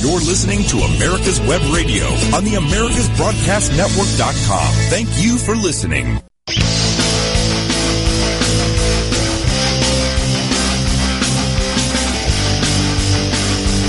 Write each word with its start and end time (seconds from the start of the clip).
You're 0.00 0.12
listening 0.12 0.62
to 0.64 0.78
America's 0.78 1.38
Web 1.40 1.60
Radio 1.74 2.06
on 2.34 2.44
the 2.44 2.54
AmericasBroadcastNetwork.com. 2.54 4.74
Thank 4.88 5.08
you 5.22 5.36
for 5.36 5.54
listening. 5.54 6.22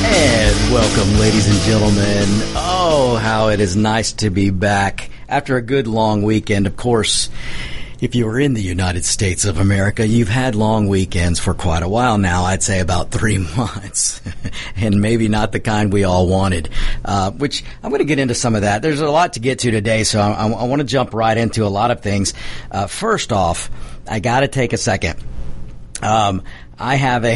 And 0.03 0.73
welcome, 0.73 1.17
ladies 1.17 1.47
and 1.47 1.57
gentlemen. 1.61 2.27
Oh, 2.57 3.15
how 3.15 3.47
it 3.47 3.61
is 3.61 3.77
nice 3.77 4.11
to 4.13 4.29
be 4.29 4.49
back 4.49 5.09
after 5.29 5.55
a 5.55 5.61
good 5.61 5.87
long 5.87 6.23
weekend. 6.23 6.67
Of 6.67 6.75
course, 6.75 7.29
if 8.01 8.15
you 8.15 8.25
were 8.25 8.39
in 8.39 8.55
the 8.55 8.61
United 8.61 9.05
States 9.05 9.45
of 9.45 9.59
America, 9.59 10.05
you've 10.05 10.27
had 10.27 10.55
long 10.55 10.87
weekends 10.87 11.39
for 11.39 11.53
quite 11.53 11.83
a 11.83 11.87
while 11.87 12.17
now. 12.17 12.43
I'd 12.43 12.63
say 12.63 12.79
about 12.79 13.11
three 13.11 13.37
months, 13.57 14.19
and 14.75 14.99
maybe 14.99 15.27
not 15.27 15.51
the 15.51 15.59
kind 15.59 15.93
we 15.93 16.03
all 16.03 16.27
wanted. 16.27 16.69
Uh, 17.05 17.29
which 17.29 17.63
I'm 17.83 17.91
going 17.91 17.99
to 17.99 18.05
get 18.05 18.17
into 18.17 18.33
some 18.33 18.55
of 18.55 18.61
that. 18.61 18.81
There's 18.81 19.01
a 19.01 19.09
lot 19.09 19.33
to 19.33 19.39
get 19.39 19.59
to 19.59 19.71
today, 19.71 20.03
so 20.03 20.19
I, 20.19 20.47
I, 20.47 20.63
want 20.65 20.79
to 20.79 20.87
jump 20.87 21.13
right 21.13 21.37
into 21.37 21.63
a 21.63 21.69
lot 21.69 21.91
of 21.91 22.01
things. 22.01 22.33
Uh, 22.71 22.87
first 22.87 23.31
off, 23.31 23.69
I 24.07 24.19
got 24.19 24.39
to 24.39 24.47
take 24.47 24.73
a 24.73 24.77
second. 24.77 25.23
Um, 26.01 26.41
I 26.83 26.95
have 26.95 27.23
a, 27.25 27.35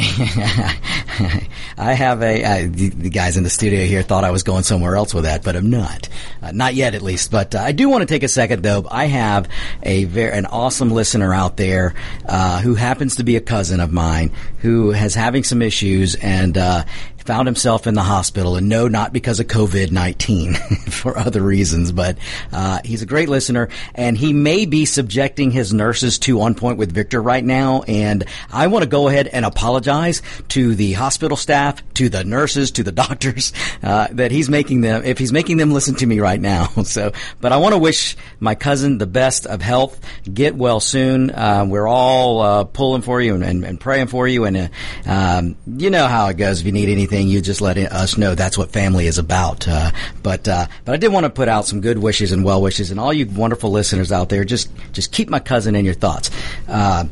I 1.78 1.94
have 1.94 2.24
a, 2.24 2.44
uh, 2.44 2.68
the, 2.68 2.90
the, 2.90 3.10
guys 3.12 3.38
in 3.38 3.44
the 3.44 3.50
studio 3.52 3.86
here 3.86 4.02
thought 4.02 4.24
I 4.24 4.32
was 4.32 4.42
going 4.42 4.64
somewhere 4.64 4.96
else 4.96 5.14
with 5.14 5.26
that, 5.26 5.44
but 5.44 5.56
I'm 5.56 5.70
not. 5.70 6.10
Uh, 6.42 6.52
not 6.52 6.74
yet, 6.74 6.96
at 6.96 7.04
least. 7.04 7.30
But 7.30 7.54
uh, 7.54 7.60
I 7.60 7.72
do 7.72 7.88
want 7.88 8.02
to 8.02 8.08
take 8.08 8.24
a 8.24 8.28
second, 8.28 8.64
though. 8.64 8.88
I 8.90 9.06
have 9.06 9.48
a 9.84 10.06
very, 10.06 10.36
an 10.36 10.48
awesome 10.48 10.90
listener 10.90 11.32
out 11.32 11.58
there, 11.58 11.94
uh, 12.28 12.60
who 12.62 12.74
happens 12.74 13.18
to 13.18 13.24
be 13.24 13.36
a 13.36 13.42
cousin 13.42 13.80
of 13.80 13.92
mine 13.92 14.32
who 14.62 14.90
has 14.90 15.14
having 15.14 15.44
some 15.44 15.62
issues 15.62 16.16
and, 16.16 16.58
uh, 16.58 16.84
found 17.26 17.48
himself 17.48 17.88
in 17.88 17.96
the 17.96 18.04
hospital, 18.04 18.56
and 18.56 18.70
no, 18.70 18.88
not 18.88 19.12
because 19.12 19.40
of 19.40 19.48
COVID 19.48 19.92
19, 19.92 20.54
for 20.90 21.18
other 21.18 21.42
reasons, 21.42 21.92
but 21.92 22.18
uh, 22.52 22.80
he's 22.86 23.02
a 23.02 23.06
great 23.06 23.30
listener, 23.30 23.70
and 23.96 24.18
he 24.18 24.32
may 24.32 24.66
be 24.66 24.86
subjecting 24.86 25.52
his 25.52 25.74
nurses 25.74 26.20
to 26.20 26.42
On 26.42 26.54
Point 26.54 26.78
with 26.78 26.92
Victor 26.92 27.22
right 27.22 27.44
now. 27.44 27.82
And 27.88 28.26
I 28.52 28.68
want 28.68 28.84
to 28.84 28.90
go 28.90 29.08
ahead 29.08 29.28
and 29.28 29.44
apologize 29.44 30.22
to 30.50 30.76
the 30.76 30.94
hospital 30.94 31.36
staff, 31.36 31.82
to 31.96 32.10
the 32.10 32.24
nurses, 32.24 32.72
to 32.72 32.84
the 32.84 32.92
doctors 33.06 33.54
uh, 33.82 34.08
that 34.12 34.32
he's 34.32 34.50
making 34.50 34.82
them, 34.82 35.04
if 35.04 35.18
he's 35.18 35.34
making 35.34 35.58
them 35.58 35.72
listen 35.72 35.96
to 35.96 36.06
me 36.06 36.20
right 36.20 36.40
now. 36.40 36.70
So, 36.86 37.14
but 37.42 37.52
I 37.52 37.58
want 37.58 37.74
to 37.74 37.80
wish 37.80 38.16
my 38.40 38.54
cousin 38.54 39.00
the 39.00 39.08
best 39.08 39.48
of 39.48 39.62
health. 39.62 40.00
Get 40.32 40.56
well 40.56 40.80
soon. 40.80 41.32
Uh, 41.32 41.66
we're 41.68 41.88
all 41.88 42.42
uh, 42.42 42.64
pulling 42.64 43.02
for 43.02 43.20
you 43.20 43.34
and, 43.34 43.44
and, 43.44 43.66
and, 43.66 43.80
praying 43.80 44.08
for 44.08 44.28
you, 44.28 44.46
and 44.46 44.56
uh, 44.56 44.68
um, 45.06 45.56
you 45.66 45.90
know 45.90 46.08
how 46.08 46.28
it 46.28 46.38
goes. 46.38 46.60
If 46.60 46.68
you 46.68 46.72
need 46.72 46.90
anything 46.90 47.15
anything, 47.16 47.32
you 47.32 47.42
just 47.42 47.62
let 47.62 47.78
us 47.78 48.18
know 48.18 48.36
that's 48.36 48.58
what 48.58 48.72
family 48.72 49.08
is 49.08 49.18
about. 49.18 49.68
Uh, 49.68 49.92
but 50.22 50.48
uh, 50.48 50.68
but 50.84 50.94
I 50.94 50.98
did 50.98 51.12
want 51.12 51.26
to 51.26 51.30
put 51.30 51.48
out 51.48 51.66
some 51.66 51.82
good 51.82 51.98
wishes 51.98 52.32
and 52.32 52.44
well 52.44 52.62
wishes, 52.62 52.92
and 52.92 53.00
all 53.00 53.14
you 53.14 53.26
wonderful 53.26 53.72
listeners 53.72 54.12
out 54.12 54.30
there, 54.30 54.44
just 54.44 54.70
just 54.92 55.12
keep 55.12 55.30
my 55.30 55.40
cousin 55.40 55.76
in 55.76 55.86
your 55.86 55.94
thoughts. 55.94 56.30
Uh, 56.68 57.06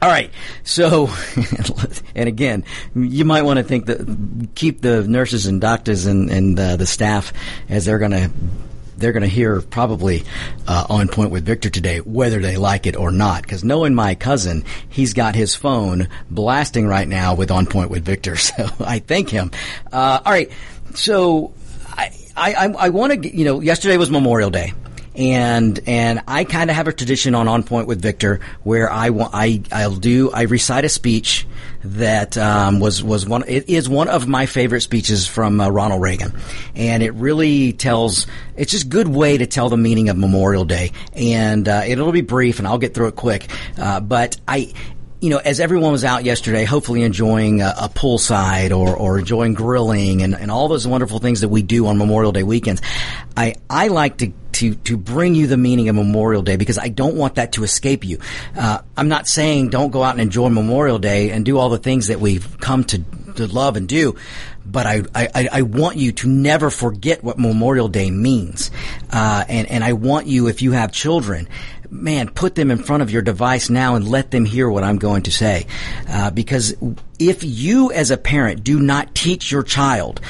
all 0.00 0.08
right. 0.08 0.30
So, 0.62 1.10
and 2.14 2.28
again, 2.28 2.64
you 2.94 3.24
might 3.24 3.42
want 3.42 3.58
to 3.58 3.64
think 3.64 3.86
that 3.86 4.48
keep 4.54 4.80
the 4.80 5.02
nurses 5.02 5.46
and 5.46 5.60
doctors 5.60 6.06
and, 6.06 6.30
and 6.30 6.58
uh, 6.58 6.76
the 6.76 6.86
staff 6.86 7.32
as 7.68 7.84
they're 7.84 7.98
going 7.98 8.12
to 8.12 8.30
they're 8.98 9.12
going 9.12 9.22
to 9.22 9.28
hear 9.28 9.60
probably 9.60 10.24
uh, 10.66 10.86
on 10.90 11.08
point 11.08 11.30
with 11.30 11.44
Victor 11.44 11.70
today, 11.70 11.98
whether 11.98 12.40
they 12.40 12.56
like 12.56 12.86
it 12.86 12.96
or 12.96 13.10
not. 13.10 13.42
Because 13.42 13.64
knowing 13.64 13.94
my 13.94 14.14
cousin, 14.14 14.64
he's 14.88 15.14
got 15.14 15.34
his 15.34 15.54
phone 15.54 16.08
blasting 16.30 16.86
right 16.86 17.08
now 17.08 17.34
with 17.34 17.50
on 17.50 17.66
point 17.66 17.90
with 17.90 18.04
Victor. 18.04 18.36
So 18.48 18.66
I 18.80 19.00
thank 19.00 19.28
him. 19.28 19.50
Uh, 19.92 20.20
all 20.24 20.32
right, 20.32 20.50
so 20.94 21.52
I 21.86 22.10
I, 22.36 22.74
I 22.78 22.88
want 22.88 23.22
to 23.22 23.36
you 23.36 23.44
know 23.44 23.60
yesterday 23.60 23.96
was 23.96 24.10
Memorial 24.10 24.48
Day 24.48 24.72
and 25.18 25.80
and 25.86 26.22
I 26.28 26.44
kind 26.44 26.70
of 26.70 26.76
have 26.76 26.86
a 26.86 26.92
tradition 26.92 27.34
on 27.34 27.48
On 27.48 27.64
Point 27.64 27.88
with 27.88 28.00
Victor 28.00 28.38
where 28.62 28.90
I 28.90 29.10
I 29.10 29.60
I'll 29.72 29.96
do 29.96 30.30
I 30.30 30.42
recite 30.42 30.84
a 30.84 30.88
speech 30.88 31.46
that 31.82 32.38
um, 32.38 32.78
was 32.78 33.02
was 33.02 33.26
one 33.26 33.42
it 33.48 33.68
is 33.68 33.88
one 33.88 34.08
of 34.08 34.28
my 34.28 34.46
favorite 34.46 34.80
speeches 34.82 35.26
from 35.26 35.60
uh, 35.60 35.68
Ronald 35.68 36.00
Reagan, 36.00 36.32
and 36.76 37.02
it 37.02 37.12
really 37.14 37.72
tells 37.72 38.28
it's 38.56 38.70
just 38.70 38.88
good 38.88 39.08
way 39.08 39.36
to 39.36 39.46
tell 39.46 39.68
the 39.68 39.76
meaning 39.76 40.08
of 40.08 40.16
Memorial 40.16 40.64
Day, 40.64 40.92
and 41.12 41.68
uh, 41.68 41.82
it'll 41.84 42.12
be 42.12 42.20
brief 42.20 42.60
and 42.60 42.68
I'll 42.68 42.78
get 42.78 42.94
through 42.94 43.08
it 43.08 43.16
quick, 43.16 43.48
uh, 43.76 43.98
but 43.98 44.38
I 44.46 44.72
you 45.20 45.30
know, 45.30 45.38
as 45.38 45.58
everyone 45.58 45.92
was 45.92 46.04
out 46.04 46.24
yesterday, 46.24 46.64
hopefully 46.64 47.02
enjoying 47.02 47.60
a, 47.60 47.74
a 47.80 47.88
poolside 47.88 48.76
or, 48.76 48.96
or 48.96 49.18
enjoying 49.18 49.54
grilling 49.54 50.22
and, 50.22 50.34
and 50.34 50.50
all 50.50 50.68
those 50.68 50.86
wonderful 50.86 51.18
things 51.18 51.40
that 51.40 51.48
we 51.48 51.62
do 51.62 51.86
on 51.86 51.98
Memorial 51.98 52.30
Day 52.30 52.44
weekends, 52.44 52.80
I, 53.36 53.56
I 53.68 53.88
like 53.88 54.18
to, 54.18 54.32
to, 54.52 54.74
to 54.76 54.96
bring 54.96 55.34
you 55.34 55.48
the 55.48 55.56
meaning 55.56 55.88
of 55.88 55.96
Memorial 55.96 56.42
Day 56.42 56.56
because 56.56 56.78
I 56.78 56.88
don't 56.88 57.16
want 57.16 57.34
that 57.34 57.52
to 57.52 57.64
escape 57.64 58.04
you. 58.04 58.18
Uh, 58.56 58.78
I'm 58.96 59.08
not 59.08 59.26
saying 59.26 59.70
don't 59.70 59.90
go 59.90 60.04
out 60.04 60.12
and 60.12 60.20
enjoy 60.20 60.50
Memorial 60.50 60.98
Day 61.00 61.30
and 61.30 61.44
do 61.44 61.58
all 61.58 61.68
the 61.68 61.78
things 61.78 62.08
that 62.08 62.20
we've 62.20 62.58
come 62.60 62.84
to, 62.84 63.02
to 63.34 63.46
love 63.48 63.76
and 63.76 63.88
do, 63.88 64.14
but 64.64 64.86
I, 64.86 65.02
I, 65.14 65.48
I 65.52 65.62
want 65.62 65.96
you 65.96 66.12
to 66.12 66.28
never 66.28 66.70
forget 66.70 67.24
what 67.24 67.38
Memorial 67.38 67.88
Day 67.88 68.10
means. 68.10 68.70
Uh, 69.10 69.44
and, 69.48 69.66
and 69.68 69.82
I 69.82 69.94
want 69.94 70.26
you, 70.26 70.46
if 70.48 70.62
you 70.62 70.72
have 70.72 70.92
children, 70.92 71.48
man, 71.90 72.28
put 72.28 72.54
them 72.54 72.70
in 72.70 72.78
front 72.78 73.02
of 73.02 73.10
your 73.10 73.22
device 73.22 73.70
now 73.70 73.94
and 73.94 74.08
let 74.08 74.30
them 74.30 74.44
hear 74.44 74.68
what 74.68 74.84
I'm 74.84 74.98
going 74.98 75.22
to 75.24 75.30
say. 75.30 75.66
Uh, 76.08 76.30
because 76.30 76.74
if 77.18 77.42
you 77.42 77.90
as 77.92 78.10
a 78.10 78.16
parent 78.16 78.64
do 78.64 78.78
not 78.78 79.14
teach 79.14 79.50
your 79.50 79.62
child 79.62 80.20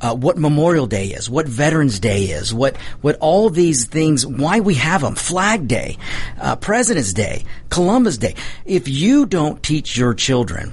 uh, 0.00 0.14
what 0.14 0.36
Memorial 0.36 0.86
Day 0.86 1.06
is, 1.06 1.30
what 1.30 1.46
Veterans 1.46 1.98
Day 1.98 2.24
is, 2.24 2.52
what 2.52 2.76
what 3.00 3.16
all 3.20 3.48
these 3.48 3.86
things, 3.86 4.26
why 4.26 4.60
we 4.60 4.74
have 4.74 5.00
them, 5.00 5.14
Flag 5.14 5.66
Day, 5.66 5.96
uh, 6.40 6.56
President's 6.56 7.12
Day, 7.12 7.44
Columbus 7.70 8.18
Day. 8.18 8.34
If 8.66 8.88
you 8.88 9.24
don't 9.24 9.62
teach 9.62 9.96
your 9.96 10.14
children 10.14 10.72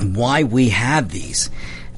why 0.00 0.42
we 0.44 0.70
have 0.70 1.10
these, 1.10 1.50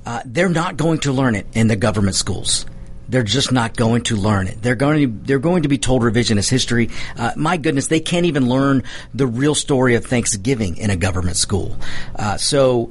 uh, 0.05 0.23
they're 0.25 0.49
not 0.49 0.77
going 0.77 0.99
to 1.01 1.13
learn 1.13 1.35
it 1.35 1.47
in 1.55 1.69
the 1.69 1.77
government 1.77 2.17
schools. 2.17 2.67
They're 3.11 3.23
just 3.25 3.51
not 3.51 3.77
going 3.77 4.03
to 4.05 4.17
learn 4.17 4.47
it. 4.47 4.63
They're 4.63 4.77
going 4.77 5.01
to 5.01 5.27
they're 5.27 5.39
going 5.41 5.65
to 5.65 5.69
be 5.69 5.79
told 5.79 6.03
revisionist 6.03 6.49
history. 6.49 6.91
Uh, 7.17 7.33
my 7.37 7.57
goodness, 7.57 7.89
they 7.89 8.01
can't 8.01 8.27
even 8.27 8.49
learn 8.49 8.85
the 9.13 9.27
real 9.27 9.55
story 9.55 9.97
of 9.97 10.05
Thanksgiving 10.05 10.77
in 10.77 10.91
a 10.91 10.97
government 10.97 11.37
school. 11.37 11.77
Uh, 12.17 12.37
so. 12.37 12.91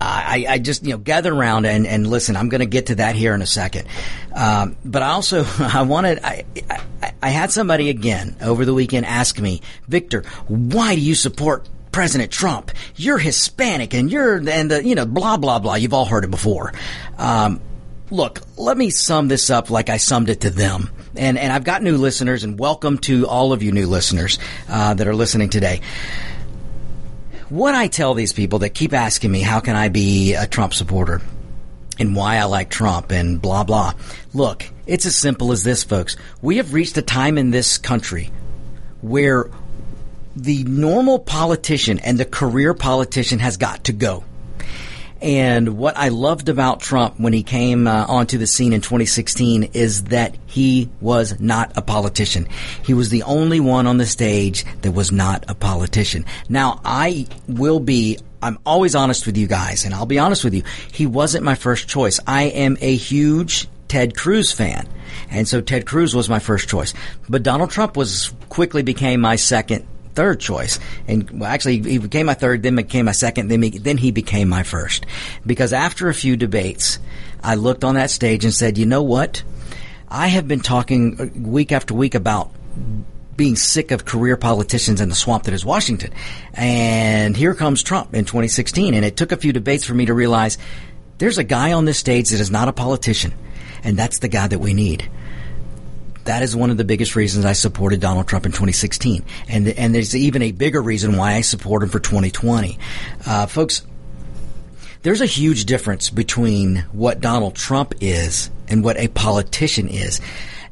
I, 0.00 0.44
I, 0.46 0.58
just 0.58 0.84
you 0.84 0.90
know 0.90 0.98
gather 0.98 1.32
around 1.32 1.64
and, 1.64 1.86
and 1.86 2.06
listen. 2.06 2.36
I'm 2.36 2.50
going 2.50 2.60
to 2.60 2.66
get 2.66 2.86
to 2.86 2.96
that 2.96 3.14
here 3.14 3.32
in 3.32 3.40
a 3.40 3.46
second, 3.46 3.88
um, 4.34 4.76
but 4.84 5.02
I 5.02 5.10
also 5.10 5.46
I 5.58 5.82
wanted 5.82 6.18
I, 6.22 6.44
I, 6.68 7.12
I 7.22 7.28
had 7.30 7.52
somebody 7.52 7.88
again 7.88 8.36
over 8.42 8.66
the 8.66 8.74
weekend 8.74 9.06
ask 9.06 9.40
me, 9.40 9.62
Victor, 9.88 10.24
why 10.46 10.94
do 10.94 11.00
you 11.00 11.14
support 11.14 11.66
President 11.90 12.30
Trump? 12.32 12.72
You're 12.96 13.16
Hispanic 13.16 13.94
and 13.94 14.10
you're 14.10 14.46
and 14.46 14.70
the 14.70 14.84
you 14.84 14.94
know 14.94 15.06
blah 15.06 15.38
blah 15.38 15.58
blah. 15.60 15.76
You've 15.76 15.94
all 15.94 16.06
heard 16.06 16.24
it 16.24 16.30
before. 16.30 16.74
Um, 17.16 17.60
look, 18.10 18.40
let 18.56 18.76
me 18.76 18.90
sum 18.90 19.28
this 19.28 19.50
up 19.50 19.70
like 19.70 19.88
I 19.88 19.96
summed 19.96 20.28
it 20.28 20.42
to 20.42 20.50
them. 20.50 20.90
And, 21.16 21.38
and 21.38 21.52
I've 21.52 21.64
got 21.64 21.82
new 21.82 21.96
listeners, 21.96 22.44
and 22.44 22.58
welcome 22.58 22.98
to 22.98 23.26
all 23.26 23.52
of 23.52 23.62
you 23.62 23.72
new 23.72 23.86
listeners 23.86 24.38
uh, 24.68 24.94
that 24.94 25.06
are 25.06 25.14
listening 25.14 25.48
today. 25.48 25.80
What 27.48 27.74
I 27.74 27.86
tell 27.88 28.14
these 28.14 28.32
people 28.32 28.60
that 28.60 28.70
keep 28.70 28.92
asking 28.92 29.30
me, 29.30 29.40
how 29.40 29.60
can 29.60 29.76
I 29.76 29.88
be 29.88 30.34
a 30.34 30.46
Trump 30.46 30.74
supporter? 30.74 31.20
And 31.98 32.16
why 32.16 32.36
I 32.38 32.44
like 32.44 32.70
Trump 32.70 33.12
and 33.12 33.40
blah, 33.40 33.62
blah. 33.62 33.94
Look, 34.32 34.64
it's 34.86 35.06
as 35.06 35.14
simple 35.14 35.52
as 35.52 35.62
this, 35.62 35.84
folks. 35.84 36.16
We 36.42 36.56
have 36.56 36.74
reached 36.74 36.96
a 36.96 37.02
time 37.02 37.38
in 37.38 37.52
this 37.52 37.78
country 37.78 38.32
where 39.00 39.50
the 40.34 40.64
normal 40.64 41.20
politician 41.20 42.00
and 42.00 42.18
the 42.18 42.24
career 42.24 42.74
politician 42.74 43.38
has 43.38 43.56
got 43.56 43.84
to 43.84 43.92
go. 43.92 44.24
And 45.24 45.78
what 45.78 45.96
I 45.96 46.08
loved 46.08 46.50
about 46.50 46.80
Trump 46.80 47.18
when 47.18 47.32
he 47.32 47.42
came 47.42 47.86
uh, 47.86 48.04
onto 48.06 48.36
the 48.36 48.46
scene 48.46 48.74
in 48.74 48.82
2016 48.82 49.70
is 49.72 50.04
that 50.04 50.36
he 50.44 50.90
was 51.00 51.40
not 51.40 51.72
a 51.78 51.82
politician. 51.82 52.46
He 52.84 52.92
was 52.92 53.08
the 53.08 53.22
only 53.22 53.58
one 53.58 53.86
on 53.86 53.96
the 53.96 54.04
stage 54.04 54.66
that 54.82 54.92
was 54.92 55.10
not 55.10 55.46
a 55.48 55.54
politician. 55.54 56.26
Now, 56.50 56.78
I 56.84 57.26
will 57.48 57.80
be 57.80 58.18
I'm 58.42 58.58
always 58.66 58.94
honest 58.94 59.24
with 59.24 59.38
you 59.38 59.46
guys, 59.46 59.86
and 59.86 59.94
I'll 59.94 60.04
be 60.04 60.18
honest 60.18 60.44
with 60.44 60.52
you. 60.52 60.64
He 60.92 61.06
wasn't 61.06 61.42
my 61.42 61.54
first 61.54 61.88
choice. 61.88 62.20
I 62.26 62.42
am 62.42 62.76
a 62.82 62.94
huge 62.94 63.66
Ted 63.88 64.14
Cruz 64.14 64.52
fan. 64.52 64.86
And 65.30 65.48
so 65.48 65.62
Ted 65.62 65.86
Cruz 65.86 66.14
was 66.14 66.28
my 66.28 66.40
first 66.40 66.68
choice. 66.68 66.92
But 67.30 67.42
Donald 67.42 67.70
Trump 67.70 67.96
was 67.96 68.34
quickly 68.50 68.82
became 68.82 69.22
my 69.22 69.36
second 69.36 69.86
third 70.14 70.40
choice. 70.40 70.78
And 71.08 71.28
well, 71.30 71.50
actually, 71.50 71.82
he 71.82 71.98
became 71.98 72.26
my 72.26 72.34
third, 72.34 72.62
then 72.62 72.76
became 72.76 73.06
my 73.06 73.12
second, 73.12 73.48
then, 73.48 73.60
then 73.80 73.96
he 73.98 74.10
became 74.10 74.48
my 74.48 74.62
first. 74.62 75.06
Because 75.46 75.72
after 75.72 76.08
a 76.08 76.14
few 76.14 76.36
debates, 76.36 76.98
I 77.42 77.56
looked 77.56 77.84
on 77.84 77.94
that 77.96 78.10
stage 78.10 78.44
and 78.44 78.54
said, 78.54 78.78
you 78.78 78.86
know 78.86 79.02
what? 79.02 79.42
I 80.08 80.28
have 80.28 80.46
been 80.46 80.60
talking 80.60 81.20
uh, 81.20 81.48
week 81.48 81.72
after 81.72 81.94
week 81.94 82.14
about 82.14 82.50
being 83.36 83.56
sick 83.56 83.90
of 83.90 84.04
career 84.04 84.36
politicians 84.36 85.00
in 85.00 85.08
the 85.08 85.14
swamp 85.14 85.44
that 85.44 85.54
is 85.54 85.64
Washington. 85.64 86.12
And 86.52 87.36
here 87.36 87.54
comes 87.54 87.82
Trump 87.82 88.14
in 88.14 88.24
2016. 88.24 88.94
And 88.94 89.04
it 89.04 89.16
took 89.16 89.32
a 89.32 89.36
few 89.36 89.52
debates 89.52 89.84
for 89.84 89.94
me 89.94 90.06
to 90.06 90.14
realize 90.14 90.56
There's 91.18 91.38
a 91.38 91.44
guy 91.44 91.72
on 91.72 91.84
this 91.84 91.98
stage 91.98 92.30
that 92.30 92.40
is 92.40 92.50
not 92.50 92.68
a 92.68 92.72
politician, 92.72 93.32
and 93.84 93.96
that's 93.96 94.18
the 94.18 94.28
guy 94.28 94.48
that 94.48 94.58
we 94.58 94.74
need. 94.74 95.08
That 96.24 96.42
is 96.42 96.56
one 96.56 96.70
of 96.70 96.76
the 96.76 96.84
biggest 96.84 97.16
reasons 97.16 97.44
I 97.44 97.52
supported 97.52 98.00
Donald 98.00 98.26
Trump 98.26 98.46
in 98.46 98.52
2016, 98.52 99.24
and 99.48 99.68
and 99.68 99.94
there's 99.94 100.16
even 100.16 100.42
a 100.42 100.52
bigger 100.52 100.80
reason 100.80 101.16
why 101.16 101.34
I 101.34 101.42
support 101.42 101.82
him 101.82 101.90
for 101.90 102.00
2020, 102.00 102.78
uh, 103.26 103.46
folks. 103.46 103.82
There's 105.02 105.20
a 105.20 105.26
huge 105.26 105.66
difference 105.66 106.08
between 106.08 106.86
what 106.92 107.20
Donald 107.20 107.56
Trump 107.56 107.94
is 108.00 108.50
and 108.68 108.82
what 108.82 108.96
a 108.96 109.08
politician 109.08 109.88
is. 109.88 110.22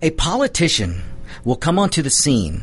A 0.00 0.10
politician 0.10 1.02
will 1.44 1.56
come 1.56 1.78
onto 1.78 2.00
the 2.00 2.08
scene 2.08 2.62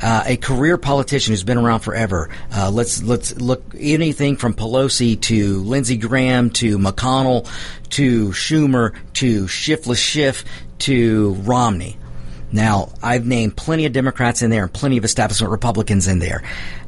uh, 0.00 0.22
a 0.26 0.36
career 0.36 0.76
politician 0.78 1.32
who's 1.32 1.44
been 1.44 1.58
around 1.58 1.80
forever. 1.80 2.30
Uh, 2.54 2.70
let's 2.70 3.02
let's 3.02 3.36
look 3.40 3.62
anything 3.78 4.36
from 4.36 4.54
Pelosi 4.54 5.20
to 5.22 5.62
Lindsey 5.62 5.96
Graham 5.96 6.50
to 6.50 6.78
McConnell 6.78 7.48
to 7.90 8.28
Schumer 8.28 8.94
to 9.14 9.46
Shiftless 9.48 9.98
Schiff 9.98 10.44
to 10.80 11.34
Romney. 11.42 11.96
Now, 12.50 12.92
I've 13.02 13.26
named 13.26 13.56
plenty 13.56 13.84
of 13.84 13.92
Democrats 13.92 14.40
in 14.42 14.50
there 14.50 14.62
and 14.62 14.72
plenty 14.72 14.96
of 14.96 15.04
establishment 15.04 15.50
Republicans 15.50 16.08
in 16.08 16.18
there 16.18 16.42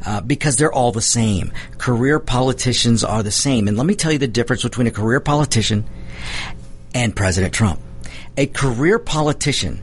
uh, 0.06 0.20
because 0.22 0.56
they're 0.56 0.72
all 0.72 0.92
the 0.92 1.02
same. 1.02 1.52
Career 1.76 2.18
politicians 2.18 3.04
are 3.04 3.22
the 3.22 3.30
same. 3.30 3.68
And 3.68 3.76
let 3.76 3.86
me 3.86 3.94
tell 3.94 4.12
you 4.12 4.18
the 4.18 4.28
difference 4.28 4.62
between 4.62 4.86
a 4.86 4.90
career 4.90 5.20
politician 5.20 5.84
and 6.94 7.14
President 7.14 7.52
Trump. 7.52 7.80
A 8.36 8.46
career 8.46 8.98
politician 8.98 9.82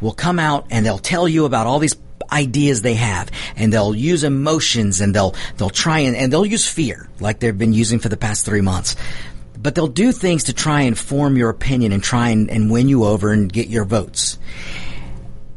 will 0.00 0.12
come 0.12 0.38
out 0.38 0.66
and 0.70 0.84
they'll 0.84 0.98
tell 0.98 1.26
you 1.26 1.46
about 1.46 1.66
all 1.66 1.78
these 1.78 1.96
ideas 2.30 2.82
they 2.82 2.94
have 2.94 3.30
and 3.56 3.72
they'll 3.72 3.94
use 3.94 4.24
emotions 4.24 5.00
and 5.00 5.14
they'll 5.14 5.34
they'll 5.56 5.70
try 5.70 6.00
and, 6.00 6.16
and 6.16 6.32
they'll 6.32 6.44
use 6.44 6.68
fear 6.68 7.08
like 7.20 7.38
they've 7.38 7.56
been 7.56 7.72
using 7.72 8.00
for 8.00 8.08
the 8.08 8.16
past 8.16 8.44
three 8.44 8.60
months 8.60 8.96
but 9.56 9.76
they'll 9.76 9.86
do 9.86 10.10
things 10.10 10.44
to 10.44 10.52
try 10.52 10.82
and 10.82 10.98
form 10.98 11.36
your 11.36 11.50
opinion 11.50 11.92
and 11.92 12.02
try 12.02 12.30
and, 12.30 12.50
and 12.50 12.68
win 12.68 12.88
you 12.88 13.04
over 13.04 13.32
and 13.32 13.52
get 13.52 13.68
your 13.68 13.84
votes 13.84 14.38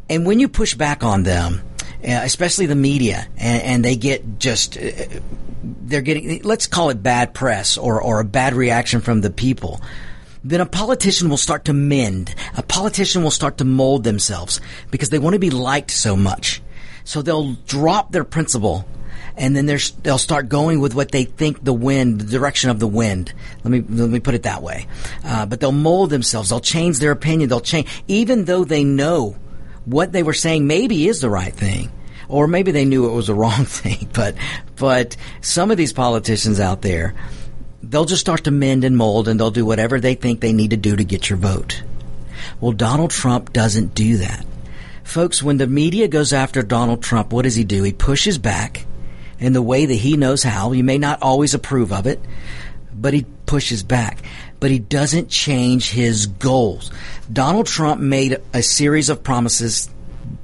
and 0.10 0.26
when 0.26 0.40
you 0.40 0.50
push 0.50 0.74
back 0.74 1.04
on 1.04 1.24
them, 1.24 1.62
uh, 2.04 2.22
especially 2.24 2.66
the 2.66 2.76
media, 2.76 3.28
and, 3.38 3.64
and 3.64 3.86
they 3.86 3.96
get 3.96 4.40
just 4.40 4.78
uh, 4.78 4.92
they're 5.62 6.02
getting 6.02 6.42
let's 6.44 6.68
call 6.68 6.90
it 6.90 7.04
bad 7.04 7.34
press 7.34 7.78
or 7.78 8.02
or 8.02 8.20
a 8.20 8.26
bad 8.26 8.54
reaction 8.54 9.02
from 9.02 9.22
the 9.22 9.30
people. 9.30 9.82
Then 10.44 10.62
a 10.62 10.66
politician 10.66 11.30
will 11.30 11.38
start 11.38 11.66
to 11.66 11.74
mend. 11.74 12.34
A 12.56 12.64
politician 12.64 13.24
will 13.24 13.32
start 13.32 13.58
to 13.58 13.66
mold 13.66 14.06
themselves 14.06 14.62
because 14.90 15.10
they 15.10 15.20
want 15.20 15.34
to 15.34 15.40
be 15.40 15.50
liked 15.50 15.92
so 15.92 16.16
much. 16.16 16.62
So 17.04 17.22
they'll 17.22 17.56
drop 17.68 18.14
their 18.14 18.24
principle 18.24 18.88
and 19.36 19.56
then 19.56 19.66
they'll 19.66 20.18
start 20.18 20.48
going 20.48 20.80
with 20.80 20.96
what 20.96 21.12
they 21.12 21.26
think 21.26 21.64
the 21.64 21.74
wind, 21.74 22.22
the 22.22 22.26
direction 22.26 22.70
of 22.70 22.80
the 22.80 22.88
wind. 22.88 23.34
Let 23.64 23.72
me 23.72 23.82
let 23.82 24.10
me 24.10 24.20
put 24.22 24.34
it 24.34 24.44
that 24.44 24.64
way. 24.64 24.88
Uh, 25.26 25.46
but 25.46 25.60
they'll 25.60 25.72
mold 25.72 26.10
themselves. 26.10 26.50
They'll 26.50 26.62
change 26.62 27.00
their 27.00 27.12
opinion. 27.12 27.50
They'll 27.50 27.60
change, 27.60 27.88
even 28.08 28.46
though 28.46 28.64
they 28.64 28.84
know 28.84 29.36
what 29.90 30.12
they 30.12 30.24
were 30.24 30.34
saying 30.34 30.68
maybe 30.68 31.08
is 31.08 31.22
the 31.22 31.30
right 31.30 31.54
thing 31.54 31.92
or 32.30 32.48
maybe 32.48 32.72
they 32.72 32.86
knew 32.86 33.08
it 33.08 33.14
was 33.14 33.28
the 33.28 33.34
wrong 33.36 33.66
thing. 33.66 34.08
But 34.14 34.36
but 34.78 35.18
some 35.42 35.72
of 35.72 35.78
these 35.78 35.92
politicians 35.92 36.62
out 36.62 36.82
there, 36.82 37.14
they'll 37.84 38.06
just 38.06 38.22
start 38.22 38.46
to 38.46 38.52
mend 38.52 38.86
and 38.86 38.96
mold, 38.96 39.28
and 39.28 39.38
they'll 39.38 39.52
do 39.52 39.66
whatever 39.66 40.00
they 40.00 40.16
think 40.16 40.40
they 40.40 40.54
need 40.54 40.70
to 40.70 40.78
do 40.78 40.96
to 40.96 41.04
get 41.04 41.30
your 41.30 41.38
vote. 41.38 41.84
Well, 42.62 42.72
Donald 42.72 43.12
Trump 43.12 43.52
doesn't 43.52 43.94
do 43.94 44.18
that, 44.18 44.46
folks. 45.04 45.44
When 45.44 45.58
the 45.58 45.68
media 45.68 46.08
goes 46.08 46.32
after 46.32 46.62
Donald 46.62 47.04
Trump, 47.04 47.34
what 47.34 47.44
does 47.44 47.56
he 47.56 47.66
do? 47.66 47.84
He 47.84 47.92
pushes 47.92 48.38
back 48.38 48.86
in 49.40 49.54
the 49.54 49.62
way 49.62 49.86
that 49.86 49.94
he 49.94 50.16
knows 50.16 50.44
how. 50.44 50.72
You 50.72 50.84
may 50.84 50.98
not 50.98 51.22
always 51.22 51.54
approve 51.54 51.92
of 51.92 52.08
it, 52.08 52.22
but 52.94 53.14
he 53.14 53.26
pushes 53.46 53.84
back 53.84 54.20
but 54.60 54.72
he 54.72 54.80
doesn't 54.80 55.30
change 55.30 55.92
his 55.92 56.28
goals. 56.28 56.92
Donald 57.32 57.68
Trump 57.68 58.02
made 58.02 58.38
a 58.54 58.62
series 58.62 59.10
of 59.10 59.24
promises 59.24 59.90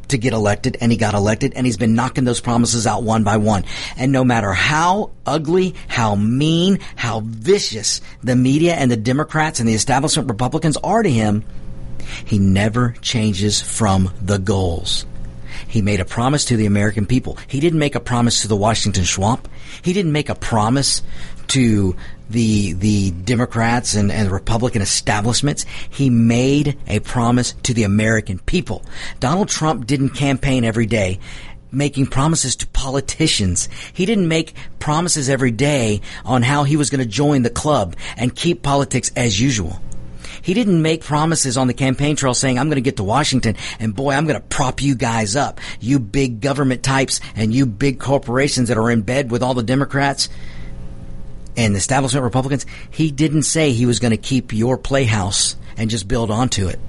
to 0.10 0.18
get 0.18 0.34
elected 0.34 0.78
and 0.82 0.92
he 0.92 0.98
got 0.98 1.14
elected 1.14 1.54
and 1.56 1.66
he's 1.66 1.78
been 1.78 1.96
knocking 1.96 2.26
those 2.26 2.40
promises 2.40 2.86
out 2.86 3.04
one 3.04 3.24
by 3.24 3.38
one. 3.38 3.64
And 3.98 4.12
no 4.12 4.24
matter 4.24 4.54
how 4.54 5.12
ugly, 5.26 5.76
how 5.88 6.16
mean, 6.16 6.80
how 6.96 7.22
vicious 7.22 8.02
the 8.24 8.36
media 8.36 8.74
and 8.76 8.90
the 8.90 8.98
Democrats 8.98 9.60
and 9.60 9.68
the 9.68 9.74
establishment 9.74 10.30
Republicans 10.30 10.78
are 10.78 11.02
to 11.02 11.10
him, 11.10 11.44
he 12.26 12.38
never 12.38 12.96
changes 13.02 13.62
from 13.62 14.12
the 14.22 14.38
goals. 14.38 15.06
He 15.68 15.82
made 15.82 16.00
a 16.00 16.06
promise 16.06 16.46
to 16.46 16.58
the 16.58 16.66
American 16.66 17.06
people. 17.06 17.38
He 17.48 17.60
didn't 17.60 17.80
make 17.80 17.96
a 17.96 18.00
promise 18.00 18.42
to 18.42 18.48
the 18.48 18.56
Washington 18.56 19.06
swamp. 19.06 19.48
He 19.82 19.94
didn't 19.94 20.12
make 20.12 20.30
a 20.30 20.36
promise 20.36 21.02
to 21.50 21.96
the 22.30 22.74
the 22.74 23.12
Democrats 23.12 23.96
and, 23.96 24.12
and 24.12 24.32
Republican 24.32 24.82
establishments. 24.82 25.66
He 25.90 26.10
made 26.10 26.78
a 26.88 27.00
promise 27.00 27.54
to 27.64 27.74
the 27.74 27.84
American 27.84 28.40
people. 28.40 28.84
Donald 29.20 29.50
Trump 29.50 29.86
didn't 29.86 30.10
campaign 30.10 30.64
every 30.64 30.86
day 30.86 31.20
making 31.72 32.08
promises 32.08 32.56
to 32.56 32.68
politicians. 32.68 33.68
He 33.94 34.06
didn't 34.06 34.30
make 34.30 34.54
promises 34.80 35.30
every 35.30 35.52
day 35.52 36.00
on 36.24 36.42
how 36.42 36.64
he 36.64 36.78
was 36.78 36.90
going 36.90 37.04
to 37.04 37.06
join 37.06 37.42
the 37.42 37.50
club 37.50 37.96
and 38.16 38.34
keep 38.34 38.64
politics 38.64 39.12
as 39.16 39.40
usual. 39.40 39.82
He 40.42 40.54
didn't 40.54 40.82
make 40.82 41.04
promises 41.04 41.58
on 41.58 41.68
the 41.68 41.74
campaign 41.74 42.16
trail 42.16 42.34
saying, 42.34 42.60
I'm 42.60 42.68
going 42.68 42.76
to 42.76 42.82
get 42.82 42.98
to 42.98 43.04
Washington 43.04 43.56
and 43.80 43.96
boy, 43.96 44.14
I'm 44.14 44.26
going 44.26 44.40
to 44.40 44.48
prop 44.48 44.82
you 44.82 44.96
guys 44.96 45.36
up. 45.36 45.60
You 45.80 46.00
big 46.00 46.40
government 46.40 46.84
types 46.84 47.20
and 47.36 47.54
you 47.54 47.66
big 47.66 48.00
corporations 48.00 48.70
that 48.70 48.78
are 48.78 48.92
in 48.92 49.02
bed 49.02 49.32
with 49.32 49.42
all 49.44 49.54
the 49.54 49.64
Democrats 49.64 50.30
and 51.58 51.76
establishment 51.76 52.24
Republicans, 52.24 52.66
he 52.92 53.12
didn't 53.12 53.44
say 53.44 53.72
he 53.72 53.86
was 53.86 54.00
going 54.00 54.12
to 54.12 54.18
keep 54.18 54.54
your 54.54 54.78
playhouse 54.78 55.56
and 55.78 55.90
just 55.90 56.08
build 56.08 56.32
onto 56.32 56.68
it. 56.68 56.80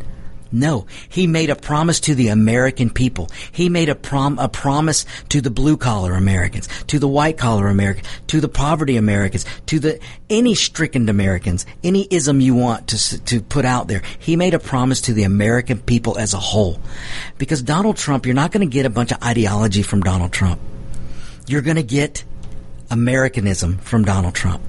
No, 0.52 0.86
he 1.08 1.26
made 1.26 1.50
a 1.50 1.56
promise 1.56 2.00
to 2.00 2.14
the 2.14 2.28
American 2.28 2.88
people. 2.88 3.28
He 3.50 3.68
made 3.68 3.88
a 3.88 3.94
prom 3.94 4.38
a 4.38 4.48
promise 4.48 5.04
to 5.30 5.40
the 5.40 5.50
blue 5.50 5.76
collar 5.76 6.14
Americans, 6.14 6.68
to 6.86 6.98
the 6.98 7.08
white 7.08 7.36
collar 7.36 7.66
Americans, 7.66 8.06
to 8.28 8.40
the 8.40 8.48
poverty 8.48 8.96
Americans, 8.96 9.44
to 9.66 9.80
the 9.80 9.98
any 10.30 10.54
stricken 10.54 11.08
Americans, 11.08 11.66
any 11.82 12.06
ism 12.10 12.40
you 12.40 12.54
want 12.54 12.88
to 12.88 13.24
to 13.24 13.42
put 13.42 13.64
out 13.64 13.88
there. 13.88 14.02
He 14.18 14.36
made 14.36 14.54
a 14.54 14.60
promise 14.60 15.00
to 15.02 15.12
the 15.12 15.24
American 15.24 15.78
people 15.80 16.16
as 16.16 16.32
a 16.32 16.38
whole. 16.38 16.80
Because 17.38 17.62
Donald 17.62 17.96
Trump, 17.96 18.24
you're 18.24 18.34
not 18.34 18.52
going 18.52 18.66
to 18.66 18.72
get 18.72 18.86
a 18.86 18.90
bunch 18.90 19.10
of 19.10 19.22
ideology 19.22 19.82
from 19.82 20.00
Donald 20.02 20.32
Trump. 20.32 20.60
You're 21.48 21.62
going 21.62 21.76
to 21.76 21.82
get 21.82 22.24
Americanism 22.90 23.78
from 23.78 24.04
Donald 24.04 24.34
Trump. 24.34 24.62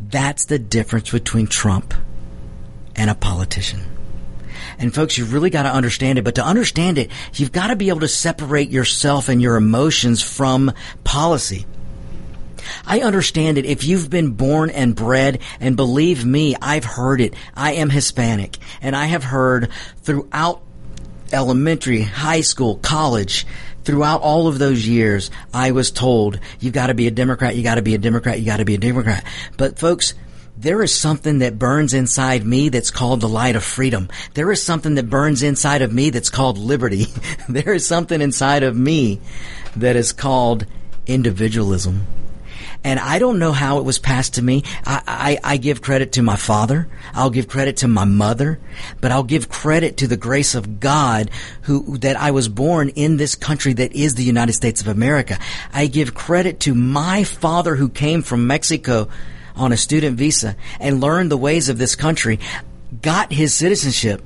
That's 0.00 0.44
the 0.46 0.58
difference 0.58 1.10
between 1.10 1.46
Trump 1.46 1.94
and 2.94 3.10
a 3.10 3.14
politician. 3.14 3.80
And 4.78 4.94
folks, 4.94 5.16
you've 5.16 5.32
really 5.32 5.50
got 5.50 5.64
to 5.64 5.72
understand 5.72 6.18
it. 6.18 6.24
But 6.24 6.36
to 6.36 6.44
understand 6.44 6.98
it, 6.98 7.10
you've 7.34 7.52
got 7.52 7.68
to 7.68 7.76
be 7.76 7.88
able 7.88 8.00
to 8.00 8.08
separate 8.08 8.70
yourself 8.70 9.28
and 9.28 9.40
your 9.40 9.56
emotions 9.56 10.22
from 10.22 10.72
policy. 11.04 11.66
I 12.84 13.00
understand 13.00 13.58
it. 13.58 13.64
If 13.64 13.84
you've 13.84 14.10
been 14.10 14.32
born 14.32 14.70
and 14.70 14.94
bred, 14.94 15.40
and 15.60 15.76
believe 15.76 16.24
me, 16.24 16.56
I've 16.60 16.84
heard 16.84 17.20
it. 17.20 17.34
I 17.54 17.74
am 17.74 17.90
Hispanic, 17.90 18.58
and 18.80 18.96
I 18.96 19.06
have 19.06 19.24
heard 19.24 19.70
throughout 20.02 20.62
elementary, 21.32 22.02
high 22.02 22.40
school, 22.40 22.76
college, 22.76 23.46
throughout 23.86 24.20
all 24.20 24.48
of 24.48 24.58
those 24.58 24.86
years, 24.86 25.30
I 25.54 25.70
was 25.70 25.92
told, 25.92 26.40
you 26.58 26.72
gotta 26.72 26.92
be 26.92 27.06
a 27.06 27.10
Democrat, 27.12 27.54
you 27.54 27.62
gotta 27.62 27.82
be 27.82 27.94
a 27.94 27.98
Democrat, 27.98 28.40
you 28.40 28.44
gotta 28.44 28.64
be 28.64 28.74
a 28.74 28.78
Democrat. 28.78 29.24
But 29.56 29.78
folks, 29.78 30.12
there 30.58 30.82
is 30.82 30.92
something 30.92 31.38
that 31.38 31.58
burns 31.58 31.94
inside 31.94 32.44
me 32.44 32.68
that's 32.68 32.90
called 32.90 33.20
the 33.20 33.28
light 33.28 33.54
of 33.54 33.62
freedom. 33.62 34.08
There 34.34 34.50
is 34.50 34.60
something 34.60 34.96
that 34.96 35.08
burns 35.08 35.44
inside 35.44 35.82
of 35.82 35.92
me 35.92 36.10
that's 36.10 36.30
called 36.30 36.58
liberty. 36.58 37.06
there 37.48 37.72
is 37.72 37.86
something 37.86 38.20
inside 38.20 38.64
of 38.64 38.76
me 38.76 39.20
that 39.76 39.94
is 39.94 40.12
called 40.12 40.66
individualism 41.06 42.06
and 42.84 43.00
I 43.00 43.18
don't 43.18 43.38
know 43.38 43.52
how 43.52 43.78
it 43.78 43.84
was 43.84 43.98
passed 43.98 44.34
to 44.34 44.42
me. 44.42 44.62
I, 44.84 45.38
I, 45.44 45.54
I 45.54 45.56
give 45.56 45.82
credit 45.82 46.12
to 46.12 46.22
my 46.22 46.36
father. 46.36 46.88
I'll 47.14 47.30
give 47.30 47.48
credit 47.48 47.78
to 47.78 47.88
my 47.88 48.04
mother, 48.04 48.60
but 49.00 49.10
I'll 49.10 49.24
give 49.24 49.48
credit 49.48 49.98
to 49.98 50.06
the 50.06 50.16
grace 50.16 50.54
of 50.54 50.80
God 50.80 51.30
who, 51.62 51.98
that 51.98 52.16
I 52.16 52.30
was 52.30 52.48
born 52.48 52.90
in 52.90 53.16
this 53.16 53.34
country 53.34 53.72
that 53.74 53.92
is 53.92 54.14
the 54.14 54.24
United 54.24 54.52
States 54.52 54.80
of 54.80 54.88
America. 54.88 55.38
I 55.72 55.86
give 55.86 56.14
credit 56.14 56.60
to 56.60 56.74
my 56.74 57.24
father 57.24 57.76
who 57.76 57.88
came 57.88 58.22
from 58.22 58.46
Mexico 58.46 59.08
on 59.54 59.72
a 59.72 59.76
student 59.76 60.16
visa 60.18 60.56
and 60.78 61.00
learned 61.00 61.30
the 61.30 61.36
ways 61.36 61.68
of 61.68 61.78
this 61.78 61.96
country, 61.96 62.38
got 63.02 63.32
his 63.32 63.54
citizenship 63.54 64.22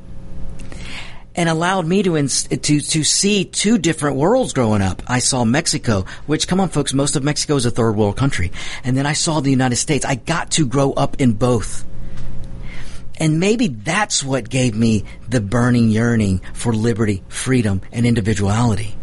and 1.35 1.49
allowed 1.49 1.87
me 1.87 2.03
to 2.03 2.29
to 2.29 2.81
to 2.81 3.05
see 3.05 3.45
two 3.45 3.79
different 3.79 4.17
worlds 4.17 4.53
growing 4.53 4.83
up. 4.83 5.03
I 5.07 5.21
saw 5.21 5.45
Mexico, 5.45 6.05
which 6.27 6.49
come 6.49 6.61
on 6.61 6.69
folks, 6.69 6.93
most 6.93 7.17
of 7.17 7.23
Mexico 7.23 7.57
is 7.57 7.67
a 7.67 7.71
third 7.71 7.97
world 7.97 8.17
country, 8.17 8.53
and 8.85 8.97
then 8.97 9.07
I 9.07 9.13
saw 9.13 9.41
the 9.41 9.51
United 9.51 9.77
States. 9.77 10.05
I 10.05 10.17
got 10.17 10.53
to 10.53 10.67
grow 10.67 10.93
up 10.93 11.21
in 11.21 11.33
both. 11.33 11.87
And 13.19 13.39
maybe 13.39 13.69
that's 13.69 14.25
what 14.25 14.49
gave 14.49 14.75
me 14.75 15.05
the 15.29 15.43
burning 15.43 15.91
yearning 15.91 16.41
for 16.55 16.73
liberty, 16.73 17.23
freedom, 17.29 17.83
and 17.93 18.07
individuality. 18.07 18.97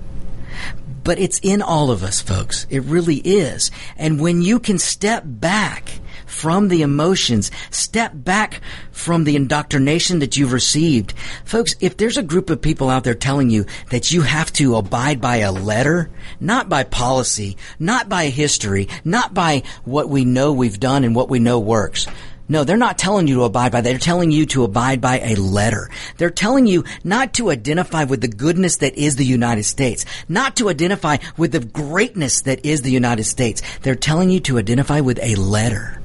But 1.04 1.20
it's 1.20 1.40
in 1.44 1.62
all 1.62 1.92
of 1.92 2.04
us, 2.04 2.20
folks. 2.20 2.66
It 2.72 2.80
really 2.80 3.18
is. 3.18 3.70
And 3.96 4.20
when 4.20 4.42
you 4.42 4.60
can 4.60 4.80
step 4.80 5.24
back 5.26 6.00
from 6.38 6.68
the 6.68 6.84
emotions. 6.84 7.50
Step 7.72 8.12
back 8.14 8.62
from 8.92 9.24
the 9.24 9.36
indoctrination 9.36 10.20
that 10.20 10.38
you've 10.38 10.54
received. 10.54 11.14
Folks, 11.44 11.76
if 11.80 11.98
there's 11.98 12.18
a 12.18 12.24
group 12.24 12.52
of 12.52 12.62
people 12.62 12.90
out 12.90 13.04
there 13.04 13.16
telling 13.16 13.50
you 13.50 13.66
that 13.90 14.12
you 14.12 14.22
have 14.22 14.54
to 14.54 14.76
abide 14.76 15.20
by 15.20 15.38
a 15.38 15.52
letter, 15.52 16.12
not 16.40 16.70
by 16.70 16.84
policy, 16.84 17.58
not 17.80 18.08
by 18.08 18.28
history, 18.28 18.88
not 19.04 19.34
by 19.34 19.64
what 19.84 20.10
we 20.10 20.26
know 20.26 20.54
we've 20.54 20.80
done 20.80 21.04
and 21.04 21.16
what 21.16 21.30
we 21.30 21.40
know 21.40 21.60
works. 21.60 22.08
No, 22.50 22.64
they're 22.64 22.78
not 22.78 22.98
telling 22.98 23.28
you 23.28 23.36
to 23.36 23.44
abide 23.44 23.72
by. 23.72 23.82
They're 23.82 23.98
telling 23.98 24.32
you 24.32 24.46
to 24.48 24.64
abide 24.64 25.02
by 25.02 25.20
a 25.20 25.36
letter. 25.36 25.90
They're 26.18 26.30
telling 26.30 26.66
you 26.66 26.86
not 27.04 27.34
to 27.34 27.50
identify 27.50 28.06
with 28.06 28.22
the 28.22 28.30
goodness 28.30 28.78
that 28.78 28.96
is 28.96 29.18
the 29.18 29.26
United 29.26 29.64
States, 29.64 30.06
not 30.30 30.56
to 30.58 30.70
identify 30.70 31.18
with 31.36 31.52
the 31.52 31.60
greatness 31.60 32.42
that 32.44 32.66
is 32.66 32.84
the 32.84 32.92
United 32.92 33.26
States. 33.26 33.62
They're 33.82 33.96
telling 33.96 34.30
you 34.30 34.40
to 34.42 34.60
identify 34.60 35.02
with 35.02 35.20
a 35.22 35.36
letter. 35.36 36.02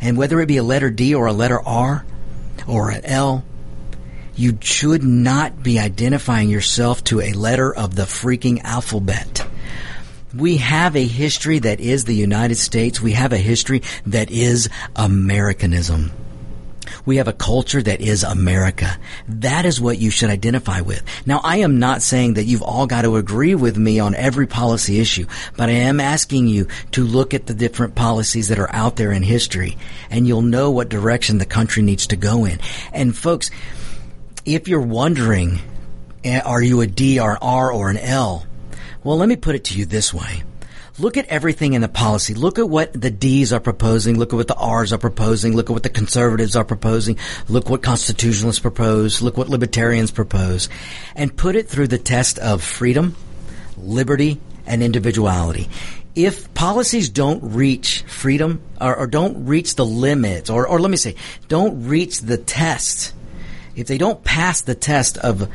And 0.00 0.16
whether 0.16 0.40
it 0.40 0.46
be 0.46 0.56
a 0.56 0.62
letter 0.62 0.90
D 0.90 1.14
or 1.14 1.26
a 1.26 1.32
letter 1.32 1.60
R 1.60 2.04
or 2.66 2.90
an 2.90 3.04
L, 3.04 3.44
you 4.36 4.58
should 4.60 5.02
not 5.02 5.62
be 5.62 5.80
identifying 5.80 6.48
yourself 6.48 7.02
to 7.04 7.20
a 7.20 7.32
letter 7.32 7.74
of 7.74 7.96
the 7.96 8.04
freaking 8.04 8.62
alphabet. 8.62 9.44
We 10.34 10.58
have 10.58 10.94
a 10.94 11.06
history 11.06 11.58
that 11.60 11.80
is 11.80 12.04
the 12.04 12.14
United 12.14 12.56
States. 12.56 13.00
We 13.00 13.12
have 13.12 13.32
a 13.32 13.38
history 13.38 13.82
that 14.06 14.30
is 14.30 14.68
Americanism. 14.94 16.12
We 17.08 17.16
have 17.16 17.26
a 17.26 17.32
culture 17.32 17.80
that 17.80 18.02
is 18.02 18.22
America. 18.22 18.98
That 19.26 19.64
is 19.64 19.80
what 19.80 19.96
you 19.96 20.10
should 20.10 20.28
identify 20.28 20.82
with. 20.82 21.02
Now, 21.24 21.40
I 21.42 21.60
am 21.60 21.78
not 21.78 22.02
saying 22.02 22.34
that 22.34 22.44
you've 22.44 22.60
all 22.60 22.86
got 22.86 23.00
to 23.00 23.16
agree 23.16 23.54
with 23.54 23.78
me 23.78 23.98
on 23.98 24.14
every 24.14 24.46
policy 24.46 25.00
issue, 25.00 25.24
but 25.56 25.70
I 25.70 25.72
am 25.72 26.00
asking 26.00 26.48
you 26.48 26.66
to 26.90 27.02
look 27.02 27.32
at 27.32 27.46
the 27.46 27.54
different 27.54 27.94
policies 27.94 28.48
that 28.48 28.58
are 28.58 28.70
out 28.74 28.96
there 28.96 29.10
in 29.10 29.22
history 29.22 29.78
and 30.10 30.28
you'll 30.28 30.42
know 30.42 30.70
what 30.70 30.90
direction 30.90 31.38
the 31.38 31.46
country 31.46 31.82
needs 31.82 32.08
to 32.08 32.16
go 32.16 32.44
in. 32.44 32.60
And 32.92 33.16
folks, 33.16 33.50
if 34.44 34.68
you're 34.68 34.78
wondering, 34.82 35.60
eh, 36.24 36.40
are 36.40 36.60
you 36.60 36.82
a 36.82 36.86
D 36.86 37.18
or 37.18 37.30
an 37.30 37.38
R 37.40 37.72
or 37.72 37.88
an 37.88 37.96
L? 37.96 38.44
Well, 39.02 39.16
let 39.16 39.30
me 39.30 39.36
put 39.36 39.54
it 39.54 39.64
to 39.64 39.78
you 39.78 39.86
this 39.86 40.12
way. 40.12 40.42
Look 41.00 41.16
at 41.16 41.26
everything 41.26 41.74
in 41.74 41.80
the 41.80 41.88
policy. 41.88 42.34
Look 42.34 42.58
at 42.58 42.68
what 42.68 42.92
the 42.92 43.10
D's 43.10 43.52
are 43.52 43.60
proposing. 43.60 44.18
Look 44.18 44.32
at 44.32 44.36
what 44.36 44.48
the 44.48 44.56
R's 44.56 44.92
are 44.92 44.98
proposing. 44.98 45.54
Look 45.54 45.70
at 45.70 45.72
what 45.72 45.84
the 45.84 45.90
conservatives 45.90 46.56
are 46.56 46.64
proposing. 46.64 47.18
Look 47.48 47.70
what 47.70 47.82
constitutionalists 47.82 48.60
propose. 48.60 49.22
Look 49.22 49.36
what 49.36 49.48
libertarians 49.48 50.10
propose. 50.10 50.68
And 51.14 51.36
put 51.36 51.54
it 51.54 51.68
through 51.68 51.86
the 51.86 51.98
test 51.98 52.40
of 52.40 52.64
freedom, 52.64 53.14
liberty, 53.76 54.40
and 54.66 54.82
individuality. 54.82 55.68
If 56.16 56.52
policies 56.52 57.10
don't 57.10 57.54
reach 57.54 58.02
freedom 58.08 58.60
or, 58.80 58.96
or 58.96 59.06
don't 59.06 59.46
reach 59.46 59.76
the 59.76 59.86
limits, 59.86 60.50
or, 60.50 60.66
or 60.66 60.80
let 60.80 60.90
me 60.90 60.96
say, 60.96 61.14
don't 61.46 61.86
reach 61.86 62.20
the 62.20 62.38
test, 62.38 63.14
if 63.76 63.86
they 63.86 63.98
don't 63.98 64.24
pass 64.24 64.62
the 64.62 64.74
test 64.74 65.16
of 65.18 65.48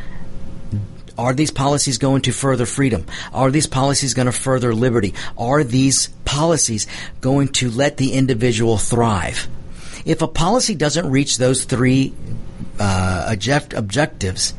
are 1.18 1.34
these 1.34 1.52
policies 1.52 1.98
going 1.98 2.22
to 2.24 2.32
further 2.32 2.66
freedom? 2.66 3.06
Are 3.34 3.52
these 3.52 3.68
policies 3.68 4.14
going 4.14 4.26
to 4.26 4.32
further 4.32 4.74
liberty? 4.74 5.14
Are 5.38 5.64
these 5.64 6.08
policies 6.26 6.88
going 7.22 7.50
to 7.50 7.70
let 7.70 7.98
the 7.98 8.14
individual 8.14 8.78
thrive? 8.78 9.48
If 10.06 10.22
a 10.22 10.28
policy 10.28 10.76
doesn't 10.76 11.10
reach 11.10 11.38
those 11.38 11.64
three 11.66 12.14
uh, 12.80 13.28
object- 13.32 13.74
objectives, 13.74 14.54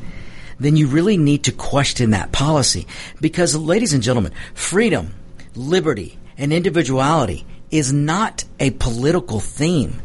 then 0.58 0.76
you 0.76 0.87
really 0.87 1.16
need 1.16 1.44
to 1.44 1.52
question 1.52 2.11
that 2.11 2.32
policy. 2.32 2.87
Because, 3.20 3.56
ladies 3.56 3.92
and 3.92 4.02
gentlemen, 4.02 4.32
freedom, 4.54 5.14
liberty, 5.54 6.18
and 6.38 6.52
individuality 6.52 7.44
is 7.70 7.92
not 7.92 8.44
a 8.61 8.70
political 8.70 9.40
theme. 9.40 10.00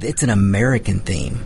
It's 0.00 0.22
an 0.22 0.30
American 0.30 1.00
theme. 1.00 1.44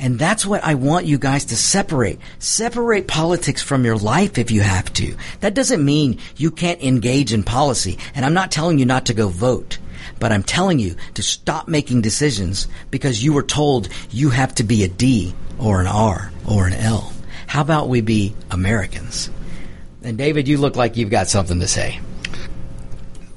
And 0.00 0.18
that's 0.18 0.46
what 0.46 0.64
I 0.64 0.74
want 0.74 1.04
you 1.04 1.18
guys 1.18 1.44
to 1.46 1.56
separate. 1.56 2.18
Separate 2.38 3.06
politics 3.06 3.60
from 3.60 3.84
your 3.84 3.98
life 3.98 4.38
if 4.38 4.50
you 4.50 4.62
have 4.62 4.90
to. 4.94 5.14
That 5.40 5.52
doesn't 5.52 5.84
mean 5.84 6.18
you 6.36 6.50
can't 6.50 6.82
engage 6.82 7.34
in 7.34 7.42
policy. 7.42 7.98
And 8.14 8.24
I'm 8.24 8.32
not 8.32 8.50
telling 8.50 8.78
you 8.78 8.86
not 8.86 9.06
to 9.06 9.14
go 9.14 9.28
vote. 9.28 9.76
But 10.18 10.32
I'm 10.32 10.42
telling 10.42 10.78
you 10.78 10.96
to 11.14 11.22
stop 11.22 11.68
making 11.68 12.00
decisions 12.00 12.66
because 12.90 13.22
you 13.22 13.34
were 13.34 13.42
told 13.42 13.90
you 14.10 14.30
have 14.30 14.54
to 14.54 14.64
be 14.64 14.84
a 14.84 14.88
D 14.88 15.34
or 15.58 15.82
an 15.82 15.86
R 15.86 16.32
or 16.48 16.66
an 16.66 16.72
L. 16.72 17.12
How 17.46 17.60
about 17.60 17.90
we 17.90 18.00
be 18.00 18.34
Americans? 18.50 19.28
And 20.02 20.16
David, 20.16 20.48
you 20.48 20.56
look 20.56 20.76
like 20.76 20.96
you've 20.96 21.10
got 21.10 21.28
something 21.28 21.60
to 21.60 21.68
say. 21.68 22.00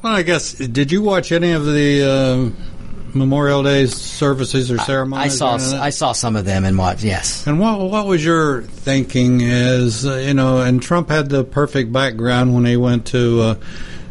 Well, 0.01 0.13
I 0.13 0.21
guess, 0.21 0.53
did 0.53 0.93
you 0.93 1.01
watch 1.01 1.33
any 1.33 1.51
of 1.51 1.65
the 1.65 2.03
uh, 2.03 2.72
Memorial 3.13 3.63
Day 3.63 3.85
services 3.85 4.71
or 4.71 4.77
ceremonies? 4.79 5.41
I 5.41 5.57
saw 5.57 5.81
I 5.81 5.89
saw 5.89 6.11
some 6.13 6.35
of 6.35 6.45
them 6.45 6.65
and 6.65 6.77
what 6.77 7.03
yes. 7.03 7.45
And 7.47 7.59
what 7.59 7.79
what 7.79 8.05
was 8.05 8.23
your 8.23 8.63
thinking? 8.63 9.41
Is 9.41 10.05
uh, 10.05 10.15
you 10.15 10.33
know, 10.33 10.61
and 10.61 10.81
Trump 10.81 11.09
had 11.09 11.29
the 11.29 11.43
perfect 11.43 11.91
background 11.91 12.53
when 12.53 12.65
he 12.65 12.77
went 12.77 13.07
to. 13.07 13.41
Uh, 13.41 13.55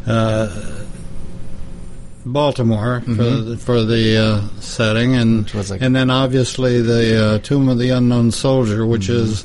uh, 0.07 0.79
Baltimore 2.25 3.01
mm-hmm. 3.01 3.17
for 3.17 3.23
the, 3.23 3.57
for 3.57 3.83
the 3.83 4.17
uh, 4.17 4.61
setting, 4.61 5.17
and 5.17 5.53
like 5.69 5.83
and 5.83 5.95
then 5.95 6.09
obviously 6.09 6.81
the 6.81 7.25
uh, 7.25 7.39
Tomb 7.39 7.69
of 7.69 7.79
the 7.79 7.91
Unknown 7.91 8.31
Soldier, 8.31 8.87
which 8.87 9.09
mm-hmm. 9.09 9.25
is 9.25 9.45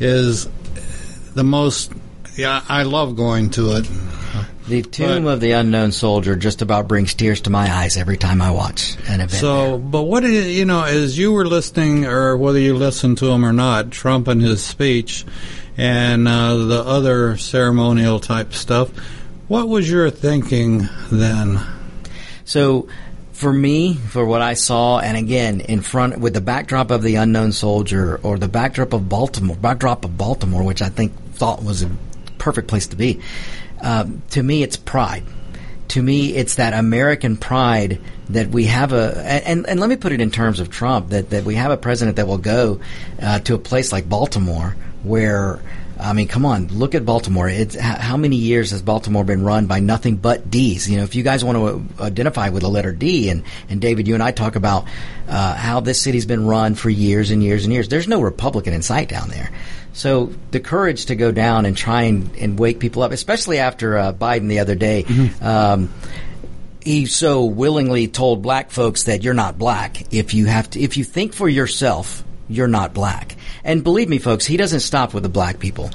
is 0.00 0.48
the 1.34 1.44
most. 1.44 1.92
Yeah, 2.36 2.62
I 2.68 2.82
love 2.82 3.16
going 3.16 3.50
to 3.50 3.76
it. 3.76 3.88
The 4.68 4.82
Tomb 4.82 5.24
but, 5.24 5.30
of 5.30 5.40
the 5.40 5.52
Unknown 5.52 5.92
Soldier 5.92 6.36
just 6.36 6.60
about 6.60 6.88
brings 6.88 7.14
tears 7.14 7.40
to 7.42 7.50
my 7.50 7.74
eyes 7.74 7.96
every 7.96 8.18
time 8.18 8.42
I 8.42 8.50
watch 8.50 8.96
an 9.08 9.22
event. 9.22 9.30
So, 9.30 9.70
there. 9.70 9.78
but 9.78 10.02
what 10.02 10.24
is, 10.24 10.54
you 10.54 10.66
know, 10.66 10.84
as 10.84 11.16
you 11.16 11.32
were 11.32 11.46
listening, 11.46 12.04
or 12.04 12.36
whether 12.36 12.58
you 12.58 12.76
listened 12.76 13.16
to 13.18 13.30
him 13.30 13.46
or 13.46 13.54
not, 13.54 13.90
Trump 13.90 14.28
and 14.28 14.42
his 14.42 14.62
speech, 14.62 15.24
and 15.78 16.28
uh, 16.28 16.54
the 16.56 16.82
other 16.84 17.38
ceremonial 17.38 18.20
type 18.20 18.52
stuff, 18.52 18.90
what 19.48 19.68
was 19.68 19.90
your 19.90 20.10
thinking 20.10 20.86
then? 21.10 21.60
So, 22.44 22.88
for 23.32 23.52
me, 23.52 23.94
for 23.94 24.26
what 24.26 24.42
I 24.42 24.52
saw, 24.52 24.98
and 24.98 25.16
again, 25.16 25.60
in 25.60 25.80
front 25.80 26.18
with 26.18 26.34
the 26.34 26.42
backdrop 26.42 26.90
of 26.90 27.02
the 27.02 27.14
unknown 27.14 27.52
soldier 27.52 28.20
or 28.22 28.36
the 28.36 28.48
backdrop 28.48 28.92
of 28.92 29.08
Baltimore, 29.08 29.56
backdrop 29.56 30.04
of 30.04 30.18
Baltimore, 30.18 30.62
which 30.62 30.82
I 30.82 30.90
think 30.90 31.14
thought 31.32 31.62
was 31.62 31.82
a 31.82 31.90
perfect 32.36 32.68
place 32.68 32.88
to 32.88 32.96
be. 32.96 33.20
Um, 33.80 34.22
to 34.30 34.42
me, 34.42 34.62
it's 34.62 34.76
pride. 34.76 35.24
To 35.88 36.02
me, 36.02 36.34
it's 36.34 36.56
that 36.56 36.74
American 36.74 37.36
pride 37.36 38.00
that 38.28 38.48
we 38.48 38.66
have 38.66 38.92
a, 38.92 39.16
and, 39.24 39.66
and 39.66 39.80
let 39.80 39.88
me 39.88 39.96
put 39.96 40.12
it 40.12 40.20
in 40.20 40.30
terms 40.30 40.60
of 40.60 40.70
Trump, 40.70 41.10
that, 41.10 41.30
that 41.30 41.44
we 41.44 41.54
have 41.54 41.70
a 41.70 41.76
president 41.78 42.16
that 42.16 42.26
will 42.26 42.38
go 42.38 42.80
uh, 43.22 43.38
to 43.40 43.54
a 43.54 43.58
place 43.58 43.90
like 43.90 44.08
Baltimore 44.08 44.76
where 45.02 45.60
I 46.00 46.12
mean, 46.12 46.28
come 46.28 46.46
on, 46.46 46.68
look 46.68 46.94
at 46.94 47.04
Baltimore. 47.04 47.48
It's 47.48 47.74
how 47.78 48.16
many 48.16 48.36
years 48.36 48.70
has 48.70 48.82
Baltimore 48.82 49.24
been 49.24 49.42
run 49.42 49.66
by 49.66 49.80
nothing 49.80 50.16
but 50.16 50.48
D's? 50.50 50.88
You 50.88 50.98
know, 50.98 51.02
if 51.02 51.14
you 51.14 51.24
guys 51.24 51.44
want 51.44 51.58
to 51.58 52.02
identify 52.02 52.50
with 52.50 52.62
the 52.62 52.68
letter 52.68 52.92
D, 52.92 53.30
and 53.30 53.42
and 53.68 53.80
David, 53.80 54.06
you 54.06 54.14
and 54.14 54.22
I 54.22 54.30
talk 54.30 54.54
about 54.54 54.86
uh, 55.28 55.54
how 55.54 55.80
this 55.80 56.00
city's 56.00 56.26
been 56.26 56.46
run 56.46 56.74
for 56.76 56.88
years 56.88 57.30
and 57.30 57.42
years 57.42 57.64
and 57.64 57.72
years. 57.72 57.88
There's 57.88 58.06
no 58.06 58.20
Republican 58.20 58.74
in 58.74 58.82
sight 58.82 59.08
down 59.08 59.28
there. 59.28 59.50
So 59.92 60.32
the 60.52 60.60
courage 60.60 61.06
to 61.06 61.16
go 61.16 61.32
down 61.32 61.66
and 61.66 61.76
try 61.76 62.02
and, 62.02 62.34
and 62.36 62.58
wake 62.58 62.78
people 62.78 63.02
up, 63.02 63.10
especially 63.10 63.58
after 63.58 63.98
uh, 63.98 64.12
Biden 64.12 64.48
the 64.48 64.60
other 64.60 64.76
day. 64.76 65.02
Mm-hmm. 65.02 65.44
Um, 65.44 65.92
he 66.80 67.06
so 67.06 67.44
willingly 67.44 68.06
told 68.06 68.40
black 68.40 68.70
folks 68.70 69.04
that 69.04 69.24
you're 69.24 69.34
not 69.34 69.58
black 69.58 70.12
if 70.14 70.32
you 70.32 70.46
have 70.46 70.70
to 70.70 70.80
if 70.80 70.96
you 70.96 71.04
think 71.04 71.34
for 71.34 71.48
yourself 71.48 72.24
you're 72.48 72.68
not 72.68 72.94
black 72.94 73.36
and 73.64 73.84
believe 73.84 74.08
me 74.08 74.18
folks 74.18 74.46
he 74.46 74.56
doesn't 74.56 74.80
stop 74.80 75.14
with 75.14 75.22
the 75.22 75.28
black 75.28 75.58
people 75.58 75.90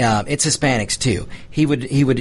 uh, 0.00 0.24
it's 0.26 0.46
Hispanics 0.46 0.98
too. 0.98 1.28
He 1.50 1.66
would 1.66 1.82
he 1.82 2.04
would 2.04 2.20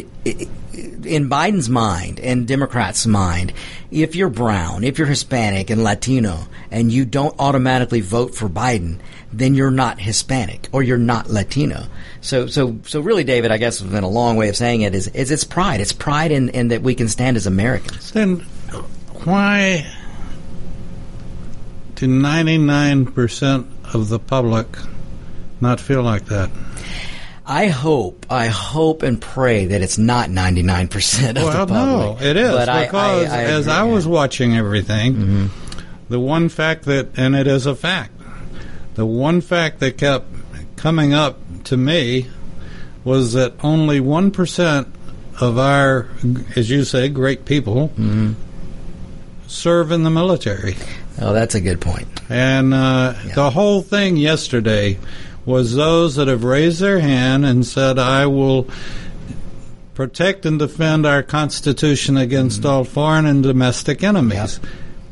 in 0.74 1.29
Biden's 1.29 1.69
mind 1.69 2.19
and 2.19 2.48
Democrats' 2.48 3.05
mind, 3.05 3.53
if 3.91 4.15
you're 4.15 4.29
brown, 4.29 4.83
if 4.83 4.98
you're 4.98 5.07
Hispanic 5.07 5.69
and 5.69 5.83
Latino, 5.83 6.48
and 6.71 6.91
you 6.91 7.05
don't 7.05 7.36
automatically 7.39 8.01
vote 8.01 8.36
for 8.36 8.50
Biden, 8.50 9.00
then 9.31 9.55
you're 9.55 9.71
not 9.71 10.00
Hispanic 10.00 10.67
or 10.71 10.83
you're 10.83 10.98
not 10.98 11.29
Latino. 11.29 11.86
So 12.21 12.48
so 12.48 12.79
so 12.86 13.00
really, 13.01 13.24
David, 13.24 13.51
I 13.51 13.57
guess 13.57 13.81
in 13.81 14.03
a 14.03 14.09
long 14.09 14.36
way 14.36 14.50
of 14.50 14.57
saying 14.57 14.81
it 14.81 14.95
is 14.95 15.07
is 15.09 15.31
it's 15.31 15.43
pride. 15.43 15.79
It's 15.79 15.93
pride 15.93 16.31
in, 16.31 16.50
in 16.50 16.69
that 16.69 16.81
we 16.81 16.95
can 16.95 17.07
stand 17.07 17.38
as 17.38 17.48
Americans. 17.48 18.12
Then 18.12 18.39
why 19.24 19.89
nine 22.08 23.06
percent 23.06 23.68
of 23.94 24.10
the 24.10 24.20
public 24.20 24.68
not 25.62 25.79
feel 25.79 26.03
like 26.03 26.25
that? 26.25 26.50
I 27.46 27.68
hope, 27.68 28.27
I 28.29 28.46
hope 28.46 29.01
and 29.01 29.20
pray 29.20 29.65
that 29.65 29.82
it's 29.82 29.98
not 29.98 30.29
99% 30.29 31.29
of 31.29 31.36
well, 31.36 31.65
the 31.65 31.74
public. 31.74 32.22
no, 32.22 32.29
it 32.29 32.38
is. 32.38 32.51
But 32.51 32.86
because 32.86 33.27
I, 33.27 33.38
I, 33.38 33.41
I 33.41 33.44
as 33.46 33.68
I 33.68 33.84
was 33.84 34.06
watching 34.06 34.56
everything, 34.56 35.15
mm-hmm. 35.15 35.82
the 36.10 36.20
one 36.20 36.50
fact 36.50 36.86
that, 36.86 37.18
and 37.18 37.36
it 37.36 37.48
is 37.48 37.65
a 37.65 37.75
fact, 37.75 38.13
the 38.94 39.06
one 39.06 39.41
fact 39.41 39.79
that 39.79 39.98
kept 39.98 40.27
coming 40.75 41.13
up 41.13 41.39
to 41.65 41.75
me 41.75 42.29
was 43.03 43.34
that 43.34 43.53
only 43.63 44.00
1% 44.00 44.88
of 45.41 45.58
our, 45.58 46.08
as 46.56 46.70
you 46.70 46.84
say, 46.84 47.10
great 47.10 47.46
people 47.46 47.89
mm-hmm. 47.89 48.34
serve 49.48 49.91
in 49.91 50.03
the 50.03 50.12
military. 50.12 50.75
Oh, 51.21 51.33
that's 51.33 51.55
a 51.55 51.61
good 51.61 51.81
point. 51.81 52.07
And 52.29 52.73
uh, 52.73 53.13
yeah. 53.25 53.33
the 53.35 53.49
whole 53.49 53.81
thing 53.81 54.15
yesterday 54.15 54.97
was 55.45 55.75
those 55.75 56.15
that 56.15 56.27
have 56.27 56.43
raised 56.43 56.79
their 56.79 56.99
hand 56.99 57.45
and 57.45 57.65
said, 57.65 57.99
I 57.99 58.27
will 58.27 58.69
protect 59.95 60.45
and 60.45 60.57
defend 60.59 61.05
our 61.05 61.23
Constitution 61.23 62.15
against 62.15 62.61
mm-hmm. 62.61 62.69
all 62.69 62.83
foreign 62.85 63.25
and 63.25 63.43
domestic 63.43 64.03
enemies. 64.03 64.61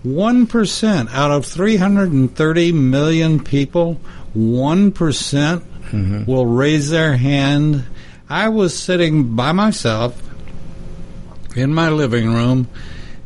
One 0.03 0.47
percent 0.47 1.09
out 1.13 1.31
of 1.31 1.45
330 1.45 2.71
million 2.71 3.43
people, 3.43 3.95
one 4.33 4.91
mm-hmm. 4.93 6.23
will 6.25 6.45
raise 6.45 6.89
their 6.89 7.17
hand. 7.17 7.83
I 8.29 8.47
was 8.49 8.77
sitting 8.77 9.35
by 9.35 9.51
myself 9.51 10.21
in 11.55 11.73
my 11.73 11.89
living 11.89 12.33
room, 12.33 12.69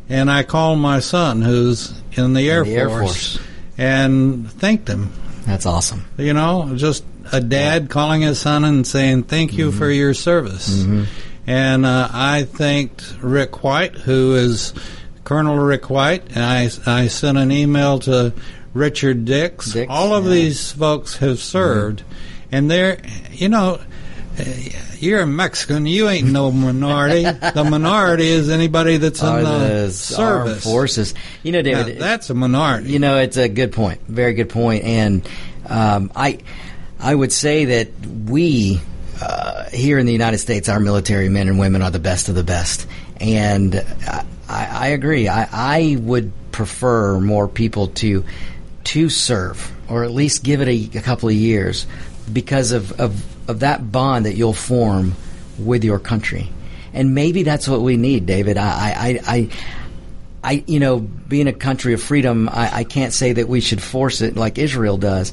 and 0.10 0.32
I 0.32 0.44
called 0.44 0.80
my 0.80 1.00
son, 1.00 1.42
who's 1.42 2.01
in 2.14 2.34
the, 2.34 2.50
Air, 2.50 2.64
the 2.64 2.76
Force, 2.76 2.80
Air 2.80 2.90
Force, 2.90 3.40
and 3.78 4.52
thanked 4.52 4.88
him. 4.88 5.12
That's 5.46 5.66
awesome. 5.66 6.06
You 6.18 6.34
know, 6.34 6.74
just 6.76 7.04
a 7.32 7.42
dad 7.42 7.84
yeah. 7.84 7.88
calling 7.88 8.22
his 8.22 8.40
son 8.40 8.64
and 8.64 8.86
saying, 8.86 9.24
"Thank 9.24 9.54
you 9.54 9.70
mm-hmm. 9.70 9.78
for 9.78 9.90
your 9.90 10.14
service." 10.14 10.84
Mm-hmm. 10.84 11.04
And 11.48 11.86
uh, 11.86 12.08
I 12.12 12.44
thanked 12.44 13.16
Rick 13.22 13.64
White, 13.64 13.96
who 13.96 14.36
is 14.36 14.74
Colonel 15.24 15.58
Rick 15.58 15.90
White, 15.90 16.24
and 16.36 16.44
I, 16.44 16.70
I 16.86 17.08
sent 17.08 17.38
an 17.38 17.52
email 17.52 18.00
to 18.00 18.34
Richard 18.74 19.26
Dix. 19.26 19.74
Dix 19.74 19.90
All 19.90 20.14
of 20.14 20.26
yeah. 20.26 20.32
these 20.32 20.72
folks 20.72 21.18
have 21.18 21.40
served, 21.40 22.02
mm-hmm. 22.02 22.56
and 22.56 22.72
they're, 22.72 23.02
you 23.32 23.50
know, 23.50 23.82
you're 25.00 25.22
a 25.22 25.28
Mexican. 25.28 25.86
You 25.86 26.10
ain't 26.10 26.30
no 26.30 26.52
minority. 26.52 27.24
the 27.24 27.68
minority 27.70 28.28
is 28.28 28.50
anybody 28.50 28.98
that's 28.98 29.22
in 29.22 29.44
the, 29.44 29.90
service 29.92 30.64
forces. 30.64 31.14
You 31.44 31.52
know, 31.52 31.62
David, 31.62 31.96
now, 31.96 32.06
that's 32.06 32.30
a 32.30 32.34
minority. 32.34 32.92
You 32.92 33.00
know, 33.00 33.18
it's 33.18 33.38
a 33.38 33.50
good 33.50 33.72
point. 33.72 34.02
Very 34.02 34.34
good 34.34 34.50
point. 34.50 34.84
And 34.84 35.28
um, 35.68 36.12
I, 36.16 36.40
I 37.00 37.14
would 37.14 37.32
say 37.32 37.66
that 37.66 37.90
we 38.06 38.82
uh, 39.22 39.70
here 39.70 40.00
in 40.00 40.06
the 40.06 40.14
United 40.14 40.40
States, 40.40 40.70
our 40.70 40.80
military 40.80 41.30
men 41.30 41.48
and 41.48 41.60
women 41.60 41.82
are 41.82 41.92
the 41.92 42.00
best 42.00 42.30
of 42.30 42.36
the 42.36 42.44
best. 42.44 42.88
And 43.20 43.76
I, 43.76 44.26
I 44.50 44.88
agree. 44.88 45.28
I, 45.28 45.48
I 45.52 45.98
would 46.00 46.32
prefer 46.52 47.20
more 47.20 47.48
people 47.48 47.88
to 47.88 48.26
to 48.84 49.10
serve, 49.10 49.72
or 49.88 50.04
at 50.04 50.12
least 50.12 50.44
give 50.44 50.60
it 50.62 50.68
a, 50.68 50.98
a 50.98 51.02
couple 51.02 51.30
of 51.30 51.36
years, 51.36 51.86
because 52.32 52.72
of, 52.72 53.00
of, 53.00 53.41
of 53.48 53.62
that 53.62 53.92
bond 53.92 54.26
that 54.26 54.36
you'll 54.36 54.54
form 54.54 55.14
with 55.60 55.84
your 55.84 56.00
country. 56.00 56.50
And 56.94 57.16
maybe 57.16 57.44
that's 57.44 57.68
what 57.68 57.82
we 57.82 57.98
need, 57.98 58.26
David. 58.26 58.58
I, 58.58 58.94
I, 58.98 59.20
I, 59.28 59.50
I 60.44 60.64
you 60.68 60.80
know, 60.80 61.00
being 61.00 61.48
a 61.48 61.54
country 61.54 61.94
of 61.94 62.02
freedom, 62.02 62.50
I, 62.50 62.78
I 62.80 62.84
can't 62.84 63.14
say 63.14 63.34
that 63.34 63.48
we 63.48 63.62
should 63.62 63.82
force 63.82 64.22
it 64.22 64.36
like 64.36 64.58
Israel 64.58 64.98
does. 64.98 65.32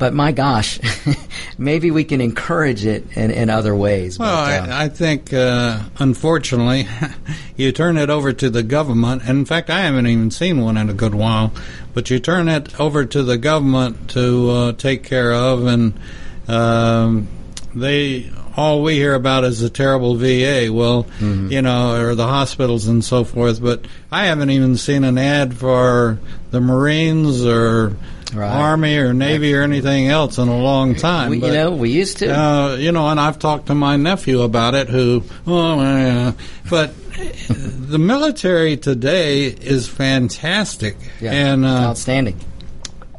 But 0.00 0.14
my 0.14 0.32
gosh, 0.32 0.80
maybe 1.58 1.90
we 1.90 2.04
can 2.04 2.22
encourage 2.22 2.86
it 2.86 3.04
in, 3.18 3.30
in 3.30 3.50
other 3.50 3.76
ways. 3.76 4.18
Well, 4.18 4.46
but, 4.46 4.70
I, 4.70 4.84
I, 4.84 4.88
think, 4.88 5.30
uh, 5.30 5.78
unfortunately, 5.98 6.88
you 7.56 7.70
turn 7.70 7.98
it 7.98 8.08
over 8.08 8.32
to 8.32 8.48
the 8.48 8.62
government. 8.62 9.20
And 9.26 9.40
in 9.40 9.44
fact, 9.44 9.68
I 9.68 9.80
haven't 9.80 10.06
even 10.06 10.30
seen 10.30 10.62
one 10.62 10.78
in 10.78 10.88
a 10.88 10.94
good 10.94 11.14
while. 11.14 11.52
But 11.92 12.08
you 12.08 12.18
turn 12.18 12.48
it 12.48 12.80
over 12.80 13.04
to 13.04 13.22
the 13.22 13.36
government 13.36 14.08
to 14.12 14.50
uh, 14.50 14.72
take 14.72 15.02
care 15.02 15.34
of, 15.34 15.66
and 15.66 16.00
um, 16.48 17.28
they 17.74 18.30
all 18.56 18.82
we 18.82 18.94
hear 18.94 19.14
about 19.14 19.44
is 19.44 19.60
the 19.60 19.70
terrible 19.70 20.16
VA. 20.16 20.68
Well, 20.72 21.04
mm-hmm. 21.04 21.50
you 21.50 21.62
know, 21.62 22.00
or 22.00 22.14
the 22.14 22.26
hospitals 22.26 22.86
and 22.86 23.04
so 23.04 23.24
forth. 23.24 23.62
But 23.62 23.86
I 24.10 24.26
haven't 24.26 24.50
even 24.50 24.76
seen 24.76 25.04
an 25.04 25.18
ad 25.18 25.56
for 25.56 26.18
the 26.50 26.60
Marines 26.60 27.44
or 27.44 27.96
right. 28.34 28.50
Army 28.50 28.96
or 28.96 29.12
Navy 29.12 29.54
or 29.54 29.62
anything 29.62 30.08
else 30.08 30.38
in 30.38 30.48
a 30.48 30.58
long 30.58 30.94
time. 30.94 31.30
We, 31.30 31.40
but, 31.40 31.46
you 31.48 31.52
know, 31.52 31.70
we 31.72 31.90
used 31.90 32.18
to. 32.18 32.36
Uh, 32.36 32.74
you 32.76 32.92
know, 32.92 33.08
and 33.08 33.20
I've 33.20 33.38
talked 33.38 33.66
to 33.66 33.74
my 33.74 33.96
nephew 33.96 34.42
about 34.42 34.74
it, 34.74 34.88
who, 34.88 35.22
oh, 35.46 35.80
uh, 35.80 36.32
but 36.68 36.92
the 37.16 37.98
military 37.98 38.76
today 38.76 39.46
is 39.46 39.88
fantastic 39.88 40.96
yeah, 41.20 41.32
and 41.32 41.64
uh, 41.64 41.88
outstanding. 41.88 42.38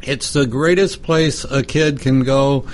It's 0.04 0.34
the 0.34 0.48
greatest 0.48 1.04
place 1.04 1.44
a 1.44 1.62
kid 1.64 2.00
can 2.00 2.24
go 2.24 2.68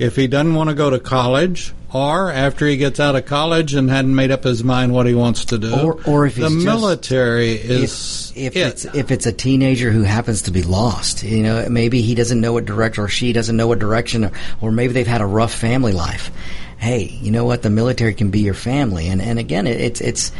if 0.00 0.16
he 0.16 0.26
doesn't 0.26 0.54
want 0.54 0.70
to 0.70 0.74
go 0.74 0.88
to 0.88 0.98
college 0.98 1.74
or 1.92 2.32
after 2.32 2.66
he 2.66 2.78
gets 2.78 2.98
out 2.98 3.16
of 3.16 3.26
college 3.26 3.74
and 3.74 3.90
hadn't 3.90 4.14
made 4.14 4.30
up 4.30 4.44
his 4.44 4.64
mind 4.64 4.94
what 4.94 5.06
he 5.06 5.14
wants 5.14 5.44
to 5.46 5.58
do, 5.58 5.74
or, 5.78 6.00
or 6.06 6.26
if 6.26 6.36
the 6.36 6.48
military 6.48 7.50
is 7.50 8.32
if, 8.34 8.56
if 8.56 8.56
it. 8.56 8.66
it's 8.66 8.84
if 8.94 9.10
it's 9.10 9.26
a 9.26 9.32
teenager 9.32 9.90
who 9.90 10.02
happens 10.02 10.42
to 10.42 10.50
be 10.50 10.62
lost, 10.62 11.22
you 11.22 11.42
know, 11.42 11.68
maybe 11.68 12.00
he 12.00 12.14
doesn't 12.14 12.40
know 12.40 12.54
what 12.54 12.64
direction 12.64 13.04
or 13.04 13.08
she 13.08 13.34
doesn't 13.34 13.56
know 13.56 13.66
what 13.66 13.78
direction, 13.78 14.24
or, 14.24 14.32
or 14.62 14.72
maybe 14.72 14.94
they've 14.94 15.06
had 15.06 15.20
a 15.20 15.26
rough 15.26 15.52
family 15.52 15.92
life. 15.92 16.30
Hey, 16.78 17.04
you 17.04 17.30
know 17.30 17.44
what? 17.44 17.60
The 17.60 17.70
military 17.70 18.14
can 18.14 18.30
be 18.30 18.40
your 18.40 18.54
family, 18.54 19.08
and 19.08 19.20
and 19.20 19.38
again, 19.38 19.66
it, 19.66 19.80
it's 19.80 20.00
it's 20.00 20.32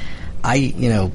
I 0.42 0.54
you 0.54 0.88
know 0.88 1.12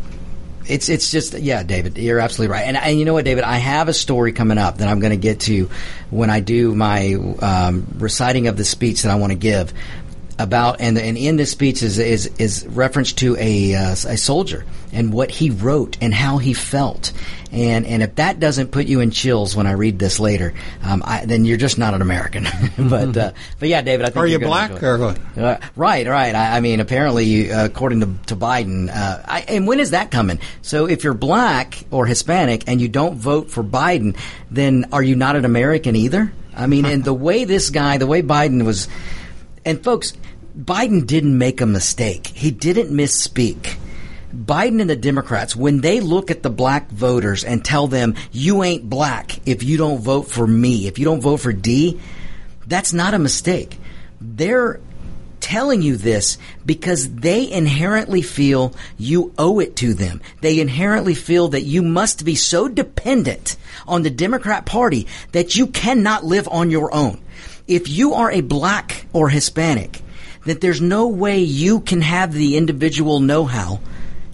it's 0.68 0.90
it's 0.90 1.12
just 1.12 1.34
yeah, 1.34 1.64
David, 1.64 1.98
you're 1.98 2.20
absolutely 2.20 2.54
right. 2.54 2.66
And, 2.66 2.78
and 2.78 2.98
you 3.00 3.06
know 3.06 3.14
what, 3.14 3.26
David, 3.26 3.44
I 3.44 3.58
have 3.58 3.88
a 3.88 3.94
story 3.94 4.34
coming 4.34 4.58
up 4.58 4.78
that 4.78 4.88
I'm 4.88 5.00
going 5.00 5.12
to 5.12 5.18
get 5.18 5.42
to 5.42 5.70
when 6.10 6.30
I 6.30 6.40
do 6.40 6.74
my 6.76 7.16
um, 7.40 7.88
reciting 7.98 8.48
of 8.48 8.58
the 8.58 8.66
speech 8.66 9.04
that 9.04 9.12
I 9.12 9.16
want 9.16 9.32
to 9.32 9.38
give 9.38 9.74
about 10.38 10.82
and 10.82 10.98
and 10.98 11.18
in 11.18 11.38
this 11.38 11.52
speech 11.52 11.82
is 11.82 11.98
is 11.98 12.28
is 12.38 12.66
reference 12.68 13.14
to 13.14 13.38
a 13.38 13.74
uh, 13.74 13.92
a 13.92 14.18
soldier 14.18 14.66
and 14.92 15.14
what 15.14 15.32
he 15.32 15.50
wrote 15.50 15.98
and 16.02 16.14
how 16.14 16.38
he 16.38 16.54
felt 16.54 17.14
and 17.56 17.86
and 17.86 18.04
if 18.04 18.16
that 18.16 18.40
doesn't 18.40 18.72
put 18.72 18.86
you 18.86 19.00
in 19.00 19.12
chills 19.12 19.56
when 19.56 19.66
I 19.66 19.72
read 19.72 19.98
this 19.98 20.20
later, 20.20 20.54
um, 20.84 21.02
I, 21.06 21.26
then 21.26 21.46
you're 21.46 21.58
just 21.58 21.78
not 21.78 21.94
an 21.94 22.02
American. 22.02 22.48
but 22.78 23.16
uh, 23.16 23.32
but 23.60 23.70
yeah, 23.70 23.82
David, 23.82 24.06
I 24.06 24.10
think 24.10 24.18
are 24.18 24.28
you 24.28 24.40
black 24.40 24.84
or 24.84 24.98
what? 24.98 25.38
Uh, 25.38 25.58
right, 25.78 26.06
right. 26.06 26.36
I, 26.36 26.58
I 26.58 26.60
mean, 26.60 26.82
apparently, 26.82 27.52
uh, 27.52 27.66
according 27.66 28.02
to, 28.02 28.08
to 28.28 28.36
Biden, 28.36 28.90
uh, 28.90 29.22
I, 29.26 29.46
and 29.48 29.68
when 29.68 29.80
is 29.80 29.92
that 29.92 30.12
coming? 30.12 30.40
So 30.64 30.86
if 30.88 31.06
you're 31.06 31.14
black 31.14 31.86
or 31.92 32.06
Hispanic 32.06 32.66
and 32.68 32.82
you 32.82 32.90
don't 32.90 33.16
vote 33.16 33.50
for 33.50 33.64
Biden, 33.64 34.18
then 34.52 34.90
are 34.92 35.04
you 35.04 35.16
not 35.16 35.38
an 35.38 35.46
American 35.46 35.96
either? 35.96 36.34
I 36.54 36.68
mean, 36.68 36.86
and 36.86 37.06
the 37.06 37.14
way 37.28 37.46
this 37.46 37.70
guy, 37.70 37.98
the 37.98 38.08
way 38.08 38.22
Biden 38.22 38.66
was, 38.66 38.90
and 39.66 39.84
folks, 39.84 40.14
Biden 40.58 41.06
didn't 41.06 41.38
make 41.38 41.60
a 41.60 41.66
mistake. 41.66 42.28
He 42.28 42.52
didn't 42.52 42.96
misspeak. 42.96 43.78
Biden 44.34 44.82
and 44.82 44.90
the 44.90 44.96
Democrats, 44.96 45.56
when 45.56 45.82
they 45.82 46.00
look 46.00 46.30
at 46.30 46.44
the 46.44 46.50
black 46.50 46.90
voters 46.90 47.44
and 47.44 47.64
tell 47.64 47.88
them, 47.88 48.16
you 48.32 48.64
ain't 48.64 48.90
black 48.90 49.48
if 49.48 49.64
you 49.64 49.78
don't 49.78 50.02
vote 50.02 50.24
for 50.24 50.46
me, 50.46 50.88
if 50.88 51.00
you 51.00 51.06
don't 51.06 51.22
vote 51.22 51.38
for 51.38 51.54
D, 51.54 52.00
that's 52.68 52.94
not 52.94 53.14
a 53.14 53.20
mistake. 53.20 53.78
They're 54.20 54.80
telling 55.40 55.82
you 55.82 55.96
this 55.96 56.38
because 56.66 57.14
they 57.14 57.50
inherently 57.50 58.22
feel 58.22 58.74
you 58.98 59.32
owe 59.38 59.60
it 59.60 59.76
to 59.78 59.94
them. 59.94 60.22
They 60.42 60.60
inherently 60.60 61.14
feel 61.14 61.50
that 61.50 61.62
you 61.62 61.84
must 61.84 62.26
be 62.26 62.36
so 62.36 62.68
dependent 62.68 63.56
on 63.88 64.02
the 64.02 64.10
Democrat 64.10 64.66
Party 64.66 65.08
that 65.34 65.56
you 65.56 65.68
cannot 65.68 66.26
live 66.26 66.48
on 66.50 66.72
your 66.72 66.94
own. 66.94 67.22
If 67.68 67.90
you 67.90 68.14
are 68.14 68.32
a 68.32 68.42
black 68.42 69.08
or 69.14 69.30
Hispanic, 69.30 70.02
that 70.46 70.62
there's 70.62 70.82
no 70.82 71.08
way 71.08 71.40
you 71.40 71.80
can 71.80 72.02
have 72.02 72.34
the 72.34 72.58
individual 72.58 73.20
know-how 73.20 73.80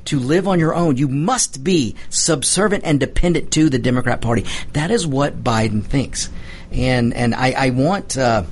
to 0.06 0.20
live 0.20 0.48
on 0.48 0.60
your 0.60 0.76
own, 0.76 0.98
you 0.98 1.08
must 1.08 1.63
be 1.63 1.96
subservient 2.10 2.84
and 2.84 3.00
dependent 3.00 3.52
to 3.52 3.70
the 3.70 3.80
Democrat 3.80 4.20
Party. 4.20 4.46
That 4.74 4.91
is 4.91 5.08
what 5.08 5.44
Biden 5.44 5.84
thinks. 5.84 6.30
And, 6.72 7.13
and 7.13 7.34
I, 7.34 7.52
I 7.52 7.70
want, 7.70 8.17
uh, 8.17 8.44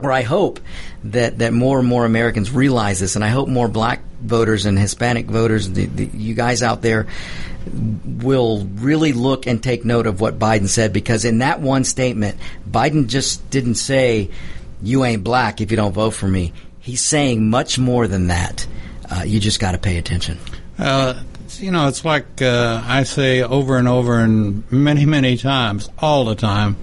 or 0.00 0.10
I 0.10 0.22
hope 0.22 0.60
that, 1.04 1.38
that 1.38 1.52
more 1.52 1.78
and 1.78 1.88
more 1.88 2.04
Americans 2.04 2.50
realize 2.50 3.00
this, 3.00 3.16
and 3.16 3.24
I 3.24 3.28
hope 3.28 3.48
more 3.48 3.68
black 3.68 4.02
voters 4.20 4.66
and 4.66 4.78
Hispanic 4.78 5.26
voters, 5.26 5.70
the, 5.70 5.86
the, 5.86 6.04
you 6.06 6.34
guys 6.34 6.62
out 6.62 6.82
there, 6.82 7.06
will 8.04 8.64
really 8.64 9.12
look 9.12 9.46
and 9.46 9.62
take 9.62 9.84
note 9.84 10.06
of 10.06 10.20
what 10.20 10.38
Biden 10.38 10.68
said 10.68 10.92
because 10.92 11.24
in 11.24 11.38
that 11.38 11.60
one 11.60 11.84
statement, 11.84 12.38
Biden 12.68 13.06
just 13.08 13.48
didn't 13.50 13.74
say, 13.74 14.30
you 14.82 15.04
ain't 15.04 15.24
black 15.24 15.60
if 15.60 15.70
you 15.70 15.76
don't 15.76 15.92
vote 15.92 16.10
for 16.10 16.28
me. 16.28 16.52
He's 16.80 17.00
saying 17.00 17.50
much 17.50 17.78
more 17.78 18.06
than 18.06 18.28
that. 18.28 18.66
Uh, 19.10 19.22
you 19.22 19.40
just 19.40 19.60
got 19.60 19.72
to 19.72 19.78
pay 19.78 19.98
attention. 19.98 20.38
Uh, 20.78 21.22
you 21.56 21.70
know, 21.70 21.88
it's 21.88 22.04
like 22.04 22.40
uh, 22.42 22.82
I 22.84 23.02
say 23.02 23.42
over 23.42 23.76
and 23.78 23.88
over 23.88 24.18
and 24.18 24.70
many, 24.70 25.06
many 25.06 25.36
times, 25.36 25.90
all 25.98 26.24
the 26.24 26.34
time. 26.34 26.76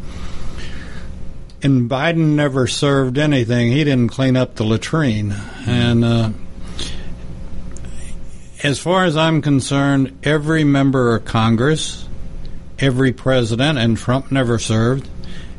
And 1.66 1.90
Biden 1.90 2.36
never 2.36 2.68
served 2.68 3.18
anything. 3.18 3.72
He 3.72 3.84
didn't 3.84 4.10
clean 4.10 4.38
up 4.38 4.54
the 4.54 4.64
latrine. 4.64 5.34
And 5.66 6.06
uh, 6.06 6.30
as 8.62 8.78
far 8.78 9.06
as 9.06 9.18
I'm 9.18 9.42
concerned, 9.42 10.16
every 10.22 10.64
member 10.64 11.16
of 11.16 11.26
Congress, 11.26 12.08
every 12.78 13.14
president, 13.14 13.80
and 13.80 13.98
Trump 13.98 14.32
never 14.32 14.60
served. 14.60 15.10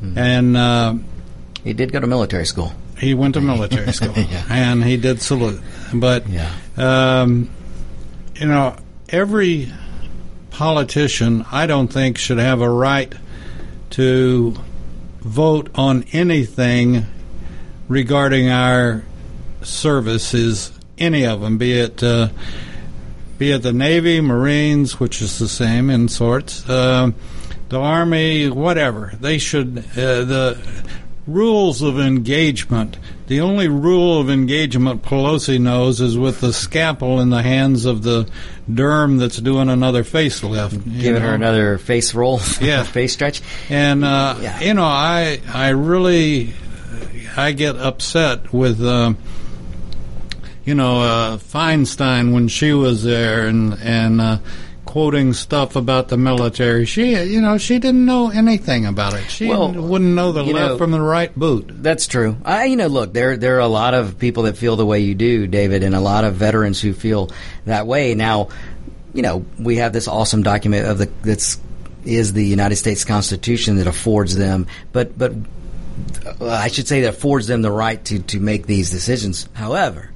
Mm-hmm. 0.01 0.17
And 0.17 0.57
uh, 0.57 0.95
he 1.65 1.73
did 1.73 1.91
go 1.91 1.99
to 1.99 2.07
military 2.07 2.47
school. 2.47 2.73
He 2.97 3.15
went 3.15 3.35
to 3.35 3.41
military 3.41 3.93
school, 3.93 4.15
yeah. 4.15 4.47
and 4.49 4.85
he 4.85 4.97
did 4.99 5.21
salute. 5.21 5.61
But 5.93 6.29
yeah. 6.29 6.53
um, 6.77 7.51
you 8.37 8.47
know, 8.47 8.77
every 9.09 9.73
politician, 10.51 11.45
I 11.51 11.67
don't 11.67 11.89
think, 11.89 12.17
should 12.17 12.39
have 12.39 12.61
a 12.61 12.71
right 12.71 13.13
to 13.91 14.55
vote 15.27 15.71
on 15.75 16.05
anything 16.13 17.05
regarding 17.89 18.49
our 18.49 19.05
services, 19.63 20.73
any 20.99 21.27
of 21.27 21.41
them, 21.41 21.59
be 21.59 21.73
it 21.73 22.03
uh, 22.03 22.29
be 23.37 23.51
it 23.51 23.59
the 23.59 23.73
Navy, 23.73 24.21
Marines, 24.21 24.99
which 24.99 25.21
is 25.21 25.39
the 25.39 25.49
same 25.49 25.91
in 25.91 26.09
sorts, 26.09 26.67
uh, 26.69 27.11
the 27.69 27.79
Army, 27.79 28.49
whatever. 28.49 29.13
They 29.21 29.39
should 29.39 29.79
uh, 29.79 30.25
the 30.25 30.69
rules 31.27 31.83
of 31.83 31.99
engagement. 31.99 32.97
The 33.27 33.41
only 33.41 33.67
rule 33.67 34.21
of 34.21 34.31
engagement 34.31 35.03
Pelosi 35.03 35.61
knows 35.61 36.01
is 36.01 36.17
with 36.17 36.41
the 36.41 36.53
scalpel 36.53 37.21
in 37.21 37.31
the 37.31 37.43
hands 37.43 37.85
of 37.85 38.05
the 38.05 38.29
derm 38.71 39.19
that's 39.19 39.39
doing 39.39 39.69
another 39.69 40.05
facelift. 40.05 40.85
Giving 40.85 41.15
know? 41.15 41.29
her 41.29 41.35
another 41.35 41.79
face 41.79 42.15
roll, 42.15 42.41
yeah, 42.61 42.85
face 42.85 43.13
stretch. 43.13 43.43
And 43.69 44.05
uh, 44.05 44.37
yeah. 44.41 44.61
you 44.61 44.75
know, 44.75 44.85
I 44.85 45.41
I 45.53 45.71
really 45.71 46.55
I 47.37 47.53
get 47.53 47.77
upset 47.77 48.53
with. 48.53 48.85
Uh, 48.85 49.15
you 50.65 50.75
know, 50.75 51.01
uh, 51.01 51.37
Feinstein 51.37 52.35
when 52.35 52.49
she 52.49 52.73
was 52.73 53.05
there, 53.05 53.47
and 53.47 53.75
and 53.75 54.21
uh, 54.21 54.39
quoting 54.97 55.35
stuff 55.35 55.77
about 55.77 56.09
the 56.09 56.17
military. 56.17 56.87
She, 56.87 57.11
you 57.23 57.43
know, 57.43 57.59
she 57.59 57.79
didn't 57.79 58.07
know 58.07 58.31
anything 58.31 58.87
about 58.87 59.13
it. 59.13 59.29
She 59.29 59.47
well, 59.47 59.71
wouldn't 59.71 60.15
know 60.15 60.33
the 60.33 60.43
left 60.43 60.71
know, 60.71 60.79
from 60.79 60.91
the 60.91 61.03
right 61.03 61.39
boot. 61.39 61.67
That's 61.69 62.07
true. 62.07 62.39
I, 62.47 62.65
you 62.65 62.77
know, 62.77 62.87
look, 62.87 63.13
there 63.13 63.37
there 63.37 63.57
are 63.57 63.61
a 63.61 63.69
lot 63.69 63.93
of 63.93 64.19
people 64.19 64.45
that 64.45 64.57
feel 64.57 64.75
the 64.77 64.87
way 64.87 65.01
you 65.01 65.15
do, 65.15 65.47
David, 65.49 65.83
and 65.83 65.95
a 65.95 66.01
lot 66.01 66.25
of 66.25 66.37
veterans 66.37 66.81
who 66.81 66.95
feel 66.95 67.31
that 67.67 67.87
way. 67.87 68.15
Now, 68.15 68.49
you 69.13 69.21
know, 69.21 69.45
we 69.59 69.77
have 69.77 69.93
this 69.93 70.09
awesome 70.09 70.43
document 70.43 70.87
of 70.87 70.97
the 70.97 71.11
that's 71.21 71.61
is 72.07 72.33
the 72.33 72.47
United 72.47 72.77
States 72.77 73.05
Constitution 73.05 73.77
that 73.77 73.87
affords 73.87 74.35
them, 74.35 74.67
but 74.93 75.19
but 75.19 75.35
uh, 76.41 76.49
I 76.49 76.69
should 76.69 76.89
say 76.89 77.03
that 77.03 77.11
affords 77.11 77.47
them 77.49 77.61
the 77.61 77.71
right 77.71 78.03
to 78.07 78.21
to 78.21 78.41
make 78.41 78.67
these 78.67 78.91
decisions. 78.91 79.47
However 79.53 80.11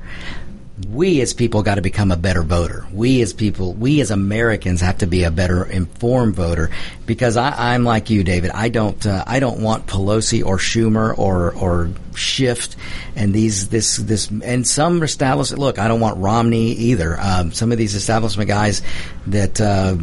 we 0.88 1.21
as 1.21 1.35
people 1.35 1.62
got 1.62 1.77
to 1.77 1.83
become 1.83 2.11
a 2.11 2.16
better 2.16 2.43
voter. 2.43 2.87
We 2.93 3.21
as 3.23 3.33
people, 3.33 3.75
we 3.75 4.01
as 4.01 4.11
Americans 4.11 4.81
have 4.81 4.99
to 4.99 5.07
be 5.07 5.25
a 5.25 5.31
better 5.31 5.64
informed 5.64 6.35
voter 6.35 6.71
because 7.07 7.37
I, 7.37 7.75
am 7.75 7.85
like 7.85 8.11
you, 8.11 8.25
David. 8.25 8.51
I 8.53 8.69
don't, 8.69 9.05
uh, 9.05 9.25
I 9.27 9.40
don't 9.40 9.61
want 9.61 9.87
Pelosi 9.87 10.45
or 10.45 10.59
Schumer 10.59 11.16
or 11.19 11.53
or 11.55 11.90
Schiff 12.14 12.69
and 13.16 13.33
these 13.33 13.69
this 13.69 13.97
this 13.97 14.31
and 14.31 14.66
some 14.66 15.03
establishment. 15.03 15.61
Look, 15.61 15.79
I 15.79 15.88
don't 15.88 16.01
want 16.01 16.19
Romney 16.19 16.73
either. 16.73 17.19
Um, 17.21 17.53
some 17.53 17.73
of 17.73 17.79
these 17.79 17.95
establishment 17.95 18.49
guys 18.49 18.83
that. 19.27 19.61
Uh, 19.61 19.97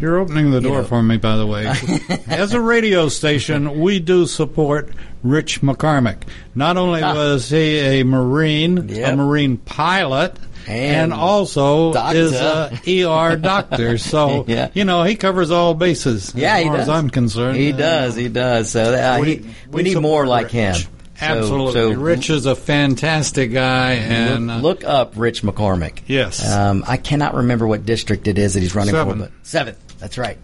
you're 0.00 0.18
opening 0.18 0.50
the 0.50 0.60
door 0.60 0.76
you 0.76 0.82
know. 0.82 0.84
for 0.84 1.02
me, 1.02 1.16
by 1.16 1.36
the 1.36 1.46
way. 1.46 1.66
As 2.26 2.52
a 2.54 2.60
radio 2.60 3.08
station, 3.08 3.80
we 3.80 4.00
do 4.00 4.26
support 4.26 4.90
Rich 5.22 5.60
McCormick. 5.62 6.22
Not 6.54 6.76
only 6.76 7.02
ah. 7.02 7.14
was 7.14 7.50
he 7.50 7.78
a 7.78 8.04
Marine, 8.04 8.88
yep. 8.88 9.12
a 9.12 9.16
Marine 9.16 9.58
pilot, 9.58 10.38
and, 10.66 11.12
and 11.12 11.12
also 11.12 11.92
doctor. 11.92 12.18
is 12.18 12.32
a 12.32 12.70
ER 12.86 13.36
doctor. 13.36 13.98
So 14.10 14.44
yeah. 14.48 14.70
you 14.72 14.84
know 14.84 15.02
he 15.02 15.14
covers 15.14 15.50
all 15.50 15.74
bases. 15.74 16.34
Yeah, 16.34 16.56
as 16.56 16.64
far 16.64 16.76
as 16.76 16.88
I'm 16.88 17.10
concerned. 17.10 17.56
He 17.56 17.72
uh, 17.72 17.76
does. 17.76 18.16
He 18.16 18.28
does. 18.28 18.70
So 18.70 18.94
uh, 18.94 19.18
we, 19.20 19.36
he, 19.36 19.40
we, 19.40 19.52
we 19.70 19.82
need 19.82 20.00
more 20.00 20.22
Rich. 20.22 20.28
like 20.28 20.50
him. 20.50 20.74
Absolutely. 21.20 21.72
So, 21.72 21.92
so, 21.92 22.00
Rich 22.00 22.30
is 22.30 22.46
a 22.46 22.56
fantastic 22.56 23.52
guy. 23.52 23.92
And 23.92 24.46
look, 24.46 24.56
uh, 24.56 24.60
look 24.60 24.84
up 24.84 25.12
Rich 25.16 25.42
McCormick. 25.42 26.00
Yes. 26.06 26.50
Um, 26.50 26.84
I 26.86 26.96
cannot 26.96 27.34
remember 27.34 27.66
what 27.66 27.84
district 27.84 28.26
it 28.26 28.38
is 28.38 28.54
that 28.54 28.60
he's 28.60 28.74
running 28.74 28.94
Seven. 28.94 29.18
for, 29.18 29.24
but 29.24 29.32
seventh. 29.42 29.89
That's 30.00 30.18
right. 30.18 30.38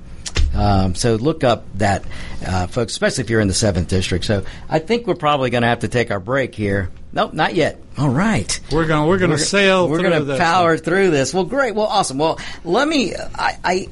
Um, 0.55 0.95
so 0.95 1.17
look 1.17 1.45
up 1.45 1.65
that, 1.75 2.05
uh, 2.47 2.67
folks, 2.67 2.93
especially 2.93 3.25
if 3.25 3.31
you're 3.31 3.41
in 3.41 3.49
the 3.49 3.55
seventh 3.55 3.89
district. 3.89 4.25
So 4.25 4.45
I 4.69 4.79
think 4.79 5.07
we're 5.07 5.15
probably 5.15 5.51
going 5.51 5.63
to 5.63 5.69
have 5.69 5.81
to 5.81 5.89
take 5.89 6.11
our 6.11 6.21
break 6.21 6.55
here. 6.55 6.91
Nope, 7.13 7.33
not 7.33 7.55
yet. 7.55 7.81
All 7.99 8.09
right, 8.09 8.61
we're 8.71 8.87
going 8.87 9.09
we're 9.09 9.19
going 9.19 9.31
to 9.31 9.39
sail. 9.39 9.89
We're 9.89 10.03
going 10.03 10.27
to 10.27 10.37
power 10.37 10.77
through 10.77 11.11
this. 11.11 11.33
Well, 11.33 11.45
great. 11.45 11.75
Well, 11.75 11.87
awesome. 11.87 12.19
Well, 12.19 12.39
let 12.65 12.87
me. 12.87 13.15
I, 13.15 13.59
I 13.65 13.89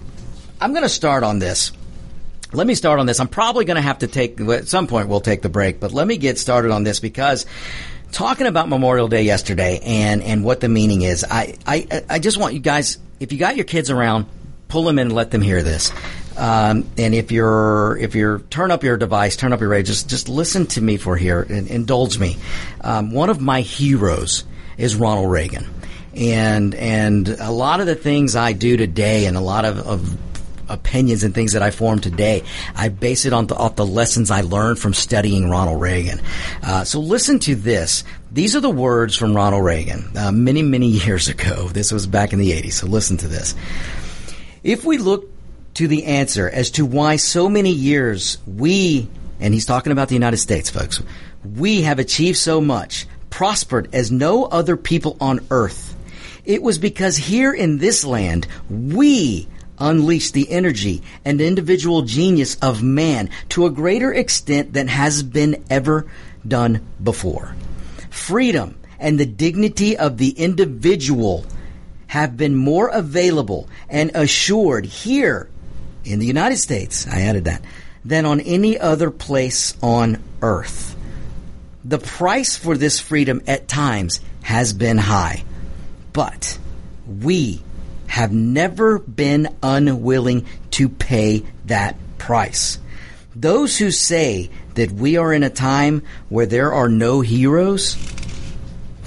I'm 0.61 0.73
going 0.73 0.83
to 0.83 0.91
start 0.91 1.23
on 1.23 1.39
this. 1.39 1.73
Let 2.53 2.67
me 2.67 2.75
start 2.75 3.01
on 3.01 3.07
this. 3.07 3.21
I'm 3.21 3.29
probably 3.29 3.65
going 3.65 3.77
to 3.77 3.83
have 3.83 4.01
to 4.01 4.07
take 4.07 4.41
at 4.41 4.69
some 4.69 4.87
point. 4.87 5.09
We'll 5.09 5.21
take 5.21 5.43
the 5.43 5.49
break, 5.49 5.81
but 5.81 5.93
let 5.93 6.07
me 6.07 6.19
get 6.19 6.39
started 6.39 6.71
on 6.71 6.85
this 6.85 7.01
because 7.01 7.47
talking 8.13 8.47
about 8.47 8.69
Memorial 8.69 9.09
Day 9.09 9.23
yesterday 9.23 9.81
and 9.83 10.23
and 10.23 10.45
what 10.45 10.61
the 10.61 10.69
meaning 10.69 11.03
is. 11.03 11.25
I 11.29 11.57
I 11.67 12.05
I 12.09 12.19
just 12.19 12.39
want 12.39 12.55
you 12.55 12.61
guys, 12.61 12.99
if 13.21 13.33
you 13.33 13.39
got 13.39 13.57
your 13.57 13.65
kids 13.65 13.91
around, 13.91 14.27
pull 14.75 14.83
them 14.83 14.99
in 14.99 15.07
and 15.07 15.15
let 15.15 15.31
them 15.31 15.41
hear 15.41 15.63
this. 15.63 15.93
Um, 16.37 16.91
and 16.99 17.15
if 17.15 17.31
you're 17.31 17.97
if 17.99 18.17
you're 18.17 18.41
turn 18.41 18.73
up 18.73 18.83
your 18.83 18.97
device, 18.97 19.37
turn 19.37 19.53
up 19.53 19.61
your 19.61 19.69
radio, 19.69 19.85
just 19.85 20.11
just 20.11 20.29
listen 20.29 20.67
to 20.67 20.81
me 20.81 20.97
for 20.97 21.17
here 21.17 21.43
and 21.43 21.69
indulge 21.69 22.19
me. 22.19 22.39
Um, 22.81 23.13
one 23.13 23.31
of 23.31 23.41
my 23.41 23.61
heroes 23.61 24.43
is 24.77 24.97
Ronald 24.97 25.31
Reagan, 25.31 25.65
and 26.17 26.75
and 26.75 27.29
a 27.29 27.53
lot 27.53 27.79
of 27.79 27.87
the 27.87 27.95
things 27.95 28.35
I 28.35 28.53
do 28.53 28.77
today, 28.77 29.27
and 29.27 29.37
a 29.37 29.41
lot 29.41 29.65
of, 29.65 29.79
of 29.87 30.19
opinions 30.69 31.23
and 31.23 31.33
things 31.33 31.53
that 31.53 31.63
I 31.63 31.71
form 31.71 32.01
today, 32.01 32.43
I 32.75 32.89
base 32.89 33.27
it 33.27 33.33
on 33.33 33.47
the, 33.47 33.55
off 33.55 33.77
the 33.77 33.87
lessons 33.87 34.33
I 34.33 34.41
learned 34.41 34.81
from 34.81 34.93
studying 34.93 35.51
Ronald 35.51 35.81
Reagan. 35.81 36.21
Uh, 36.65 36.83
so 36.83 36.99
listen 36.99 37.39
to 37.41 37.55
this. 37.55 38.03
These 38.33 38.57
are 38.57 38.61
the 38.61 38.71
words 38.71 39.15
from 39.15 39.37
Ronald 39.37 39.65
Reagan 39.65 40.11
uh, 40.17 40.33
many 40.33 40.63
many 40.63 40.89
years 41.07 41.29
ago. 41.29 41.69
This 41.69 41.93
was 41.93 42.09
back 42.09 42.33
in 42.33 42.41
the 42.41 42.51
80s. 42.51 42.73
So 42.73 42.89
listen 42.89 43.17
to 43.19 43.29
this. 43.29 43.55
If 44.65 44.83
we 44.83 44.97
look 44.97 45.29
to 45.75 45.87
the 45.87 46.05
answer 46.07 46.49
as 46.49 46.71
to 46.73 46.87
why 46.87 47.17
so 47.17 47.51
many 47.51 47.71
years 47.71 48.39
we, 48.47 49.11
and 49.39 49.53
he's 49.53 49.67
talking 49.67 49.93
about 49.93 50.09
the 50.09 50.15
United 50.15 50.39
States, 50.39 50.71
folks, 50.71 51.03
we 51.45 51.83
have 51.83 51.99
achieved 51.99 52.39
so 52.39 52.63
much, 52.63 53.07
prospered 53.29 53.91
as 53.93 54.11
no 54.11 54.47
other 54.47 54.79
people 54.79 55.19
on 55.21 55.47
earth. 55.51 55.95
It 56.47 56.63
was 56.63 56.79
because 56.79 57.19
here 57.19 57.53
in 57.53 57.77
this 57.77 58.07
land, 58.07 58.47
we 58.71 59.49
unleashed 59.79 60.33
the 60.33 60.51
energy 60.51 61.03
and 61.27 61.43
individual 61.43 62.01
genius 62.01 62.57
of 62.63 62.83
man 62.83 63.29
to 63.51 63.67
a 63.67 63.71
greater 63.71 64.15
extent 64.15 64.73
than 64.73 64.89
has 64.89 65.23
been 65.23 65.63
ever 65.69 66.07
done 66.47 66.87
before. 67.03 67.55
Freedom 68.09 68.79
and 68.99 69.21
the 69.21 69.27
dignity 69.27 69.95
of 69.95 70.17
the 70.17 70.31
individual 70.31 71.45
have 72.07 72.37
been 72.37 72.55
more 72.55 72.89
available 72.89 73.69
and 73.89 74.11
assured 74.15 74.87
here 74.87 75.49
in 76.05 76.19
the 76.19 76.27
United 76.27 76.59
States, 76.59 77.07
I 77.07 77.23
added 77.23 77.45
that, 77.45 77.63
than 78.05 78.27
on 78.27 78.41
any 78.41 78.79
other 78.79 79.11
place 79.11 79.75
on 79.83 80.23
earth. 80.43 80.97
The 81.85 81.99
price 81.99 82.57
for 82.57 82.77
this 82.77 83.01
freedom 83.01 83.43
at 83.47 83.69
times 83.69 84.21
has 84.43 84.73
been 84.73 84.99
high, 84.99 85.45
but 86.13 86.59
we 87.07 87.63
have 88.07 88.33
never 88.33 88.99
been 88.99 89.57
unwilling 89.63 90.47
to 90.73 90.89
pay 90.89 91.45
that 91.67 91.97
price. 92.19 92.79
Those 93.35 93.79
who 93.79 93.91
say 93.91 94.51
that 94.75 94.93
we 94.93 95.17
are 95.17 95.33
in 95.33 95.43
a 95.43 95.51
time 95.51 96.03
where 96.29 96.47
there 96.47 96.73
are 96.73 96.89
no 96.89 97.21
heroes, 97.21 97.97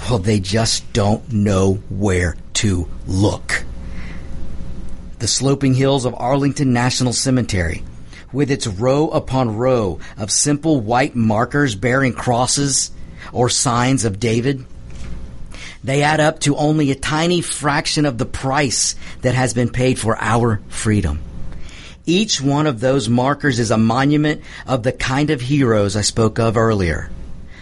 well, 0.00 0.18
they 0.18 0.40
just 0.40 0.92
don't 0.92 1.32
know 1.32 1.74
where 1.88 2.36
to 2.54 2.88
look 3.06 3.64
the 5.18 5.28
sloping 5.28 5.74
hills 5.74 6.04
of 6.04 6.14
Arlington 6.16 6.72
National 6.72 7.12
Cemetery, 7.12 7.82
with 8.32 8.50
its 8.50 8.66
row 8.66 9.08
upon 9.10 9.56
row 9.56 9.98
of 10.16 10.30
simple 10.30 10.80
white 10.80 11.16
markers 11.16 11.74
bearing 11.74 12.12
crosses 12.12 12.90
or 13.32 13.48
signs 13.48 14.04
of 14.04 14.20
David. 14.20 14.64
They 15.82 16.02
add 16.02 16.20
up 16.20 16.40
to 16.40 16.56
only 16.56 16.90
a 16.90 16.96
tiny 16.96 17.40
fraction 17.40 18.04
of 18.04 18.18
the 18.18 18.26
price 18.26 18.94
that 19.22 19.34
has 19.34 19.54
been 19.54 19.70
paid 19.70 19.98
for 19.98 20.16
our 20.18 20.60
freedom. 20.68 21.20
Each 22.06 22.40
one 22.40 22.66
of 22.66 22.80
those 22.80 23.08
markers 23.08 23.58
is 23.58 23.70
a 23.70 23.78
monument 23.78 24.42
of 24.66 24.82
the 24.82 24.92
kind 24.92 25.30
of 25.30 25.40
heroes 25.40 25.96
I 25.96 26.02
spoke 26.02 26.38
of 26.38 26.56
earlier. 26.56 27.10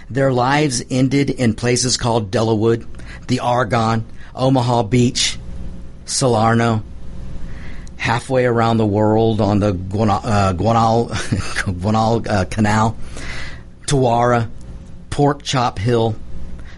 Their 0.08 0.32
lives 0.32 0.82
ended 0.90 1.30
in 1.30 1.54
places 1.54 1.96
called 1.96 2.30
Belleau 2.30 2.56
Wood, 2.56 2.86
the 3.26 3.40
Argonne, 3.40 4.04
Omaha 4.34 4.84
Beach, 4.84 5.38
Salerno, 6.04 6.82
halfway 7.96 8.44
around 8.44 8.76
the 8.76 8.86
world 8.86 9.40
on 9.40 9.58
the 9.58 9.72
Guanal, 9.72 10.20
uh, 10.24 10.52
Guanal, 10.52 11.08
Guanal 11.80 12.28
uh, 12.28 12.44
Canal, 12.44 12.96
Tarawa, 13.86 14.48
Pork 15.10 15.42
Chop 15.42 15.78
Hill, 15.78 16.14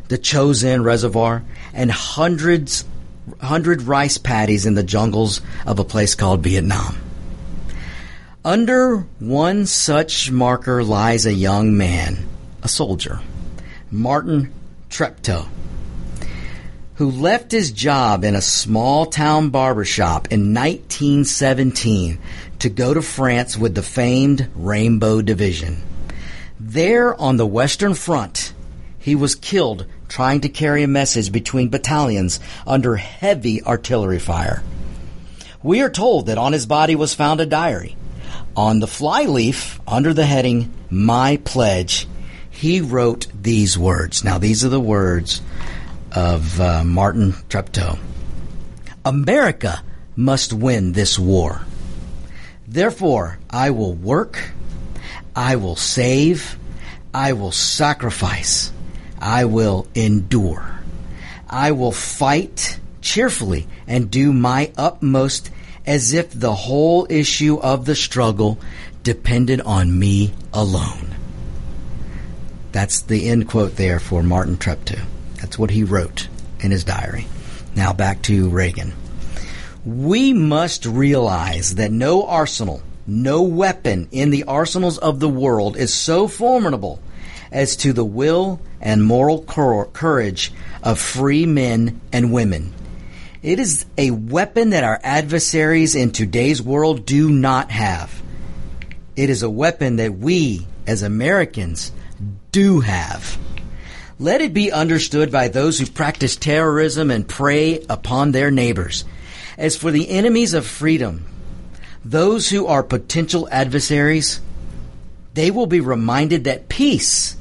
the 0.08 0.16
Chosin 0.16 0.84
Reservoir, 0.84 1.42
and 1.74 1.90
hundreds, 1.90 2.84
hundred 3.40 3.82
rice 3.82 4.16
paddies 4.16 4.64
in 4.64 4.74
the 4.74 4.82
jungles 4.82 5.42
of 5.66 5.78
a 5.78 5.84
place 5.84 6.14
called 6.14 6.42
Vietnam. 6.42 6.96
Under 8.44 8.98
one 9.18 9.66
such 9.66 10.30
marker 10.30 10.82
lies 10.82 11.26
a 11.26 11.34
young 11.34 11.76
man, 11.76 12.26
a 12.62 12.68
soldier, 12.68 13.20
Martin 13.90 14.52
Treptow, 14.90 15.48
who 16.94 17.10
left 17.10 17.52
his 17.52 17.70
job 17.70 18.24
in 18.24 18.34
a 18.34 18.40
small 18.40 19.06
town 19.06 19.50
barber 19.50 19.84
shop 19.84 20.28
in 20.32 20.52
1917 20.52 22.18
to 22.58 22.68
go 22.68 22.92
to 22.92 23.02
France 23.02 23.56
with 23.56 23.74
the 23.74 23.82
famed 23.82 24.48
Rainbow 24.56 25.22
Division. 25.22 25.82
There 26.58 27.14
on 27.20 27.36
the 27.36 27.46
Western 27.46 27.94
Front, 27.94 28.52
he 28.98 29.14
was 29.14 29.36
killed 29.36 29.86
trying 30.08 30.40
to 30.40 30.48
carry 30.48 30.82
a 30.82 30.88
message 30.88 31.30
between 31.30 31.68
battalions 31.68 32.40
under 32.66 32.96
heavy 32.96 33.62
artillery 33.62 34.18
fire. 34.18 34.62
We 35.62 35.82
are 35.82 35.90
told 35.90 36.26
that 36.26 36.38
on 36.38 36.52
his 36.52 36.66
body 36.66 36.96
was 36.96 37.14
found 37.14 37.40
a 37.40 37.46
diary. 37.46 37.96
On 38.56 38.80
the 38.80 38.86
flyleaf, 38.86 39.80
under 39.86 40.12
the 40.12 40.26
heading, 40.26 40.72
My 40.90 41.36
Pledge, 41.44 42.08
he 42.58 42.80
wrote 42.80 43.28
these 43.40 43.78
words. 43.78 44.24
Now, 44.24 44.38
these 44.38 44.64
are 44.64 44.68
the 44.68 44.80
words 44.80 45.40
of 46.10 46.60
uh, 46.60 46.82
Martin 46.82 47.30
Treptow 47.48 47.96
America 49.04 49.80
must 50.16 50.52
win 50.52 50.90
this 50.90 51.20
war. 51.20 51.62
Therefore, 52.66 53.38
I 53.48 53.70
will 53.70 53.94
work, 53.94 54.50
I 55.36 55.54
will 55.54 55.76
save, 55.76 56.58
I 57.14 57.32
will 57.34 57.52
sacrifice, 57.52 58.72
I 59.20 59.44
will 59.44 59.86
endure. 59.94 60.80
I 61.48 61.70
will 61.70 61.92
fight 61.92 62.80
cheerfully 63.00 63.68
and 63.86 64.10
do 64.10 64.32
my 64.32 64.72
utmost 64.76 65.52
as 65.86 66.12
if 66.12 66.32
the 66.32 66.54
whole 66.54 67.06
issue 67.08 67.60
of 67.60 67.84
the 67.84 67.94
struggle 67.94 68.58
depended 69.04 69.60
on 69.60 69.96
me 69.96 70.34
alone. 70.52 71.17
That's 72.72 73.02
the 73.02 73.28
end 73.28 73.48
quote 73.48 73.76
there 73.76 73.98
for 73.98 74.22
Martin 74.22 74.56
Treptow. 74.56 75.04
That's 75.36 75.58
what 75.58 75.70
he 75.70 75.84
wrote 75.84 76.28
in 76.60 76.70
his 76.70 76.84
diary. 76.84 77.26
Now 77.74 77.92
back 77.92 78.22
to 78.22 78.50
Reagan. 78.50 78.92
We 79.84 80.32
must 80.32 80.84
realize 80.84 81.76
that 81.76 81.92
no 81.92 82.26
arsenal, 82.26 82.82
no 83.06 83.42
weapon 83.42 84.08
in 84.10 84.30
the 84.30 84.44
arsenals 84.44 84.98
of 84.98 85.20
the 85.20 85.28
world 85.28 85.76
is 85.76 85.94
so 85.94 86.28
formidable 86.28 87.00
as 87.50 87.76
to 87.76 87.92
the 87.92 88.04
will 88.04 88.60
and 88.80 89.02
moral 89.02 89.42
courage 89.42 90.52
of 90.82 90.98
free 90.98 91.46
men 91.46 92.00
and 92.12 92.32
women. 92.32 92.74
It 93.42 93.58
is 93.58 93.86
a 93.96 94.10
weapon 94.10 94.70
that 94.70 94.84
our 94.84 95.00
adversaries 95.02 95.94
in 95.94 96.10
today's 96.10 96.60
world 96.60 97.06
do 97.06 97.30
not 97.30 97.70
have. 97.70 98.22
It 99.16 99.30
is 99.30 99.42
a 99.42 99.50
weapon 99.50 99.96
that 99.96 100.18
we, 100.18 100.66
as 100.86 101.02
Americans, 101.02 101.92
do 102.52 102.80
have. 102.80 103.38
Let 104.18 104.40
it 104.40 104.52
be 104.52 104.72
understood 104.72 105.30
by 105.30 105.48
those 105.48 105.78
who 105.78 105.86
practice 105.86 106.34
terrorism 106.34 107.10
and 107.10 107.28
prey 107.28 107.84
upon 107.88 108.32
their 108.32 108.50
neighbors. 108.50 109.04
As 109.56 109.76
for 109.76 109.90
the 109.90 110.08
enemies 110.10 110.54
of 110.54 110.66
freedom, 110.66 111.24
those 112.04 112.48
who 112.48 112.66
are 112.66 112.82
potential 112.82 113.48
adversaries, 113.50 114.40
they 115.34 115.50
will 115.50 115.66
be 115.66 115.80
reminded 115.80 116.44
that 116.44 116.68
peace 116.68 117.36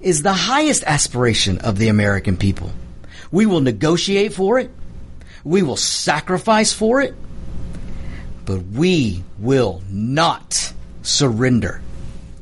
is 0.00 0.22
the 0.22 0.32
highest 0.32 0.84
aspiration 0.84 1.58
of 1.58 1.78
the 1.78 1.88
American 1.88 2.36
people. 2.36 2.72
We 3.30 3.46
will 3.46 3.60
negotiate 3.60 4.32
for 4.32 4.58
it. 4.58 4.70
We 5.44 5.62
will 5.62 5.76
sacrifice 5.76 6.72
for 6.72 7.00
it. 7.00 7.14
But 8.44 8.64
we 8.66 9.24
will 9.38 9.82
not 9.88 10.72
surrender 11.02 11.80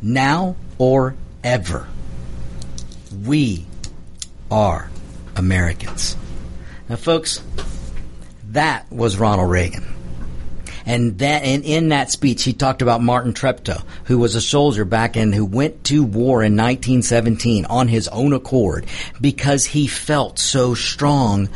now 0.02 0.56
or 0.78 1.16
ever. 1.46 1.86
We 3.24 3.64
are 4.50 4.90
Americans. 5.36 6.16
Now, 6.88 6.96
folks, 6.96 7.40
that 8.50 8.90
was 8.90 9.16
Ronald 9.16 9.48
Reagan. 9.48 9.86
And 10.84 11.18
that, 11.20 11.44
and 11.44 11.64
in 11.64 11.90
that 11.90 12.10
speech, 12.10 12.42
he 12.42 12.52
talked 12.52 12.82
about 12.82 13.00
Martin 13.00 13.32
Treptow, 13.32 13.82
who 14.04 14.18
was 14.18 14.34
a 14.34 14.40
soldier 14.40 14.84
back 14.84 15.16
in, 15.16 15.32
who 15.32 15.44
went 15.44 15.84
to 15.84 16.02
war 16.02 16.42
in 16.42 16.56
1917 16.56 17.64
on 17.66 17.86
his 17.86 18.08
own 18.08 18.32
accord 18.32 18.86
because 19.20 19.66
he 19.66 19.86
felt 19.86 20.40
so 20.40 20.74
strong 20.74 21.48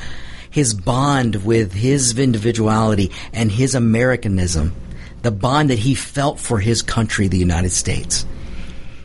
his 0.51 0.73
bond 0.73 1.45
with 1.45 1.73
his 1.73 2.17
individuality 2.17 3.11
and 3.33 3.51
his 3.51 3.75
Americanism, 3.75 4.73
the 5.23 5.31
bond 5.33 5.71
that 5.71 5.79
he 5.81 5.95
felt 5.95 6.39
for 6.39 6.61
his 6.61 6.83
country, 6.83 7.27
the 7.27 7.39
United 7.39 7.71
States. 7.71 8.25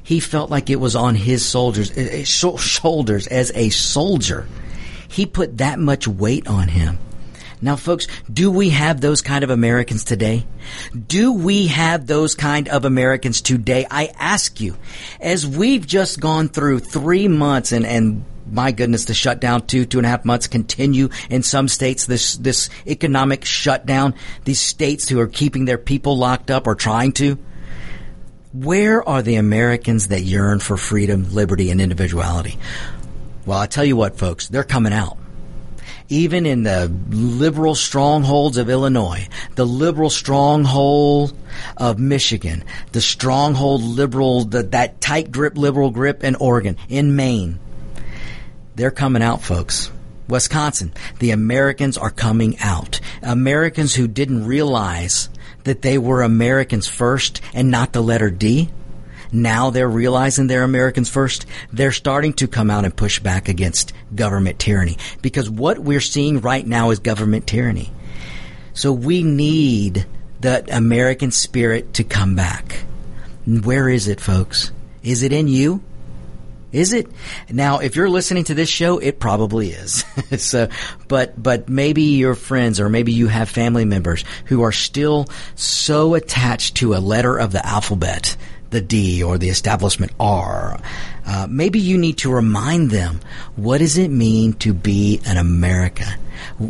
He 0.06 0.20
felt 0.20 0.52
like 0.52 0.70
it 0.70 0.80
was 0.80 0.96
on 0.96 1.16
his 1.16 1.44
soldiers, 1.44 1.92
eh, 1.98 2.22
eh, 2.22 2.24
shoulders 2.24 3.26
as 3.26 3.52
a 3.56 3.70
soldier. 3.72 4.48
He 5.08 5.26
put 5.26 5.58
that 5.58 5.80
much 5.80 6.08
weight 6.08 6.48
on 6.48 6.68
him. 6.68 7.00
Now, 7.60 7.76
folks, 7.76 8.06
do 8.32 8.52
we 8.52 8.70
have 8.70 9.02
those 9.02 9.24
kind 9.24 9.44
of 9.44 9.50
Americans 9.50 10.04
today? 10.04 10.46
Do 11.08 11.34
we 11.34 11.68
have 11.68 12.06
those 12.06 12.36
kind 12.36 12.70
of 12.70 12.86
Americans 12.86 13.42
today? 13.42 13.88
I 13.90 14.12
ask 14.20 14.62
you, 14.62 14.78
as 15.20 15.48
we've 15.48 15.88
just 15.88 16.20
gone 16.20 16.50
through 16.50 16.80
three 16.80 17.28
months 17.28 17.72
and, 17.72 17.84
and 17.84 18.26
my 18.46 18.74
goodness, 18.74 19.06
the 19.06 19.16
shutdown 19.16 19.66
two, 19.66 19.86
two 19.86 19.98
and 19.98 20.06
a 20.06 20.10
half 20.10 20.24
months 20.24 20.46
continue 20.46 21.10
in 21.32 21.42
some 21.42 21.68
states. 21.68 22.06
This, 22.06 22.38
this 22.38 22.70
economic 22.86 23.44
shutdown, 23.44 24.14
these 24.44 24.62
states 24.62 25.10
who 25.10 25.20
are 25.20 25.28
keeping 25.28 25.66
their 25.66 25.80
people 25.80 26.16
locked 26.16 26.52
up 26.52 26.68
or 26.68 26.76
trying 26.76 27.14
to. 27.14 27.40
Where 28.56 29.08
are 29.08 29.22
the 29.22 29.36
Americans 29.36 30.08
that 30.08 30.22
yearn 30.22 30.60
for 30.60 30.78
freedom, 30.78 31.34
liberty, 31.34 31.72
and 31.72 31.82
individuality? 31.82 32.58
Well, 33.46 33.60
I 33.60 33.68
tell 33.68 33.84
you 33.84 33.98
what, 33.98 34.18
folks, 34.18 34.48
they're 34.48 34.64
coming 34.64 34.94
out 34.94 35.18
even 36.10 36.46
in 36.46 36.64
the 36.64 36.92
liberal 37.10 37.76
strongholds 37.76 38.58
of 38.58 38.70
Illinois, 38.70 39.28
the 39.56 39.66
liberal 39.66 40.10
stronghold 40.10 41.36
of 41.78 41.98
Michigan, 41.98 42.64
the 42.92 43.02
stronghold 43.02 43.82
liberal, 43.82 44.46
the, 44.46 44.64
that 44.64 45.02
tight 45.02 45.32
grip 45.32 45.58
liberal 45.58 45.90
grip 45.90 46.24
in 46.24 46.36
Oregon, 46.36 46.78
in 46.90 47.16
Maine. 47.16 47.60
They're 48.76 48.92
coming 48.92 49.24
out, 49.24 49.42
folks. 49.42 49.92
Wisconsin, 50.28 50.94
the 51.20 51.32
Americans 51.32 51.98
are 51.98 52.10
coming 52.10 52.58
out. 52.60 53.00
Americans 53.22 53.96
who 53.96 54.08
didn't 54.08 54.46
realize 54.46 55.30
that 55.66 55.82
they 55.84 55.98
were 55.98 56.24
Americans 56.24 56.88
first 56.88 57.42
and 57.54 57.70
not 57.70 57.94
the 57.94 58.02
letter 58.02 58.32
D 58.32 58.72
now 59.36 59.70
they're 59.70 59.90
realizing 59.90 60.48
they're 60.48 60.64
Americans 60.64 61.10
first. 61.10 61.46
They're 61.74 61.92
starting 61.92 62.34
to 62.34 62.48
come 62.48 62.70
out 62.70 62.86
and 62.86 62.96
push 62.96 63.20
back 63.20 63.50
against 63.50 63.92
government 64.16 64.60
tyranny 64.60 64.98
because 65.22 65.50
what 65.50 65.78
we're 65.78 66.00
seeing 66.00 66.40
right 66.40 66.66
now 66.66 66.92
is 66.92 67.00
government 67.00 67.46
tyranny. 67.46 67.92
So 68.74 68.94
we 68.94 69.24
need 69.24 70.06
the 70.40 70.66
American 70.74 71.32
spirit 71.32 71.96
to 71.96 72.06
come 72.06 72.36
back. 72.36 72.86
Where 73.46 73.90
is 73.90 74.08
it, 74.08 74.22
folks? 74.22 74.72
Is 75.04 75.22
it 75.22 75.34
in 75.34 75.48
you? 75.50 75.84
Is 76.76 76.92
it? 76.92 77.08
Now, 77.50 77.80
if 77.80 77.96
you're 77.96 78.10
listening 78.10 78.44
to 78.46 78.54
this 78.54 78.68
show, 78.68 78.98
it 78.98 79.18
probably 79.18 79.70
is. 79.70 80.04
so, 80.38 80.68
but, 81.08 81.42
but 81.42 81.70
maybe 81.70 82.02
your 82.02 82.36
friends 82.36 82.82
or 82.82 82.90
maybe 82.90 83.14
you 83.14 83.28
have 83.28 83.50
family 83.50 83.86
members 83.86 84.26
who 84.48 84.62
are 84.62 84.74
still 84.74 85.30
so 85.56 86.16
attached 86.16 86.76
to 86.78 86.94
a 86.94 87.00
letter 87.00 87.38
of 87.38 87.54
the 87.54 87.66
alphabet 87.66 88.36
the 88.72 88.82
D 88.82 89.24
or 89.24 89.38
the 89.38 89.48
establishment 89.48 90.12
R. 90.20 90.78
Uh, 91.26 91.48
maybe 91.50 91.80
you 91.80 91.98
need 91.98 92.18
to 92.18 92.34
remind 92.34 92.92
them 92.92 93.22
what 93.56 93.78
does 93.78 93.98
it 93.98 94.10
mean 94.10 94.52
to 94.54 94.74
be 94.74 95.22
an 95.26 95.38
American? 95.38 96.20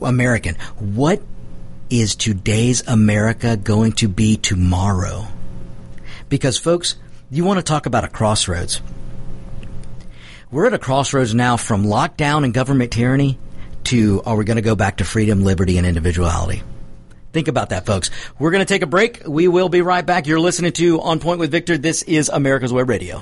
American. 0.04 0.56
What 0.78 1.24
is 1.90 2.16
today's 2.16 2.88
America 2.88 3.58
going 3.58 3.94
to 3.94 4.08
be 4.08 4.38
tomorrow? 4.38 5.26
Because 6.30 6.60
folks, 6.60 6.96
you 7.32 7.44
want 7.44 7.58
to 7.58 7.64
talk 7.64 7.88
about 7.88 8.04
a 8.04 8.08
crossroads. 8.08 8.82
We're 10.56 10.68
at 10.68 10.74
a 10.74 10.80
crossroads 10.80 11.36
now 11.36 11.58
from 11.58 11.84
lockdown 11.84 12.46
and 12.46 12.54
government 12.54 12.94
tyranny 12.94 13.38
to 13.84 14.22
are 14.26 14.38
we 14.38 14.46
going 14.46 14.56
to 14.56 14.62
go 14.62 14.74
back 14.74 14.98
to 14.98 15.04
freedom, 15.04 15.44
liberty, 15.44 15.78
and 15.78 15.86
individuality? 15.86 16.64
Think 17.34 17.50
about 17.50 17.72
that, 17.72 17.86
folks. 17.86 18.10
We're 18.40 18.52
going 18.52 18.66
to 18.66 18.74
take 18.74 18.82
a 18.82 18.88
break. 18.88 19.24
We 19.28 19.50
will 19.50 19.68
be 19.68 19.82
right 19.82 20.06
back. 20.06 20.28
You're 20.28 20.40
listening 20.40 20.72
to 20.72 21.02
On 21.02 21.20
Point 21.20 21.42
with 21.42 21.52
Victor. 21.52 21.78
This 21.78 22.04
is 22.04 22.30
America's 22.30 22.72
Web 22.72 22.88
Radio. 22.88 23.22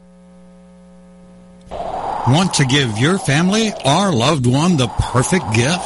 Want 2.27 2.53
to 2.55 2.65
give 2.65 2.97
your 2.99 3.17
family 3.17 3.71
or 3.83 4.13
loved 4.13 4.45
one 4.45 4.77
the 4.77 4.87
perfect 4.87 5.55
gift? 5.55 5.81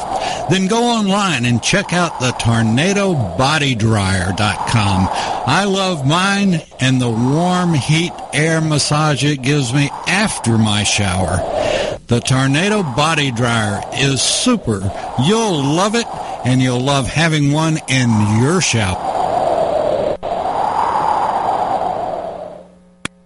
Then 0.50 0.66
go 0.66 0.84
online 0.84 1.46
and 1.46 1.62
check 1.62 1.94
out 1.94 2.20
the 2.20 2.32
tornadobodydryer.com. 2.32 5.08
I 5.48 5.64
love 5.64 6.06
mine 6.06 6.60
and 6.78 7.00
the 7.00 7.08
warm 7.08 7.72
heat 7.72 8.12
air 8.34 8.60
massage 8.60 9.24
it 9.24 9.40
gives 9.42 9.72
me 9.72 9.88
after 10.06 10.58
my 10.58 10.84
shower. 10.84 11.38
The 12.08 12.20
Tornado 12.20 12.82
Body 12.82 13.30
Dryer 13.30 13.80
is 13.94 14.20
super. 14.20 14.92
You'll 15.26 15.64
love 15.64 15.94
it 15.94 16.06
and 16.44 16.60
you'll 16.60 16.80
love 16.80 17.06
having 17.06 17.52
one 17.52 17.78
in 17.88 18.42
your 18.42 18.60
shower. 18.60 19.15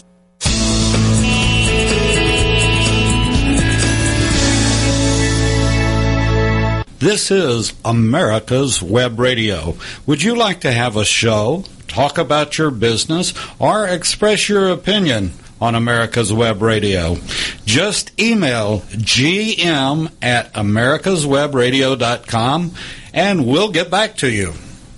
This 7.02 7.32
is 7.32 7.72
America's 7.84 8.80
Web 8.80 9.18
Radio. 9.18 9.74
Would 10.06 10.22
you 10.22 10.36
like 10.36 10.60
to 10.60 10.70
have 10.70 10.96
a 10.96 11.04
show? 11.04 11.64
Talk 11.92 12.18
about 12.18 12.58
your 12.58 12.70
business, 12.70 13.32
or 13.58 13.86
express 13.86 14.48
your 14.48 14.68
opinion 14.70 15.32
on 15.60 15.74
America's 15.76 16.32
Web 16.32 16.62
Radio. 16.62 17.16
Just 17.64 18.18
email 18.20 18.80
gm 18.80 20.10
at 20.20 20.52
americaswebradio.com 20.54 22.72
and 23.14 23.46
we'll 23.46 23.70
get 23.70 23.88
back 23.90 24.16
to 24.16 24.28
you. 24.30 24.52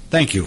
Thank 0.08 0.32
you. 0.32 0.46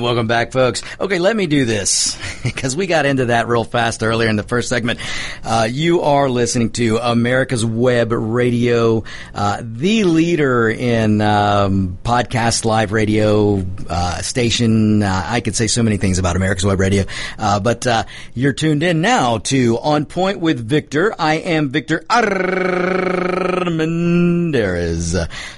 And 0.00 0.06
welcome 0.06 0.26
back, 0.26 0.50
folks. 0.50 0.82
Okay, 0.98 1.18
let 1.18 1.36
me 1.36 1.46
do 1.46 1.66
this 1.66 2.16
because 2.42 2.74
we 2.74 2.86
got 2.86 3.04
into 3.04 3.26
that 3.26 3.48
real 3.48 3.64
fast 3.64 4.02
earlier 4.02 4.30
in 4.30 4.36
the 4.36 4.42
first 4.42 4.70
segment. 4.70 4.98
Uh, 5.44 5.68
you 5.70 6.00
are 6.00 6.30
listening 6.30 6.70
to 6.70 6.96
America's 6.96 7.66
Web 7.66 8.10
Radio, 8.10 9.04
uh, 9.34 9.60
the 9.60 10.04
leader 10.04 10.70
in 10.70 11.20
um, 11.20 11.98
podcast 12.02 12.64
live 12.64 12.92
radio 12.92 13.62
uh, 13.90 14.22
station. 14.22 15.02
Uh, 15.02 15.22
I 15.26 15.42
could 15.42 15.54
say 15.54 15.66
so 15.66 15.82
many 15.82 15.98
things 15.98 16.18
about 16.18 16.34
America's 16.34 16.64
Web 16.64 16.80
Radio, 16.80 17.04
uh, 17.38 17.60
but 17.60 17.86
uh, 17.86 18.04
you're 18.32 18.54
tuned 18.54 18.82
in 18.82 19.02
now 19.02 19.36
to 19.36 19.76
On 19.80 20.06
Point 20.06 20.40
with 20.40 20.66
Victor. 20.66 21.14
I 21.18 21.34
am 21.34 21.68
Victor 21.68 22.06
Armendariz. 22.08 22.40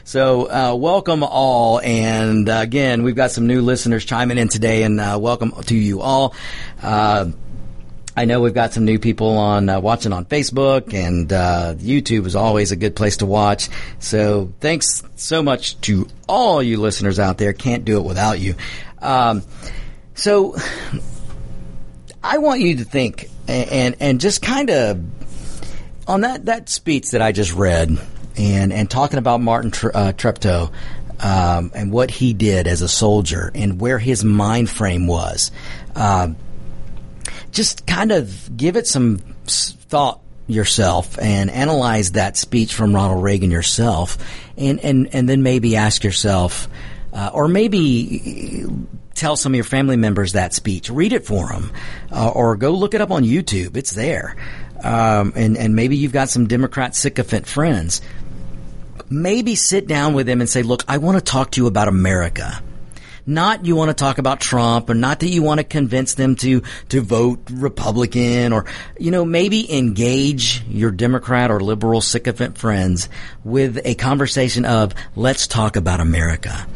So, 0.03 0.75
welcome 0.75 1.23
all, 1.23 1.79
and 1.79 2.49
again, 2.49 3.05
we've 3.05 3.15
got 3.15 3.31
some 3.31 3.47
new 3.47 3.63
listeners 3.63 3.93
listeners 3.93 4.05
chiming 4.33 4.43
in 4.43 4.49
today, 4.49 4.83
and 4.83 4.99
uh, 4.99 5.19
welcome 5.21 5.53
to 5.65 5.75
you 5.75 6.01
all. 6.01 6.35
Uh, 6.83 7.31
I 8.17 8.25
know 8.25 8.41
we've 8.41 8.55
got 8.55 8.73
some 8.73 8.87
new 8.87 8.99
people 8.99 9.37
on 9.37 9.69
uh, 9.69 9.79
watching 9.81 10.13
on 10.13 10.25
Facebook, 10.25 10.95
and 10.95 11.31
uh, 11.31 11.75
YouTube 11.77 12.25
is 12.25 12.35
always 12.35 12.73
a 12.73 12.77
good 12.77 12.97
place 12.97 13.19
to 13.19 13.27
watch. 13.27 13.69
So 13.99 14.51
thanks 14.61 15.03
so 15.17 15.43
much 15.43 15.79
to 15.83 16.09
all 16.27 16.63
you 16.63 16.79
listeners 16.81 17.19
out 17.19 17.37
there. 17.37 17.53
Can't 17.53 17.85
do 17.85 17.99
it 17.99 18.05
without 18.05 18.41
you. 18.41 18.55
Um, 19.01 19.43
so 20.15 20.57
I 22.23 22.39
want 22.39 22.61
you 22.61 22.79
to 22.79 22.85
think 22.85 23.29
and 23.49 23.71
and, 23.71 23.97
and 24.01 24.21
just 24.21 24.41
kind 24.41 24.71
of 24.71 25.03
on 26.09 26.23
that 26.23 26.47
that 26.47 26.71
speech 26.71 27.11
that 27.11 27.21
I 27.21 27.33
just 27.33 27.53
read, 27.53 27.99
and 28.39 28.73
and 28.73 28.91
talking 28.91 29.19
about 29.19 29.43
Martin 29.43 29.71
uh, 29.93 30.13
Treptow 30.13 30.73
um, 31.23 31.71
and 31.75 31.93
what 31.93 32.11
he 32.11 32.35
did 32.35 32.67
as 32.67 32.83
a 32.83 32.89
soldier 32.89 33.51
and 33.55 33.81
where 33.81 33.99
his 33.99 34.25
mind 34.25 34.69
frame 34.69 35.07
was. 35.07 35.51
Um, 35.95 36.37
just 37.53 37.87
kind 37.87 38.13
of 38.13 38.57
give 38.57 38.77
it 38.77 38.87
some 38.87 39.19
thought 39.47 40.21
yourself 40.47 41.19
and 41.21 41.51
analyze 41.51 42.13
that 42.13 42.37
speech 42.37 42.75
from 42.75 42.95
Ronald 42.95 43.23
Reagan 43.23 43.51
yourself, 43.51 44.19
and 44.57 44.81
and 44.81 45.15
and 45.15 45.29
then 45.29 45.43
maybe 45.43 45.77
ask 45.77 46.03
yourself, 46.03 46.69
uh, 47.13 47.31
or 47.33 47.49
maybe 47.49 48.67
tell 49.15 49.37
some 49.37 49.53
of 49.53 49.57
your 49.57 49.65
family 49.65 49.97
members 49.97 50.33
that 50.33 50.53
speech, 50.55 50.91
read 50.91 51.13
it 51.13 51.25
for 51.25 51.49
them, 51.49 51.71
uh, 52.11 52.31
or 52.31 52.57
go 52.57 52.73
look 52.73 52.95
it 52.95 53.01
up 53.01 53.11
on 53.11 53.23
YouTube. 53.23 53.77
It's 53.77 53.93
there. 53.93 54.37
Um, 54.83 55.33
and, 55.37 55.57
and 55.57 55.77
maybe 55.77 55.97
you've 55.97 56.13
got 56.13 56.29
some 56.29 56.49
Democrat 56.49 56.97
sycophant 56.97 57.47
friends 57.47 58.01
maybe 59.13 59.55
sit 59.55 59.87
down 59.87 60.15
with 60.15 60.27
them 60.27 60.41
and 60.41 60.49
say, 60.49 60.63
look, 60.63 60.85
I 60.89 60.99
want 60.99 61.19
to 61.19 61.25
talk 61.25 61.53
to 61.53 61.61
you 61.61 61.67
about 61.67 61.89
America. 61.89 62.63
Not 63.25 63.65
you 63.65 63.77
want 63.77 63.91
to 63.91 63.95
talk 63.95 64.19
about 64.19 64.41
Trump 64.41 64.91
or 64.91 64.95
not 64.95 65.21
that 65.21 65.29
you 65.29 65.43
want 65.43 65.59
to 65.59 65.65
convince 65.65 66.15
them 66.15 66.35
to, 66.37 66.63
to 66.89 67.01
vote 67.01 67.39
Republican 67.53 68.53
or, 68.53 68.65
you 68.99 69.13
know, 69.13 69.25
maybe 69.25 69.73
engage 69.73 70.65
your 70.67 70.91
Democrat 70.91 71.51
or 71.51 71.61
liberal 71.61 72.01
sycophant 72.01 72.59
friends 72.59 73.09
with 73.45 73.81
a 73.85 73.95
conversation 73.95 74.65
of 74.65 74.93
let's 75.15 75.47
talk 75.47 75.77
about 75.77 76.01
America. 76.01 76.67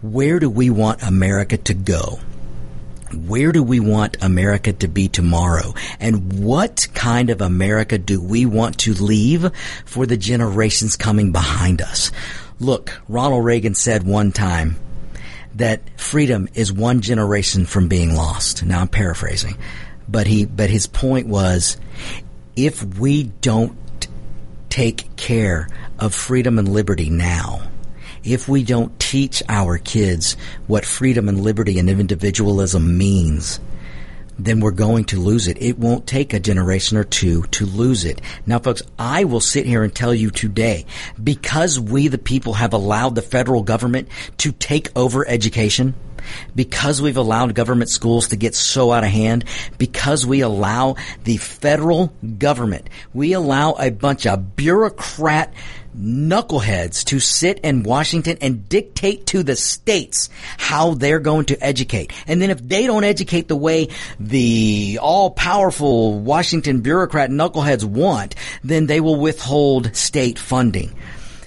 Where 0.00 0.38
do 0.38 0.48
we 0.48 0.70
want 0.70 1.02
America 1.02 1.56
to 1.56 1.74
go? 1.74 2.20
Where 3.14 3.52
do 3.52 3.62
we 3.62 3.80
want 3.80 4.22
America 4.22 4.72
to 4.72 4.88
be 4.88 5.08
tomorrow? 5.08 5.74
And 6.00 6.44
what 6.44 6.88
kind 6.94 7.30
of 7.30 7.40
America 7.40 7.98
do 7.98 8.20
we 8.20 8.46
want 8.46 8.78
to 8.80 8.94
leave 8.94 9.50
for 9.84 10.06
the 10.06 10.16
generations 10.16 10.96
coming 10.96 11.32
behind 11.32 11.80
us? 11.82 12.12
Look, 12.58 13.00
Ronald 13.08 13.44
Reagan 13.44 13.74
said 13.74 14.02
one 14.02 14.32
time 14.32 14.76
that 15.54 15.82
freedom 15.98 16.48
is 16.54 16.72
one 16.72 17.00
generation 17.00 17.66
from 17.66 17.88
being 17.88 18.14
lost. 18.14 18.64
Now 18.64 18.80
I'm 18.80 18.88
paraphrasing, 18.88 19.56
but 20.08 20.26
he, 20.26 20.44
but 20.44 20.70
his 20.70 20.86
point 20.86 21.26
was, 21.26 21.76
if 22.54 22.82
we 22.98 23.24
don't 23.24 23.76
take 24.68 25.16
care 25.16 25.68
of 25.98 26.14
freedom 26.14 26.58
and 26.58 26.68
liberty 26.68 27.08
now, 27.10 27.62
if 28.26 28.48
we 28.48 28.64
don't 28.64 28.98
teach 28.98 29.42
our 29.48 29.78
kids 29.78 30.36
what 30.66 30.84
freedom 30.84 31.28
and 31.28 31.40
liberty 31.40 31.78
and 31.78 31.88
individualism 31.88 32.98
means, 32.98 33.60
then 34.38 34.60
we're 34.60 34.70
going 34.70 35.04
to 35.04 35.18
lose 35.18 35.48
it. 35.48 35.62
It 35.62 35.78
won't 35.78 36.06
take 36.06 36.34
a 36.34 36.40
generation 36.40 36.98
or 36.98 37.04
two 37.04 37.44
to 37.52 37.64
lose 37.64 38.04
it. 38.04 38.20
Now, 38.44 38.58
folks, 38.58 38.82
I 38.98 39.24
will 39.24 39.40
sit 39.40 39.64
here 39.64 39.82
and 39.82 39.94
tell 39.94 40.12
you 40.14 40.30
today, 40.30 40.84
because 41.22 41.80
we 41.80 42.08
the 42.08 42.18
people 42.18 42.54
have 42.54 42.74
allowed 42.74 43.14
the 43.14 43.22
federal 43.22 43.62
government 43.62 44.08
to 44.38 44.52
take 44.52 44.88
over 44.94 45.26
education, 45.26 45.94
because 46.54 47.00
we've 47.00 47.16
allowed 47.16 47.54
government 47.54 47.88
schools 47.88 48.28
to 48.28 48.36
get 48.36 48.54
so 48.54 48.92
out 48.92 49.04
of 49.04 49.10
hand, 49.10 49.44
because 49.78 50.26
we 50.26 50.40
allow 50.40 50.96
the 51.24 51.36
federal 51.38 52.12
government, 52.38 52.90
we 53.14 53.32
allow 53.32 53.72
a 53.78 53.90
bunch 53.90 54.26
of 54.26 54.56
bureaucrat 54.56 55.54
knuckleheads 55.96 57.04
to 57.06 57.18
sit 57.20 57.58
in 57.60 57.82
Washington 57.82 58.38
and 58.40 58.68
dictate 58.68 59.26
to 59.26 59.42
the 59.42 59.56
states 59.56 60.28
how 60.58 60.94
they're 60.94 61.20
going 61.20 61.46
to 61.46 61.64
educate. 61.64 62.12
And 62.26 62.40
then 62.40 62.50
if 62.50 62.60
they 62.60 62.86
don't 62.86 63.04
educate 63.04 63.48
the 63.48 63.56
way 63.56 63.88
the 64.20 64.98
all 65.00 65.30
powerful 65.30 66.18
Washington 66.18 66.80
bureaucrat 66.80 67.30
knuckleheads 67.30 67.84
want, 67.84 68.34
then 68.62 68.86
they 68.86 69.00
will 69.00 69.16
withhold 69.16 69.94
state 69.96 70.38
funding. 70.38 70.96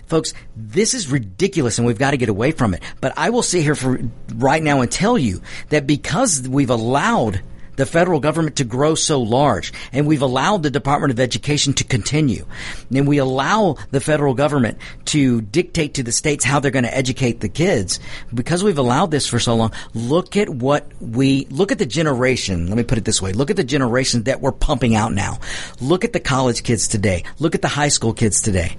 Folks, 0.08 0.34
this 0.56 0.96
is 0.96 1.12
ridiculous 1.12 1.78
and 1.78 1.86
we've 1.86 2.00
got 2.00 2.12
to 2.12 2.18
get 2.18 2.30
away 2.30 2.52
from 2.52 2.74
it. 2.74 2.82
But 3.00 3.14
I 3.16 3.30
will 3.30 3.44
sit 3.44 3.62
here 3.62 3.76
for 3.76 4.00
right 4.34 4.62
now 4.62 4.82
and 4.82 4.92
tell 4.92 5.20
you 5.20 5.42
that 5.70 5.86
because 5.86 6.48
we've 6.50 6.72
allowed 6.72 7.42
the 7.80 7.86
federal 7.86 8.20
government 8.20 8.58
to 8.58 8.66
grow 8.66 8.94
so 8.94 9.22
large. 9.22 9.72
And 9.94 10.06
we've 10.06 10.22
allowed 10.22 10.64
the 10.64 10.70
Department 10.70 11.12
of 11.12 11.20
Education 11.20 11.74
to 11.76 11.86
continue. 11.86 12.46
And 12.94 13.08
we 13.08 13.20
allow 13.20 13.78
the 13.92 14.02
federal 14.02 14.34
government 14.34 14.80
to 15.06 15.40
dictate 15.40 15.94
to 15.94 16.04
the 16.04 16.12
states 16.12 16.44
how 16.44 16.60
they're 16.60 16.72
going 16.72 16.84
to 16.84 16.96
educate 16.96 17.40
the 17.40 17.48
kids. 17.48 18.02
Because 18.34 18.66
we've 18.66 18.78
allowed 18.78 19.12
this 19.12 19.28
for 19.28 19.40
so 19.40 19.56
long 19.56 19.72
look 19.94 20.36
at 20.36 20.50
what 20.50 20.92
we 21.00 21.46
look 21.46 21.72
at 21.72 21.78
the 21.78 21.86
generation 21.86 22.68
let 22.68 22.76
me 22.76 22.84
put 22.84 22.98
it 22.98 23.06
this 23.06 23.22
way 23.22 23.32
look 23.32 23.50
at 23.50 23.56
the 23.56 23.64
generation 23.64 24.24
that 24.24 24.42
we're 24.42 24.52
pumping 24.52 24.96
out 24.96 25.14
now. 25.14 25.40
Look 25.80 26.04
at 26.04 26.12
the 26.12 26.20
college 26.20 26.64
kids 26.64 26.88
today. 26.88 27.24
Look 27.40 27.56
at 27.56 27.62
the 27.62 27.70
high 27.70 27.88
school 27.88 28.14
kids 28.14 28.42
today. 28.42 28.78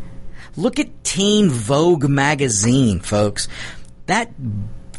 Look 0.57 0.78
at 0.78 1.05
Teen 1.05 1.48
Vogue 1.48 2.07
magazine 2.07 3.01
folks. 3.01 3.48
That 4.07 4.30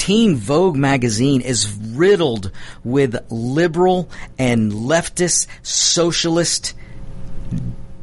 Teen 0.02 0.36
Vogue 0.36 0.76
magazine 0.76 1.42
is 1.42 1.72
riddled 1.80 2.52
with 2.84 3.24
liberal 3.30 4.10
and 4.40 4.72
leftist, 4.72 5.46
socialist 5.62 6.74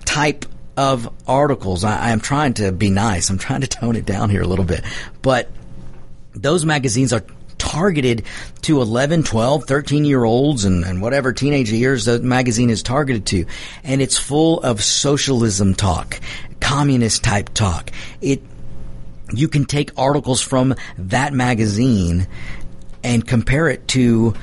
type 0.05 0.45
of 0.77 1.13
articles. 1.27 1.83
I, 1.83 2.11
am 2.11 2.21
trying 2.21 2.55
to 2.55 2.71
be 2.71 2.89
nice. 2.89 3.31
I'm 3.31 3.39
trying 3.39 3.63
to 3.63 3.67
tone 3.67 3.97
it 3.97 4.07
down 4.07 4.31
here 4.31 4.43
a 4.43 4.47
little 4.47 4.65
bit. 4.65 4.85
But 5.23 5.51
those 6.35 6.65
magazines 6.65 7.13
are 7.13 7.25
targeted 7.59 8.23
to 8.63 8.81
11, 8.81 9.25
12, 9.25 9.65
13 9.65 10.05
year 10.05 10.23
olds 10.23 10.65
and, 10.65 10.85
and 10.85 11.03
whatever 11.03 11.33
teenage 11.33 11.73
years 11.73 12.05
the 12.05 12.21
magazine 12.21 12.71
is 12.71 12.85
targeted 12.85 13.27
to. 13.27 13.45
And 13.83 14.01
it's 14.01 14.17
full 14.17 14.61
of 14.61 14.85
socialism 14.85 15.75
talk, 15.75 16.21
communist 16.61 17.25
type 17.25 17.53
talk. 17.55 17.91
It 18.21 18.41
you 19.33 19.49
can 19.49 19.65
take 19.65 19.91
articles 19.99 20.41
from 20.41 20.75
that 20.97 21.33
magazine 21.33 22.27
and 23.05 23.27
compare 23.27 23.69
it 23.69 23.87
to 23.89 24.35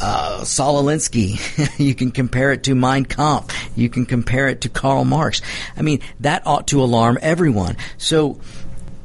uh, 0.00 0.44
Saul 0.44 0.82
Alinsky. 0.82 1.38
you 1.78 1.94
can 1.94 2.10
compare 2.10 2.52
it 2.52 2.64
to 2.64 2.74
Mein 2.74 3.04
Kampf. 3.04 3.54
You 3.76 3.88
can 3.88 4.06
compare 4.06 4.48
it 4.48 4.62
to 4.62 4.68
Karl 4.68 5.04
Marx. 5.04 5.40
I 5.76 5.82
mean, 5.82 6.00
that 6.20 6.46
ought 6.46 6.68
to 6.68 6.82
alarm 6.82 7.18
everyone. 7.22 7.76
So 7.98 8.38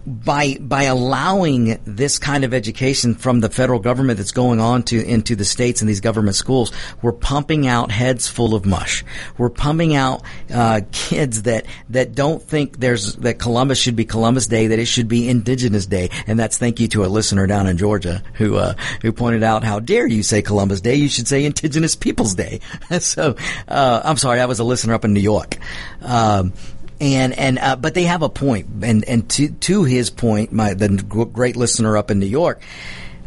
by 0.06 0.58
by 0.60 0.84
allowing 0.84 1.80
this 1.86 2.18
kind 2.18 2.43
of 2.43 2.54
education 2.54 3.16
from 3.16 3.39
the 3.39 3.50
federal 3.50 3.80
government 3.80 4.18
that's 4.18 4.32
going 4.32 4.60
on 4.60 4.84
to 4.84 5.04
into 5.06 5.36
the 5.36 5.45
states 5.45 5.82
and 5.82 5.89
these 5.89 6.00
government 6.00 6.36
schools, 6.36 6.72
we're 7.02 7.12
pumping 7.12 7.68
out 7.68 7.91
heads 7.91 8.28
full 8.28 8.56
of 8.56 8.66
mush. 8.66 9.04
We're 9.38 9.50
pumping 9.50 9.95
out 9.95 10.24
uh, 10.54 10.82
kids 10.91 11.43
that 11.43 11.66
that 11.89 12.16
don't 12.16 12.41
think 12.41 12.80
there's 12.80 13.16
that 13.18 13.39
Columbus 13.39 13.80
should 13.80 13.95
be 13.95 14.06
Columbus 14.06 14.47
Day, 14.47 14.68
that 14.68 14.80
it 14.80 14.86
should 14.86 15.08
be 15.08 15.30
Indigenous 15.30 15.86
Day, 15.86 16.10
and 16.28 16.39
that's 16.39 16.58
thank 16.58 16.80
you 16.80 16.88
to 16.89 17.06
a 17.06 17.08
listener 17.08 17.45
down 17.47 17.68
in 17.68 17.78
Georgia 17.78 18.24
who 18.36 18.56
uh, 18.56 18.74
who 19.02 19.12
pointed 19.12 19.43
out 19.43 19.64
how 19.64 19.80
dare 19.80 20.08
you 20.08 20.24
say 20.24 20.41
Columbus 20.41 20.82
Day? 20.82 20.95
You 20.95 21.10
should 21.10 21.28
say 21.28 21.45
Indigenous 21.45 21.95
Peoples 21.95 22.36
Day. 22.36 22.62
so 23.00 23.36
uh, 23.68 24.02
I'm 24.04 24.18
sorry, 24.18 24.39
I 24.39 24.45
was 24.45 24.60
a 24.60 24.64
listener 24.64 24.93
up 24.93 25.06
in 25.06 25.14
New 25.14 25.20
York. 25.20 25.58
Um, 26.02 26.54
and 27.00 27.38
and 27.38 27.60
uh, 27.60 27.76
but 27.76 27.93
they 27.93 28.04
have 28.04 28.22
a 28.22 28.30
point, 28.30 28.68
and 28.84 29.04
and 29.06 29.30
to 29.32 29.50
to 29.50 29.84
his 29.84 30.10
point, 30.10 30.52
my 30.52 30.74
the 30.74 30.89
great 31.32 31.56
listener 31.56 31.97
up 31.97 32.12
in 32.12 32.20
New 32.20 32.26
York, 32.26 32.62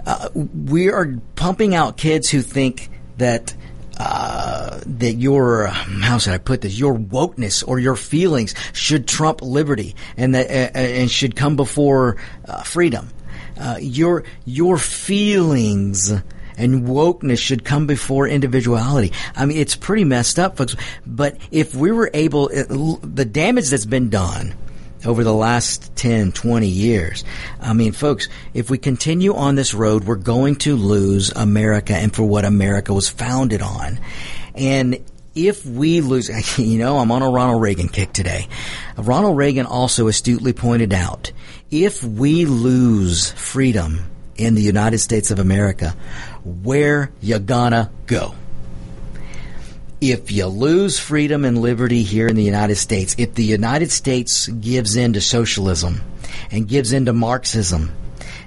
uh, 0.06 0.28
we 0.34 0.90
are 0.90 1.18
pumping 1.36 1.74
out 1.74 1.96
kids 1.96 2.28
who 2.28 2.42
think 2.42 2.90
that. 3.18 3.54
Uh, 3.94 4.80
that 4.86 5.12
your 5.12 5.66
how 5.66 6.16
should 6.16 6.32
I 6.32 6.38
put 6.38 6.62
this? 6.62 6.76
Your 6.76 6.96
wokeness 6.96 7.62
or 7.64 7.78
your 7.78 7.94
feelings 7.94 8.54
should 8.72 9.06
trump 9.06 9.42
liberty, 9.42 9.94
and 10.16 10.34
that 10.34 10.50
uh, 10.50 10.76
uh, 10.76 10.82
and 10.82 11.10
should 11.10 11.36
come 11.36 11.56
before 11.56 12.16
uh, 12.48 12.62
freedom. 12.62 13.10
your 13.78 14.24
your 14.46 14.78
feelings 14.78 16.10
and 16.56 16.82
wokeness 16.82 17.38
should 17.38 17.64
come 17.64 17.86
before 17.86 18.26
individuality. 18.26 19.12
I 19.34 19.46
mean, 19.46 19.58
it's 19.58 19.76
pretty 19.76 20.04
messed 20.04 20.38
up, 20.38 20.56
folks. 20.56 20.76
But 21.06 21.36
if 21.50 21.74
we 21.74 21.90
were 21.92 22.10
able, 22.12 22.48
the 22.48 23.24
damage 23.24 23.70
that's 23.70 23.86
been 23.86 24.10
done 24.10 24.54
over 25.04 25.24
the 25.24 25.34
last 25.34 25.94
10, 25.96 26.32
20 26.32 26.68
years. 26.68 27.24
I 27.60 27.72
mean, 27.72 27.92
folks, 27.92 28.28
if 28.54 28.70
we 28.70 28.78
continue 28.78 29.34
on 29.34 29.54
this 29.54 29.74
road, 29.74 30.04
we're 30.04 30.16
going 30.16 30.56
to 30.56 30.76
lose 30.76 31.30
America 31.30 31.94
and 31.94 32.14
for 32.14 32.22
what 32.22 32.44
America 32.44 32.94
was 32.94 33.08
founded 33.08 33.62
on. 33.62 33.98
And 34.54 34.98
if 35.34 35.64
we 35.66 36.00
lose, 36.00 36.58
you 36.58 36.78
know, 36.78 36.98
I'm 36.98 37.10
on 37.10 37.22
a 37.22 37.30
Ronald 37.30 37.62
Reagan 37.62 37.88
kick 37.88 38.12
today. 38.12 38.48
Ronald 38.96 39.36
Reagan 39.36 39.66
also 39.66 40.08
astutely 40.08 40.52
pointed 40.52 40.92
out, 40.92 41.32
if 41.70 42.04
we 42.04 42.44
lose 42.44 43.32
freedom 43.32 44.04
in 44.36 44.54
the 44.54 44.62
United 44.62 44.98
States 44.98 45.30
of 45.30 45.38
America, 45.38 45.94
where 46.44 47.10
you 47.20 47.38
gonna 47.38 47.90
go. 48.06 48.34
If 50.00 50.32
you 50.32 50.46
lose 50.46 50.98
freedom 50.98 51.44
and 51.44 51.62
liberty 51.62 52.02
here 52.02 52.26
in 52.26 52.34
the 52.34 52.42
United 52.42 52.76
States, 52.76 53.14
if 53.18 53.34
the 53.34 53.44
United 53.44 53.92
States 53.92 54.48
gives 54.48 54.96
in 54.96 55.12
to 55.12 55.20
socialism 55.20 56.00
and 56.50 56.66
gives 56.66 56.92
in 56.92 57.06
to 57.06 57.12
Marxism 57.12 57.92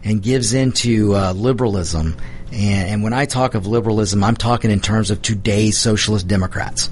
and 0.04 0.22
gives 0.22 0.54
into 0.54 1.16
uh, 1.16 1.32
liberalism, 1.32 2.18
and, 2.52 2.90
and 2.90 3.04
when 3.04 3.14
I 3.14 3.26
talk 3.26 3.56
of 3.56 3.68
liberalism, 3.68 4.24
I'm 4.24 4.36
talking 4.36 4.70
in 4.70 4.82
terms 4.82 5.12
of 5.12 5.22
today's 5.22 5.78
socialist 5.78 6.28
Democrats. 6.28 6.90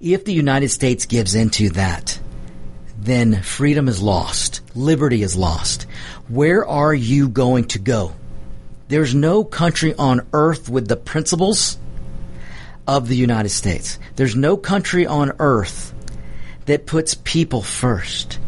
If 0.00 0.24
the 0.24 0.32
United 0.32 0.68
States 0.70 1.06
gives 1.06 1.34
into 1.34 1.70
that, 1.70 2.20
then 2.98 3.42
freedom 3.42 3.88
is 3.88 4.00
lost. 4.00 4.60
Liberty 4.76 5.22
is 5.22 5.36
lost. 5.36 5.82
Where 6.28 6.64
are 6.64 6.94
you 6.94 7.28
going 7.28 7.64
to 7.68 7.80
go? 7.80 8.12
There's 8.92 9.14
no 9.14 9.42
country 9.42 9.94
on 9.94 10.26
earth 10.34 10.68
with 10.68 10.86
the 10.86 10.98
principles 10.98 11.78
of 12.86 13.08
the 13.08 13.16
United 13.16 13.48
States. 13.48 13.98
There's 14.16 14.36
no 14.36 14.58
country 14.58 15.06
on 15.06 15.32
earth 15.38 15.94
that 16.66 16.84
puts 16.84 17.14
people 17.14 17.62
first. 17.62 18.38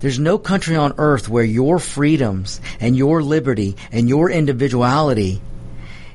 There's 0.00 0.18
no 0.18 0.36
country 0.36 0.76
on 0.76 0.92
earth 0.98 1.30
where 1.30 1.42
your 1.42 1.78
freedoms 1.78 2.60
and 2.80 2.98
your 2.98 3.22
liberty 3.22 3.78
and 3.90 4.10
your 4.10 4.28
individuality 4.28 5.40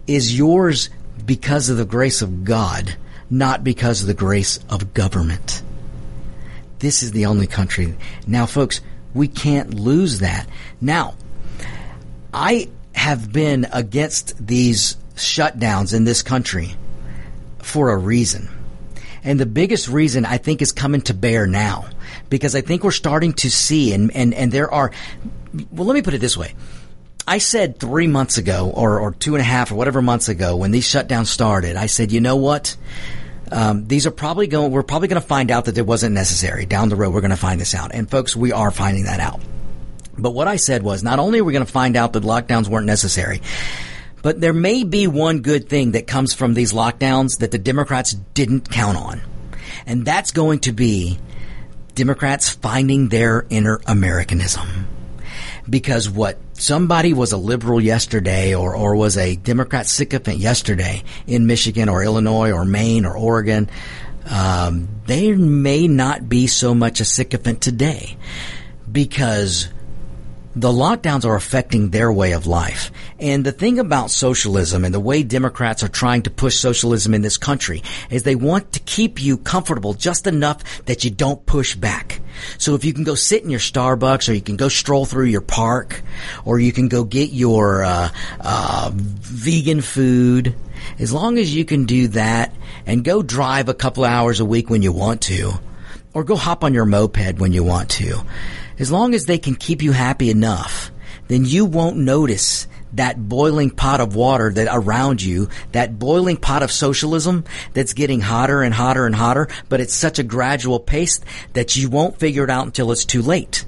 is 0.06 0.38
yours 0.38 0.92
because 1.26 1.70
of 1.70 1.78
the 1.78 1.84
grace 1.84 2.22
of 2.22 2.44
God, 2.44 2.96
not 3.28 3.64
because 3.64 4.02
of 4.02 4.08
the 4.08 4.14
grace 4.14 4.60
of 4.70 4.94
government. 4.94 5.64
This 6.78 7.02
is 7.02 7.12
the 7.12 7.26
only 7.26 7.48
country. 7.48 7.98
Now, 8.28 8.46
folks, 8.46 8.82
we 9.16 9.28
can't 9.28 9.74
lose 9.74 10.20
that. 10.20 10.48
Now, 10.80 11.16
I 12.32 12.70
have 12.94 13.32
been 13.32 13.68
against 13.72 14.46
these 14.46 14.98
shutdowns 15.16 15.94
in 15.94 16.04
this 16.04 16.24
country 16.24 16.76
for 17.60 17.92
a 17.92 17.98
reason. 17.98 18.50
And 19.24 19.40
the 19.40 19.46
biggest 19.46 19.88
reason 19.88 20.26
I 20.26 20.38
think 20.38 20.62
is 20.62 20.72
coming 20.72 21.02
to 21.04 21.14
bear 21.14 21.48
now 21.48 21.88
because 22.30 22.56
I 22.56 22.62
think 22.62 22.84
we're 22.84 22.92
starting 22.92 23.34
to 23.34 23.50
see 23.50 23.94
and, 23.94 24.14
and, 24.16 24.34
and 24.34 24.52
there 24.52 24.72
are, 24.72 24.92
well, 25.72 25.86
let 25.86 25.94
me 25.94 26.02
put 26.02 26.14
it 26.14 26.20
this 26.20 26.38
way. 26.38 26.54
I 27.26 27.38
said 27.38 27.80
three 27.80 28.08
months 28.08 28.38
ago 28.38 28.72
or, 28.76 29.00
or 29.00 29.12
two 29.14 29.36
and 29.36 29.42
a 29.42 29.46
half 29.46 29.72
or 29.72 29.76
whatever 29.76 30.02
months 30.02 30.28
ago 30.28 30.58
when 30.58 30.72
these 30.72 30.88
shutdowns 30.88 31.28
started, 31.28 31.78
I 31.78 31.86
said, 31.86 32.12
you 32.12 32.20
know 32.20 32.36
what? 32.36 32.76
Um, 33.50 33.88
these 33.88 34.06
are 34.08 34.12
probably 34.12 34.48
going, 34.48 34.72
we're 34.72 34.84
probably 34.84 35.08
going 35.08 35.22
to 35.22 35.28
find 35.28 35.52
out 35.52 35.66
that 35.66 35.78
it 35.78 35.86
wasn't 35.86 36.16
necessary. 36.16 36.66
Down 36.66 36.90
the 36.90 36.96
road, 36.98 37.14
we're 37.14 37.22
going 37.22 37.32
to 37.32 37.38
find 37.38 37.62
this 37.62 37.76
out. 37.76 37.94
And 37.94 38.10
folks, 38.10 38.36
we 38.36 38.52
are 38.52 38.72
finding 38.72 39.06
that 39.06 39.20
out. 39.22 39.42
But 40.18 40.32
what 40.32 40.48
I 40.48 40.58
said 40.58 40.84
was 40.84 41.04
not 41.04 41.20
only 41.20 41.40
are 41.40 41.44
we 41.44 41.54
going 41.54 41.66
to 41.66 41.72
find 41.72 41.96
out 41.96 42.14
that 42.14 42.24
lockdowns 42.24 42.68
weren't 42.68 42.86
necessary, 42.86 43.42
but 44.22 44.40
there 44.40 44.54
may 44.54 44.84
be 44.84 45.08
one 45.08 45.42
good 45.42 45.68
thing 45.68 45.92
that 45.92 46.08
comes 46.08 46.34
from 46.34 46.54
these 46.54 46.72
lockdowns 46.72 47.40
that 47.40 47.52
the 47.52 47.58
Democrats 47.58 48.14
didn't 48.14 48.70
count 48.70 48.98
on. 48.98 49.22
And 49.86 50.06
that's 50.06 50.32
going 50.32 50.60
to 50.60 50.72
be 50.72 51.20
Democrats 51.96 52.50
finding 52.50 53.10
their 53.10 53.46
inner 53.50 53.82
Americanism. 53.86 54.88
because 55.70 56.10
what 56.10 56.38
somebody 56.54 57.14
was 57.14 57.32
a 57.32 57.38
liberal 57.38 57.82
yesterday 57.82 58.54
or, 58.56 58.76
or 58.76 58.96
was 58.96 59.18
a 59.18 59.36
Democrat 59.36 59.88
sycophant 59.88 60.38
yesterday 60.38 61.04
in 61.28 61.48
Michigan 61.48 61.90
or 61.90 62.04
Illinois 62.04 62.52
or 62.52 62.66
Maine 62.66 63.06
or 63.06 63.16
Oregon, 63.16 63.70
um, 64.30 64.88
they 65.06 65.34
may 65.34 65.88
not 65.88 66.28
be 66.30 66.48
so 66.48 66.74
much 66.74 67.00
a 67.00 67.06
sycophant 67.06 67.62
today 67.62 68.18
because 68.92 69.70
the 70.56 70.70
lockdowns 70.70 71.26
are 71.26 71.36
affecting 71.36 71.90
their 71.90 72.12
way 72.12 72.34
of 72.34 72.46
life. 72.46 72.92
And 73.20 73.44
the 73.44 73.52
thing 73.52 73.80
about 73.80 74.12
socialism 74.12 74.86
and 74.86 74.94
the 74.94 75.00
way 75.00 75.24
Democrats 75.24 75.84
are 75.84 75.88
trying 75.88 76.24
to 76.24 76.30
push 76.30 76.56
socialism 76.56 77.14
in 77.14 77.24
this 77.24 77.38
country 77.38 77.82
is 78.10 78.24
they 78.24 78.36
want 78.36 78.74
to 78.74 78.80
keep 78.82 79.22
you 79.22 79.38
comfortable 79.38 79.94
just 79.94 80.28
enough 80.28 80.86
that 80.86 81.04
you 81.04 81.10
don't 81.10 81.46
push 81.46 81.76
back. 81.76 82.22
So 82.58 82.76
if 82.76 82.86
you 82.86 82.94
can 82.94 83.04
go 83.04 83.16
sit 83.16 83.44
in 83.44 83.50
your 83.50 83.60
Starbucks 83.60 84.30
or 84.30 84.34
you 84.34 84.42
can 84.42 84.58
go 84.58 84.68
stroll 84.68 85.06
through 85.06 85.26
your 85.26 85.42
park 85.42 86.02
or 86.46 86.60
you 86.60 86.72
can 86.72 86.88
go 86.88 87.04
get 87.04 87.32
your 87.32 87.84
uh, 87.84 88.10
uh, 88.40 88.92
vegan 88.94 89.82
food, 89.82 90.56
as 91.00 91.14
long 91.14 91.38
as 91.38 91.56
you 91.56 91.66
can 91.66 91.86
do 91.86 92.10
that 92.10 92.54
and 92.86 93.04
go 93.04 93.24
drive 93.24 93.70
a 93.70 93.74
couple 93.74 94.04
hours 94.04 94.40
a 94.40 94.46
week 94.46 94.70
when 94.70 94.82
you 94.82 94.92
want 94.92 95.22
to, 95.22 95.54
or 96.14 96.24
go 96.24 96.36
hop 96.36 96.64
on 96.64 96.74
your 96.74 96.86
moped 96.86 97.40
when 97.40 97.54
you 97.54 97.64
want 97.64 97.90
to, 97.90 98.20
as 98.84 98.92
long 98.92 99.16
as 99.16 99.26
they 99.26 99.38
can 99.38 99.56
keep 99.56 99.82
you 99.82 99.94
happy 99.94 100.30
enough, 100.30 100.92
then 101.30 101.46
you 101.46 101.64
won't 101.64 101.96
notice 101.96 102.68
that 102.92 103.30
boiling 103.30 103.70
pot 103.70 104.02
of 104.02 104.14
water 104.14 104.52
that 104.52 104.68
around 104.70 105.22
you, 105.22 105.48
that 105.72 105.98
boiling 105.98 106.36
pot 106.36 106.64
of 106.64 106.70
socialism 106.70 107.46
that's 107.74 107.94
getting 107.94 108.20
hotter 108.20 108.62
and 108.62 108.74
hotter 108.74 109.06
and 109.06 109.16
hotter, 109.16 109.48
but 109.70 109.80
it's 109.80 109.94
such 109.94 110.20
a 110.20 110.24
gradual 110.24 110.82
pace 110.82 111.22
that 111.54 111.78
you 111.78 111.90
won't 111.90 112.20
figure 112.20 112.44
it 112.44 112.50
out 112.50 112.66
until 112.66 112.92
it's 112.92 113.06
too 113.06 113.22
late. 113.22 113.64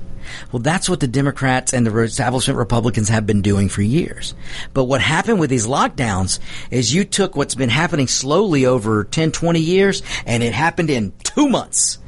Well, 0.51 0.61
that's 0.61 0.89
what 0.89 0.99
the 0.99 1.07
Democrats 1.07 1.74
and 1.74 1.88
the 1.88 1.97
establishment 1.99 2.59
Republicans 2.59 3.07
have 3.07 3.26
been 3.26 3.41
doing 3.41 3.70
for 3.70 3.84
years. 3.84 4.36
But 4.74 4.84
what 4.84 4.99
happened 4.99 5.39
with 5.39 5.49
these 5.49 5.66
lockdowns 5.66 6.39
is 6.72 6.93
you 6.93 7.05
took 7.05 7.38
what's 7.38 7.55
been 7.55 7.70
happening 7.70 8.07
slowly 8.07 8.66
over 8.66 9.05
10, 9.05 9.32
20 9.32 9.61
years 9.61 10.03
and 10.26 10.43
it 10.43 10.53
happened 10.53 10.89
in 10.89 11.13
two 11.24 11.47
months 11.47 11.99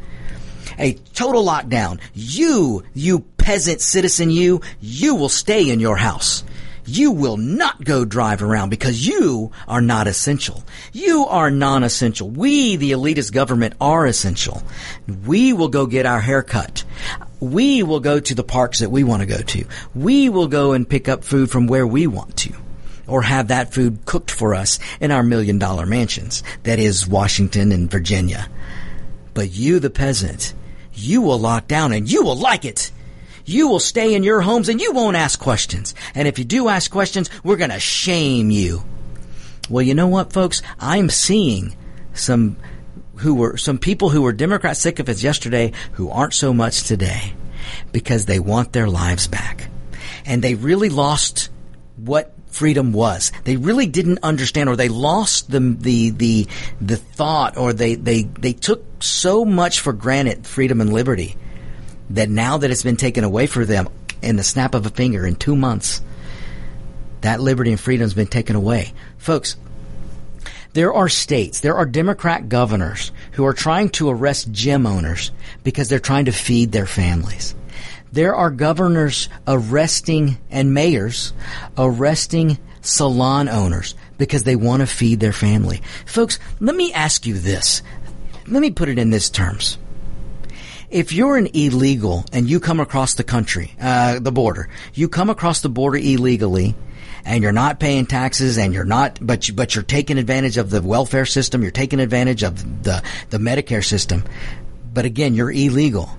a 0.78 0.93
total 1.13 1.45
lockdown. 1.45 1.99
You, 2.13 2.84
you 2.93 3.19
peasant 3.38 3.82
citizen, 3.82 4.30
you, 4.30 4.61
you 4.80 5.15
will 5.15 5.30
stay 5.30 5.69
in 5.69 5.80
your 5.80 5.97
house. 5.97 6.43
You 6.86 7.11
will 7.11 7.36
not 7.36 7.84
go 7.84 8.05
drive 8.05 8.41
around 8.41 8.69
because 8.69 9.05
you 9.05 9.51
are 9.67 9.82
not 9.82 10.07
essential. 10.07 10.63
You 10.93 11.25
are 11.25 11.51
non-essential. 11.51 12.30
We, 12.30 12.78
the 12.78 12.91
elitist 12.91 13.34
government, 13.34 13.73
are 13.82 14.05
essential. 14.05 14.63
We 15.25 15.51
will 15.51 15.67
go 15.67 15.86
get 15.86 16.05
our 16.05 16.21
hair 16.21 16.43
cut. 16.43 16.86
We 17.41 17.84
will 17.84 17.99
go 17.99 18.21
to 18.21 18.34
the 18.34 18.43
parks 18.43 18.80
that 18.80 18.89
we 18.89 19.03
want 19.03 19.21
to 19.21 19.25
go 19.25 19.41
to. 19.41 19.65
We 19.93 20.30
will 20.30 20.47
go 20.47 20.71
and 20.71 20.89
pick 20.89 21.09
up 21.09 21.25
food 21.25 21.51
from 21.51 21.67
where 21.67 21.86
we 21.86 22.07
want 22.07 22.38
to 22.38 22.53
or 23.05 23.21
have 23.21 23.49
that 23.49 23.73
food 23.73 24.05
cooked 24.05 24.32
for 24.32 24.55
us 24.55 24.80
in 24.99 25.11
our 25.11 25.23
million 25.23 25.59
dollar 25.59 25.86
mansions. 25.86 26.41
That 26.63 26.80
is 26.80 27.07
Washington 27.07 27.73
and 27.73 27.91
Virginia. 27.91 28.49
But 29.34 29.51
you, 29.51 29.80
the 29.80 29.89
peasant, 29.89 30.53
you 30.97 31.21
will 31.21 31.39
lock 31.39 31.67
down 31.67 31.91
and 31.91 32.11
you 32.11 32.23
will 32.23 32.35
like 32.35 32.65
it. 32.65 32.91
You 33.45 33.69
will 33.69 33.79
stay 33.79 34.13
in 34.13 34.23
your 34.23 34.41
homes 34.41 34.67
and 34.67 34.81
you 34.81 34.91
won't 34.91 35.15
ask 35.15 35.39
questions. 35.39 35.95
And 36.13 36.27
if 36.27 36.37
you 36.37 36.45
do 36.45 36.67
ask 36.67 36.91
questions, 36.91 37.29
we're 37.43 37.55
going 37.55 37.69
to 37.69 37.79
shame 37.79 38.51
you. 38.51 38.83
Well, 39.69 39.83
you 39.83 39.93
know 39.93 40.07
what, 40.07 40.33
folks? 40.33 40.61
I'm 40.79 41.09
seeing 41.09 41.75
some 42.13 42.57
who 43.17 43.35
were 43.35 43.57
some 43.57 43.77
people 43.77 44.09
who 44.09 44.21
were 44.21 44.33
Democrat 44.33 44.77
sycophants 44.77 45.23
yesterday 45.23 45.71
who 45.93 46.09
aren't 46.09 46.33
so 46.33 46.53
much 46.53 46.83
today 46.83 47.33
because 47.91 48.25
they 48.25 48.39
want 48.39 48.73
their 48.73 48.87
lives 48.87 49.27
back. 49.27 49.69
And 50.25 50.41
they 50.41 50.55
really 50.55 50.89
lost 50.89 51.49
what 51.95 52.36
freedom 52.49 52.93
was. 52.93 53.31
They 53.43 53.57
really 53.57 53.87
didn't 53.87 54.19
understand 54.23 54.69
or 54.69 54.75
they 54.75 54.89
lost 54.89 55.51
the 55.51 55.59
the 55.59 56.09
the 56.11 56.47
the 56.81 56.97
thought 56.97 57.57
or 57.57 57.73
they 57.73 57.95
they 57.95 58.23
they 58.23 58.53
took 58.53 58.83
so 59.01 59.45
much 59.45 59.79
for 59.79 59.93
granted 59.93 60.45
freedom 60.47 60.81
and 60.81 60.93
liberty 60.93 61.35
that 62.09 62.29
now 62.29 62.57
that 62.57 62.71
it's 62.71 62.83
been 62.83 62.97
taken 62.97 63.23
away 63.23 63.47
from 63.47 63.65
them 63.65 63.89
in 64.21 64.37
the 64.37 64.43
snap 64.43 64.73
of 64.73 64.85
a 64.85 64.89
finger 64.89 65.25
in 65.27 65.35
2 65.35 65.55
months 65.55 66.01
that 67.21 67.41
liberty 67.41 67.71
and 67.71 67.79
freedom 67.79 68.03
has 68.03 68.13
been 68.13 68.27
taken 68.27 68.55
away. 68.55 68.93
Folks, 69.17 69.57
there 70.73 70.93
are 70.93 71.09
states, 71.09 71.59
there 71.59 71.75
are 71.75 71.85
Democrat 71.85 72.49
governors 72.49 73.11
who 73.31 73.45
are 73.45 73.53
trying 73.53 73.89
to 73.89 74.09
arrest 74.09 74.51
gym 74.51 74.85
owners 74.85 75.31
because 75.63 75.89
they're 75.89 75.99
trying 75.99 76.25
to 76.25 76.31
feed 76.31 76.71
their 76.71 76.85
families. 76.85 77.55
There 78.12 78.36
are 78.36 78.49
governors 78.49 79.30
arresting 79.47 80.38
and 80.49 80.74
mayors 80.74 81.34
arresting 81.78 82.58
salon 82.82 83.49
owners 83.49 83.95
because 84.18 84.43
they 84.43 84.55
want 84.55 84.82
to 84.82 84.88
feed 84.88 85.20
their 85.20 85.34
family. 85.34 85.82
Folks, 86.05 86.39
let 86.60 86.76
me 86.76 86.93
ask 86.93 87.26
you 87.26 87.38
this. 87.38 87.82
Let 88.47 88.62
me 88.62 88.72
put 88.72 88.89
it 88.89 88.97
in 88.97 89.10
this 89.10 89.30
terms. 89.30 89.78
If 90.89 91.12
you're 91.12 91.36
an 91.36 91.49
illegal 91.53 92.24
and 92.32 92.49
you 92.49 92.62
come 92.62 92.80
across 92.80 93.16
the 93.16 93.26
country, 93.26 93.74
uh, 93.80 94.20
the 94.20 94.32
border, 94.32 94.70
you 94.93 95.10
come 95.10 95.30
across 95.30 95.60
the 95.60 95.70
border 95.70 95.97
illegally, 95.97 96.76
and 97.26 97.43
you're 97.43 97.51
not 97.51 97.82
paying 97.82 98.05
taxes 98.05 98.58
and 98.58 98.74
you're 98.74 98.86
not, 98.86 99.20
but 99.22 99.49
you, 99.49 99.53
but 99.53 99.76
you're 99.76 99.84
taking 99.84 100.18
advantage 100.18 100.55
of 100.55 100.70
the 100.70 100.82
welfare 100.82 101.26
system, 101.26 101.62
you're 101.62 101.72
taking 101.72 101.99
advantage 101.99 102.41
of 102.41 102.84
the, 102.84 103.03
the 103.32 103.38
Medicare 103.38 103.84
system. 103.84 104.24
But 104.93 105.03
again, 105.03 105.34
you're 105.34 105.51
illegal 105.51 106.10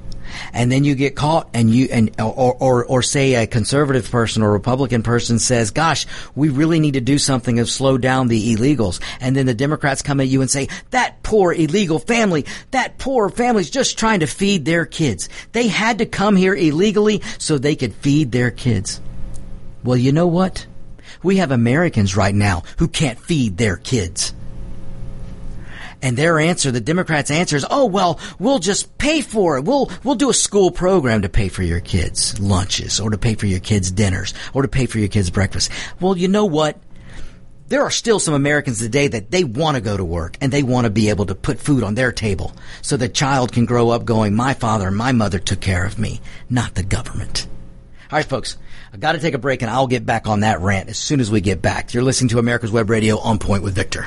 and 0.53 0.71
then 0.71 0.85
you 0.85 0.95
get 0.95 1.17
caught 1.17 1.49
and 1.55 1.71
you 1.71 1.89
and 1.91 2.11
or, 2.21 2.57
or 2.59 2.85
or 2.85 3.03
say 3.03 3.35
a 3.35 3.47
conservative 3.47 4.11
person 4.11 4.43
or 4.43 4.53
Republican 4.53 5.03
person 5.03 5.39
says, 5.39 5.71
"Gosh, 5.71 6.07
we 6.35 6.49
really 6.49 6.81
need 6.81 6.95
to 6.95 7.01
do 7.01 7.19
something 7.19 7.57
to 7.57 7.67
slow 7.67 7.99
down 7.99 8.29
the 8.29 8.55
illegals," 8.55 9.01
and 9.21 9.37
then 9.37 9.47
the 9.47 9.55
Democrats 9.55 10.03
come 10.03 10.21
at 10.21 10.29
you 10.29 10.41
and 10.41 10.51
say, 10.51 10.69
"That 10.91 11.23
poor 11.23 11.53
illegal 11.53 11.99
family, 11.99 12.47
that 12.71 12.99
poor 12.99 13.29
family's 13.29 13.71
just 13.71 13.99
trying 13.99 14.21
to 14.21 14.27
feed 14.27 14.65
their 14.65 14.87
kids. 14.87 15.29
They 15.53 15.69
had 15.69 15.99
to 15.99 16.07
come 16.07 16.37
here 16.37 16.55
illegally 16.55 17.23
so 17.39 17.59
they 17.59 17.77
could 17.77 17.95
feed 17.95 18.33
their 18.33 18.51
kids." 18.51 19.01
Well, 19.85 19.97
you 19.97 20.13
know 20.13 20.27
what? 20.27 20.67
We 21.23 21.37
have 21.37 21.51
Americans 21.51 22.17
right 22.17 22.35
now 22.35 22.63
who 22.77 22.89
can't 22.89 23.19
feed 23.19 23.57
their 23.57 23.77
kids. 23.77 24.35
And 26.01 26.17
their 26.17 26.39
answer, 26.39 26.71
the 26.71 26.81
Democrats' 26.81 27.31
answer 27.31 27.57
is, 27.57 27.67
oh, 27.69 27.87
well, 27.87 28.21
we'll 28.39 28.61
just 28.61 28.99
pay 28.99 29.21
for 29.21 29.57
it. 29.57 29.65
We'll, 29.65 29.91
we'll 30.05 30.15
do 30.15 30.31
a 30.31 30.35
school 30.35 30.71
program 30.71 31.23
to 31.23 31.29
pay 31.29 31.49
for 31.49 31.63
your 31.63 31.81
kids' 31.81 32.39
lunches 32.39 33.01
or 33.01 33.11
to 33.11 33.19
pay 33.19 33.35
for 33.35 33.47
your 33.47 33.61
kids' 33.61 33.91
dinners 33.91 34.33
or 34.55 34.63
to 34.63 34.69
pay 34.69 34.87
for 34.87 34.99
your 34.99 35.09
kids' 35.09 35.31
breakfast. 35.31 35.71
Well, 36.01 36.17
you 36.17 36.29
know 36.29 36.45
what? 36.45 36.79
There 37.67 37.83
are 37.83 37.91
still 37.91 38.19
some 38.19 38.33
Americans 38.33 38.79
today 38.79 39.09
that 39.09 39.31
they 39.31 39.45
want 39.45 39.77
to 39.77 39.83
go 39.83 39.97
to 39.97 40.05
work 40.05 40.39
and 40.41 40.51
they 40.51 40.63
want 40.63 40.87
to 40.87 40.91
be 40.91 41.11
able 41.11 41.27
to 41.27 41.35
put 41.35 41.59
food 41.59 41.83
on 41.83 41.95
their 41.95 42.13
table 42.13 42.53
so 42.81 42.97
the 42.97 43.11
child 43.11 43.53
can 43.53 43.67
grow 43.67 43.91
up 43.91 44.07
going, 44.07 44.35
my 44.35 44.55
father 44.55 44.89
and 44.89 44.97
my 44.97 45.13
mother 45.13 45.39
took 45.39 45.61
care 45.61 45.85
of 45.85 45.99
me, 45.99 46.21
not 46.49 46.75
the 46.75 46.83
government. 46.83 47.47
All 48.11 48.17
right, 48.17 48.25
folks. 48.25 48.57
I 48.91 48.97
got 48.97 49.13
to 49.13 49.19
take 49.19 49.35
a 49.35 49.39
break 49.39 49.61
and 49.61 49.71
I'll 49.71 49.87
get 49.87 50.07
back 50.07 50.27
on 50.27 50.41
that 50.41 50.61
rant 50.61 50.89
as 50.89 50.97
soon 50.97 51.21
as 51.21 51.31
we 51.31 51.43
get 51.43 51.61
back. 51.61 51.93
You're 51.93 52.03
listening 52.03 52.31
to 52.31 52.39
America's 52.39 52.73
Web 52.73 52.89
Radio 52.89 53.19
on 53.19 53.39
point 53.39 53.63
with 53.63 53.75
Victor. 53.75 54.07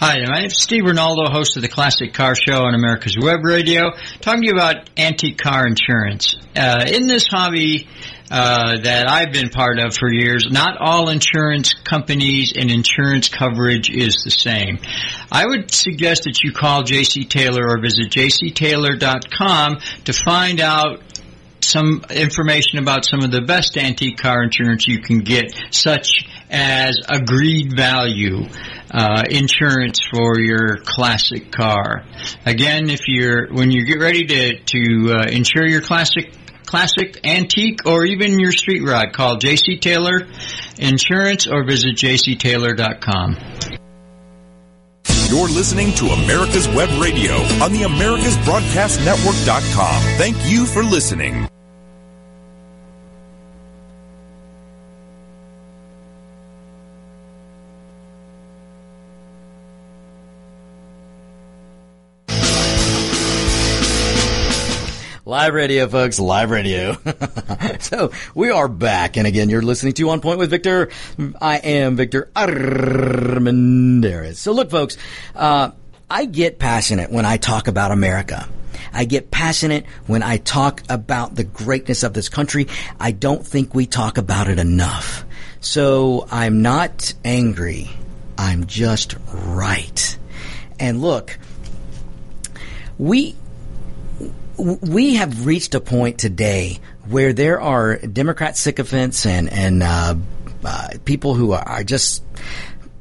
Hi, 0.00 0.24
my 0.28 0.38
name 0.38 0.46
is 0.46 0.56
Steve 0.56 0.84
Ronaldo, 0.84 1.28
host 1.28 1.56
of 1.56 1.62
the 1.62 1.68
Classic 1.68 2.14
Car 2.14 2.36
Show 2.36 2.62
on 2.62 2.76
America's 2.76 3.16
Web 3.20 3.44
Radio, 3.44 3.90
talking 4.20 4.42
to 4.42 4.46
you 4.46 4.52
about 4.52 4.88
antique 4.96 5.38
car 5.38 5.66
insurance. 5.66 6.36
Uh, 6.54 6.84
in 6.86 7.08
this 7.08 7.26
hobby 7.26 7.88
uh, 8.30 8.78
that 8.84 9.10
I've 9.10 9.32
been 9.32 9.48
part 9.48 9.80
of 9.80 9.96
for 9.96 10.08
years, 10.08 10.46
not 10.48 10.76
all 10.78 11.08
insurance 11.08 11.74
companies 11.74 12.52
and 12.56 12.70
insurance 12.70 13.28
coverage 13.28 13.90
is 13.90 14.22
the 14.24 14.30
same. 14.30 14.78
I 15.32 15.44
would 15.44 15.72
suggest 15.72 16.22
that 16.24 16.44
you 16.44 16.52
call 16.52 16.84
JC 16.84 17.28
Taylor 17.28 17.68
or 17.68 17.80
visit 17.80 18.08
jctaylor.com 18.12 19.78
to 20.04 20.12
find 20.12 20.60
out 20.60 21.02
some 21.60 22.04
information 22.10 22.78
about 22.78 23.04
some 23.04 23.24
of 23.24 23.32
the 23.32 23.42
best 23.42 23.76
antique 23.76 24.18
car 24.18 24.44
insurance 24.44 24.86
you 24.86 25.00
can 25.00 25.18
get, 25.18 25.52
such 25.72 26.24
as 26.50 26.98
agreed 27.08 27.76
value 27.76 28.46
uh, 28.90 29.22
insurance 29.30 30.00
for 30.10 30.40
your 30.40 30.78
classic 30.78 31.52
car. 31.52 32.04
Again, 32.46 32.90
if 32.90 33.06
you're 33.06 33.52
when 33.52 33.70
you 33.70 33.84
get 33.84 34.00
ready 34.00 34.26
to 34.26 34.58
to 34.58 35.14
uh, 35.14 35.26
insure 35.30 35.66
your 35.66 35.82
classic 35.82 36.32
classic, 36.68 37.18
antique, 37.24 37.80
or 37.86 38.04
even 38.04 38.38
your 38.38 38.52
street 38.52 38.82
rod, 38.86 39.12
call 39.12 39.38
JC 39.38 39.80
Taylor 39.80 40.28
Insurance 40.78 41.46
or 41.46 41.64
visit 41.64 41.96
jctaylor.com. 41.96 43.36
You're 45.28 45.48
listening 45.48 45.92
to 45.94 46.06
America's 46.06 46.66
Web 46.68 46.88
Radio 47.00 47.34
on 47.62 47.72
the 47.72 47.82
AmericasBroadcastNetwork.com. 47.82 50.02
Thank 50.16 50.36
you 50.50 50.64
for 50.64 50.82
listening. 50.82 51.46
Live 65.28 65.52
radio, 65.52 65.86
folks. 65.86 66.18
Live 66.18 66.50
radio. 66.50 66.96
so 67.80 68.12
we 68.34 68.48
are 68.48 68.66
back. 68.66 69.18
And 69.18 69.26
again, 69.26 69.50
you're 69.50 69.60
listening 69.60 69.92
to 69.92 70.08
On 70.08 70.22
Point 70.22 70.38
with 70.38 70.48
Victor. 70.48 70.88
I 71.38 71.58
am 71.58 71.96
Victor 71.96 72.30
Armendariz. 72.34 74.36
So 74.36 74.52
look, 74.52 74.70
folks, 74.70 74.96
uh, 75.36 75.72
I 76.08 76.24
get 76.24 76.58
passionate 76.58 77.12
when 77.12 77.26
I 77.26 77.36
talk 77.36 77.68
about 77.68 77.90
America. 77.90 78.48
I 78.90 79.04
get 79.04 79.30
passionate 79.30 79.84
when 80.06 80.22
I 80.22 80.38
talk 80.38 80.82
about 80.88 81.34
the 81.34 81.44
greatness 81.44 82.04
of 82.04 82.14
this 82.14 82.30
country. 82.30 82.66
I 82.98 83.10
don't 83.10 83.46
think 83.46 83.74
we 83.74 83.84
talk 83.84 84.16
about 84.16 84.48
it 84.48 84.58
enough. 84.58 85.26
So 85.60 86.26
I'm 86.30 86.62
not 86.62 87.12
angry. 87.22 87.90
I'm 88.38 88.64
just 88.64 89.14
right. 89.30 90.16
And 90.80 91.02
look, 91.02 91.38
we 92.96 93.36
we 94.58 95.14
have 95.14 95.46
reached 95.46 95.74
a 95.74 95.80
point 95.80 96.18
today 96.18 96.78
where 97.08 97.32
there 97.32 97.60
are 97.60 97.96
Democrat 97.96 98.56
sycophants 98.56 99.24
and 99.24 99.50
and 99.52 99.82
uh, 99.82 100.14
uh, 100.64 100.88
people 101.04 101.34
who 101.34 101.52
are 101.52 101.84
just 101.84 102.24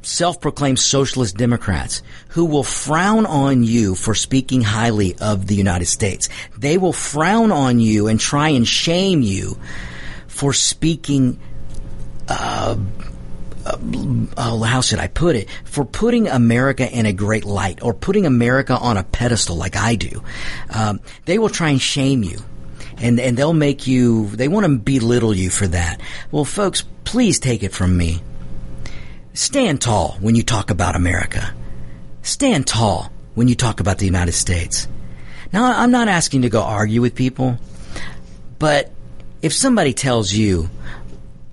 self-proclaimed 0.04 0.80
socialist 0.80 1.36
Democrats 1.36 2.02
who 2.30 2.46
will 2.46 2.64
frown 2.64 3.26
on 3.26 3.64
you 3.64 3.96
for 3.96 4.16
speaking 4.16 4.62
highly 4.62 5.16
of 5.20 5.48
the 5.48 5.56
United 5.56 5.86
States. 5.88 6.30
They 6.58 6.78
will 6.78 6.94
frown 6.94 7.52
on 7.52 7.80
you 7.80 8.08
and 8.08 8.20
try 8.20 8.50
and 8.50 8.68
shame 8.68 9.22
you 9.22 9.58
for 10.28 10.54
speaking. 10.54 11.40
Uh, 12.30 12.78
oh, 14.38 14.64
how 14.64 14.82
should 14.82 15.00
I 15.00 15.08
put 15.08 15.36
it? 15.36 15.50
For 15.66 15.86
putting 15.86 16.28
America 16.28 16.90
in 16.90 17.06
a 17.06 17.14
great 17.14 17.46
light 17.46 17.82
or 17.82 17.94
putting 17.94 18.26
America 18.26 18.78
on 18.78 18.98
a 18.98 19.04
pedestal 19.04 19.56
like 19.56 19.76
I 19.76 19.96
do. 19.96 20.24
Um, 20.70 21.00
they 21.26 21.38
will 21.38 21.50
try 21.50 21.70
and 21.70 21.82
shame 21.82 22.24
you. 22.24 22.40
And, 23.00 23.20
and 23.20 23.38
they'll 23.38 23.54
make 23.54 23.86
you, 23.86 24.28
they 24.28 24.48
want 24.48 24.66
to 24.66 24.78
belittle 24.78 25.36
you 25.36 25.50
for 25.50 25.68
that. 25.68 26.02
Well, 26.32 26.46
folks, 26.46 26.84
please 27.04 27.40
take 27.40 27.62
it 27.64 27.74
from 27.74 27.96
me. 27.96 28.22
Stand 29.34 29.82
tall 29.82 30.18
when 30.20 30.36
you 30.36 30.42
talk 30.42 30.72
about 30.72 30.96
America. 30.96 31.54
Stand 32.24 32.66
tall 32.66 33.12
when 33.36 33.48
you 33.48 33.56
talk 33.56 33.80
about 33.80 34.00
the 34.00 34.06
United 34.06 34.32
States. 34.32 34.88
Now, 35.54 35.80
I'm 35.80 35.92
not 35.92 36.08
asking 36.08 36.42
to 36.42 36.50
go 36.50 36.62
argue 36.62 37.02
with 37.02 37.14
people, 37.14 37.58
but 38.58 38.92
if 39.42 39.54
somebody 39.54 39.94
tells 39.94 40.34
you, 40.34 40.70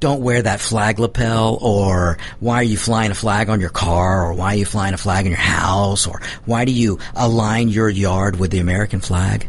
don't 0.04 0.20
wear 0.20 0.42
that 0.42 0.60
flag 0.60 0.98
lapel 0.98 1.56
or 1.62 2.18
why 2.38 2.56
are 2.56 2.62
you 2.62 2.76
flying 2.76 3.10
a 3.10 3.14
flag 3.14 3.48
on 3.48 3.58
your 3.58 3.70
car 3.70 4.26
or 4.26 4.34
why 4.34 4.52
are 4.52 4.58
you 4.58 4.66
flying 4.66 4.92
a 4.92 4.98
flag 4.98 5.24
in 5.24 5.32
your 5.32 5.40
house 5.40 6.06
or 6.06 6.20
why 6.44 6.66
do 6.66 6.72
you 6.72 6.98
align 7.14 7.70
your 7.70 7.88
yard 7.88 8.38
with 8.38 8.50
the 8.50 8.58
American 8.58 9.00
flag? 9.00 9.48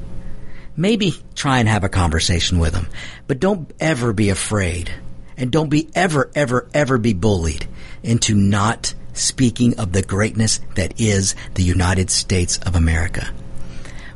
Maybe 0.78 1.14
try 1.36 1.60
and 1.60 1.68
have 1.68 1.84
a 1.84 1.90
conversation 1.90 2.58
with 2.60 2.72
them, 2.72 2.88
but 3.28 3.42
don't 3.42 3.70
ever 3.82 4.14
be 4.14 4.30
afraid 4.30 4.90
and 5.36 5.52
don't 5.52 5.68
be 5.68 5.90
ever, 5.94 6.32
ever, 6.34 6.70
ever 6.74 6.98
be 6.98 7.12
bullied 7.12 7.68
into 8.02 8.34
not 8.34 8.94
speaking 9.12 9.78
of 9.78 9.92
the 9.92 10.04
greatness 10.04 10.62
that 10.76 11.02
is 11.02 11.36
the 11.56 11.64
United 11.64 12.10
States 12.10 12.60
of 12.60 12.78
America. 12.78 13.28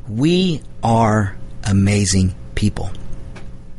We 0.08 0.62
are 0.82 1.36
amazing 1.66 2.34
people. 2.56 2.92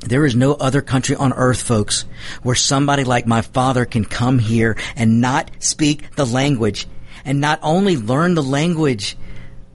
There 0.00 0.24
is 0.24 0.34
no 0.34 0.54
other 0.54 0.80
country 0.80 1.14
on 1.14 1.32
earth, 1.32 1.62
folks, 1.62 2.06
where 2.42 2.54
somebody 2.54 3.04
like 3.04 3.26
my 3.26 3.42
father 3.42 3.84
can 3.84 4.04
come 4.04 4.38
here 4.38 4.76
and 4.96 5.20
not 5.20 5.50
speak 5.58 6.14
the 6.16 6.24
language 6.24 6.86
and 7.24 7.40
not 7.40 7.60
only 7.62 7.96
learn 7.96 8.34
the 8.34 8.42
language, 8.42 9.16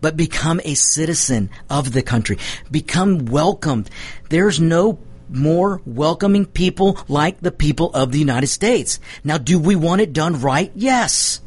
but 0.02 0.18
become 0.18 0.60
a 0.64 0.74
citizen 0.74 1.50
of 1.70 1.94
the 1.94 2.02
country, 2.02 2.38
become 2.70 3.26
welcomed. 3.26 3.90
There's 4.30 4.60
no 4.60 5.00
more 5.30 5.82
welcoming 5.86 6.46
people 6.46 7.00
like 7.08 7.40
the 7.40 7.52
people 7.52 7.92
of 7.94 8.12
the 8.12 8.20
United 8.20 8.48
States. 8.48 9.00
Now, 9.24 9.38
do 9.38 9.60
we 9.60 9.76
want 9.76 10.02
it 10.02 10.14
done 10.14 10.42
right? 10.42 10.72
Yes. 10.76 11.42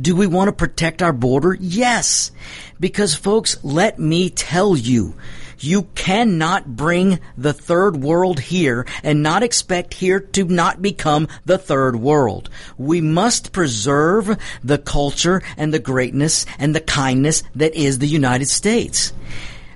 Do 0.00 0.14
we 0.16 0.26
want 0.26 0.48
to 0.48 0.52
protect 0.52 1.02
our 1.02 1.12
border? 1.12 1.56
Yes. 1.58 2.32
Because 2.78 3.14
folks, 3.14 3.62
let 3.62 3.98
me 3.98 4.30
tell 4.30 4.76
you, 4.76 5.14
you 5.62 5.84
cannot 5.94 6.76
bring 6.76 7.20
the 7.36 7.52
third 7.52 7.96
world 7.96 8.40
here 8.40 8.86
and 9.02 9.22
not 9.22 9.42
expect 9.42 9.94
here 9.94 10.20
to 10.20 10.44
not 10.44 10.80
become 10.82 11.28
the 11.44 11.58
third 11.58 11.96
world. 11.96 12.48
We 12.78 13.00
must 13.00 13.52
preserve 13.52 14.38
the 14.64 14.78
culture 14.78 15.42
and 15.56 15.72
the 15.72 15.78
greatness 15.78 16.46
and 16.58 16.74
the 16.74 16.80
kindness 16.80 17.42
that 17.54 17.74
is 17.74 17.98
the 17.98 18.06
United 18.06 18.48
States. 18.48 19.12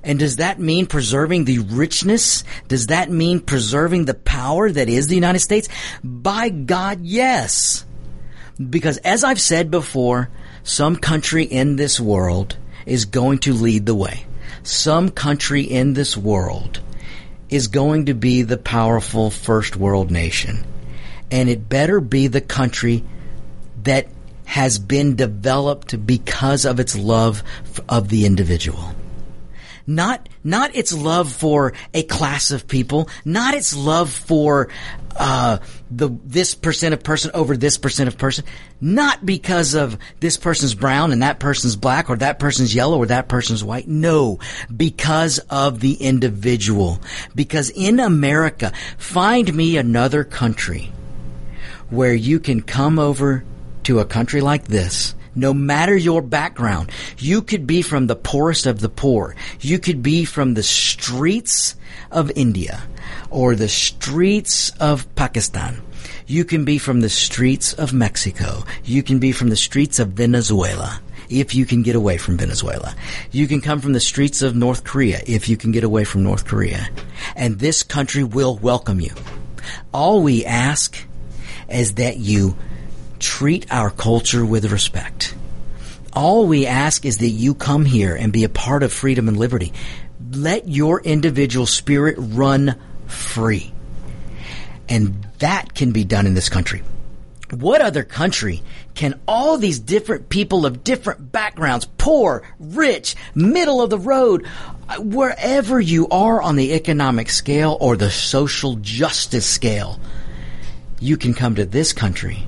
And 0.03 0.19
does 0.19 0.37
that 0.37 0.61
mean 0.61 0.87
preserving 0.87 1.45
the 1.45 1.61
richness? 1.61 2.45
Does 2.69 2.89
that 2.89 3.11
mean 3.11 3.41
preserving 3.41 4.05
the 4.05 4.15
power 4.15 4.71
that 4.71 4.89
is 4.89 5.09
the 5.09 5.15
United 5.15 5.39
States? 5.39 5.69
By 6.03 6.51
God, 6.51 7.01
yes. 7.03 7.87
Because 8.59 8.99
as 8.99 9.25
I've 9.25 9.41
said 9.41 9.71
before, 9.71 10.29
some 10.63 10.97
country 10.97 11.45
in 11.45 11.77
this 11.77 11.99
world 11.99 12.57
is 12.85 13.07
going 13.07 13.39
to 13.39 13.55
lead 13.55 13.87
the 13.87 13.95
way 13.95 14.27
some 14.67 15.11
country 15.11 15.63
in 15.63 15.95
this 15.95 16.17
world 16.17 16.81
is 17.49 17.69
going 17.69 18.07
to 18.07 18.15
be 18.15 18.43
the 18.43 18.57
powerful 18.57 19.31
first 19.31 19.77
world 19.77 20.11
nation. 20.11 20.65
And 21.31 21.49
it 21.49 21.69
better 21.69 22.01
be 22.01 22.27
the 22.27 22.41
country 22.41 23.05
that 23.83 24.09
has 24.45 24.79
been 24.79 25.17
developed 25.17 26.07
because 26.07 26.65
of 26.65 26.81
its 26.81 26.97
love 26.97 27.43
of 27.89 28.09
the 28.09 28.27
individual. 28.27 28.95
Not, 29.87 30.29
not 30.43 30.75
its 30.75 30.93
love 30.93 31.31
for 31.31 31.75
a 31.93 32.03
class 32.03 32.51
of 32.51 32.67
people, 32.67 33.09
not 33.25 33.55
its 33.55 33.77
love 33.77 34.11
for, 34.11 34.69
uh, 35.17 35.59
the, 35.91 36.11
this 36.25 36.55
percent 36.55 36.95
of 36.95 37.03
person 37.03 37.31
over 37.35 37.57
this 37.57 37.79
percent 37.79 38.09
of 38.09 38.19
person, 38.19 38.45
not 38.81 39.25
because 39.25 39.75
of 39.75 39.99
this 40.21 40.37
person's 40.37 40.75
brown 40.75 41.13
and 41.13 41.23
that 41.23 41.39
person's 41.39 41.77
black 41.77 42.11
or 42.11 42.17
that 42.17 42.39
person's 42.39 42.75
yellow 42.75 42.99
or 42.99 43.07
that 43.07 43.29
person's 43.29 43.63
white. 43.63 43.89
No, 43.89 44.39
because 44.75 45.39
of 45.51 45.81
the 45.81 45.95
individual. 45.95 47.01
Because 47.35 47.71
in 47.71 48.01
America, 48.01 48.73
find 48.99 49.55
me 49.55 49.77
another 49.77 50.25
country 50.25 50.93
where 51.91 52.15
you 52.15 52.41
can 52.41 52.61
come 52.61 52.99
over 52.99 53.45
to 53.85 54.01
a 54.01 54.05
country 54.05 54.41
like 54.41 54.65
this 54.65 55.15
no 55.35 55.55
matter 55.55 55.97
your 55.97 56.23
background. 56.23 56.91
You 57.19 57.43
could 57.43 57.67
be 57.67 57.83
from 57.83 58.07
the 58.07 58.17
poorest 58.17 58.67
of 58.67 58.81
the 58.81 58.89
poor. 58.89 59.35
You 59.61 59.79
could 59.79 60.03
be 60.03 60.25
from 60.25 60.55
the 60.55 60.63
streets 60.63 61.77
of 62.11 62.31
India 62.37 62.83
or 63.31 63.55
the 63.55 63.69
streets 63.69 64.71
of 64.81 65.13
Pakistan. 65.15 65.83
You 66.27 66.45
can 66.45 66.65
be 66.65 66.79
from 66.79 67.01
the 67.01 67.09
streets 67.09 67.73
of 67.75 67.93
Mexico. 67.93 68.65
You 68.85 69.03
can 69.03 69.19
be 69.19 69.33
from 69.33 69.49
the 69.49 69.57
streets 69.57 69.99
of 69.99 70.09
Venezuela 70.09 71.01
if 71.29 71.55
you 71.55 71.67
can 71.67 71.83
get 71.83 71.97
away 71.97 72.17
from 72.19 72.37
Venezuela. 72.37 72.95
You 73.31 73.47
can 73.47 73.61
come 73.61 73.81
from 73.81 73.93
the 73.93 74.01
streets 74.01 74.43
of 74.43 74.55
North 74.55 74.85
Korea 74.85 75.21
if 75.27 75.49
you 75.49 75.57
can 75.57 75.73
get 75.73 75.85
away 75.85 76.05
from 76.05 76.23
North 76.23 76.45
Korea. 76.45 76.89
And 77.37 77.59
this 77.59 77.83
country 77.83 78.25
will 78.25 78.57
welcome 78.57 79.01
you. 79.01 79.13
All 79.93 80.23
we 80.23 80.45
ask 80.45 80.97
is 81.69 81.95
that 81.95 82.19
you 82.19 82.57
treat 83.25 83.67
our 83.73 83.91
culture 83.91 84.45
with 84.45 84.71
respect. 84.71 85.35
All 86.13 86.47
we 86.47 86.67
ask 86.67 87.07
is 87.07 87.19
that 87.19 87.29
you 87.29 87.55
come 87.55 87.87
here 87.87 88.15
and 88.15 88.31
be 88.33 88.45
a 88.45 88.51
part 88.51 88.83
of 88.83 88.93
freedom 88.93 89.29
and 89.29 89.37
liberty. 89.39 89.73
Let 90.31 90.69
your 90.69 91.01
individual 91.01 91.65
spirit 91.65 92.17
run 92.19 92.79
free. 93.07 93.73
And 94.91 95.27
that 95.39 95.75
can 95.75 95.93
be 95.93 96.05
done 96.05 96.27
in 96.27 96.35
this 96.35 96.51
country. 96.51 96.83
What 97.51 97.81
other 97.81 98.05
country 98.05 98.63
can 98.95 99.19
all 99.27 99.57
these 99.57 99.79
different 99.79 100.29
people 100.29 100.67
of 100.67 100.85
different 100.85 101.33
backgrounds, 101.33 101.87
poor, 101.97 102.43
rich, 102.61 103.17
middle 103.35 103.81
of 103.81 103.89
the 103.89 103.99
road, 103.99 104.47
wherever 104.99 105.81
you 105.81 106.09
are 106.09 106.43
on 106.43 106.57
the 106.57 106.75
economic 106.75 107.31
scale 107.31 107.79
or 107.81 107.97
the 107.97 108.11
social 108.11 108.77
justice 108.77 109.47
scale, 109.47 109.99
you 111.01 111.17
can 111.17 111.33
come 111.33 111.55
to 111.55 111.65
this 111.65 111.95
country 111.95 112.47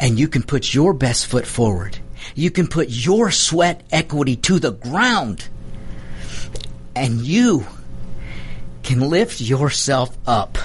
and 0.00 0.18
you 0.18 0.26
can 0.26 0.42
put 0.42 0.74
your 0.74 0.94
best 0.94 1.26
foot 1.26 1.46
forward. 1.46 1.98
You 2.34 2.50
can 2.50 2.66
put 2.66 2.88
your 2.88 3.30
sweat 3.30 3.82
equity 3.92 4.34
to 4.36 4.58
the 4.58 4.72
ground 4.72 5.46
and 6.96 7.20
you 7.20 7.66
can 8.82 9.00
lift 9.00 9.40
yourself 9.40 10.16
up 10.26 10.58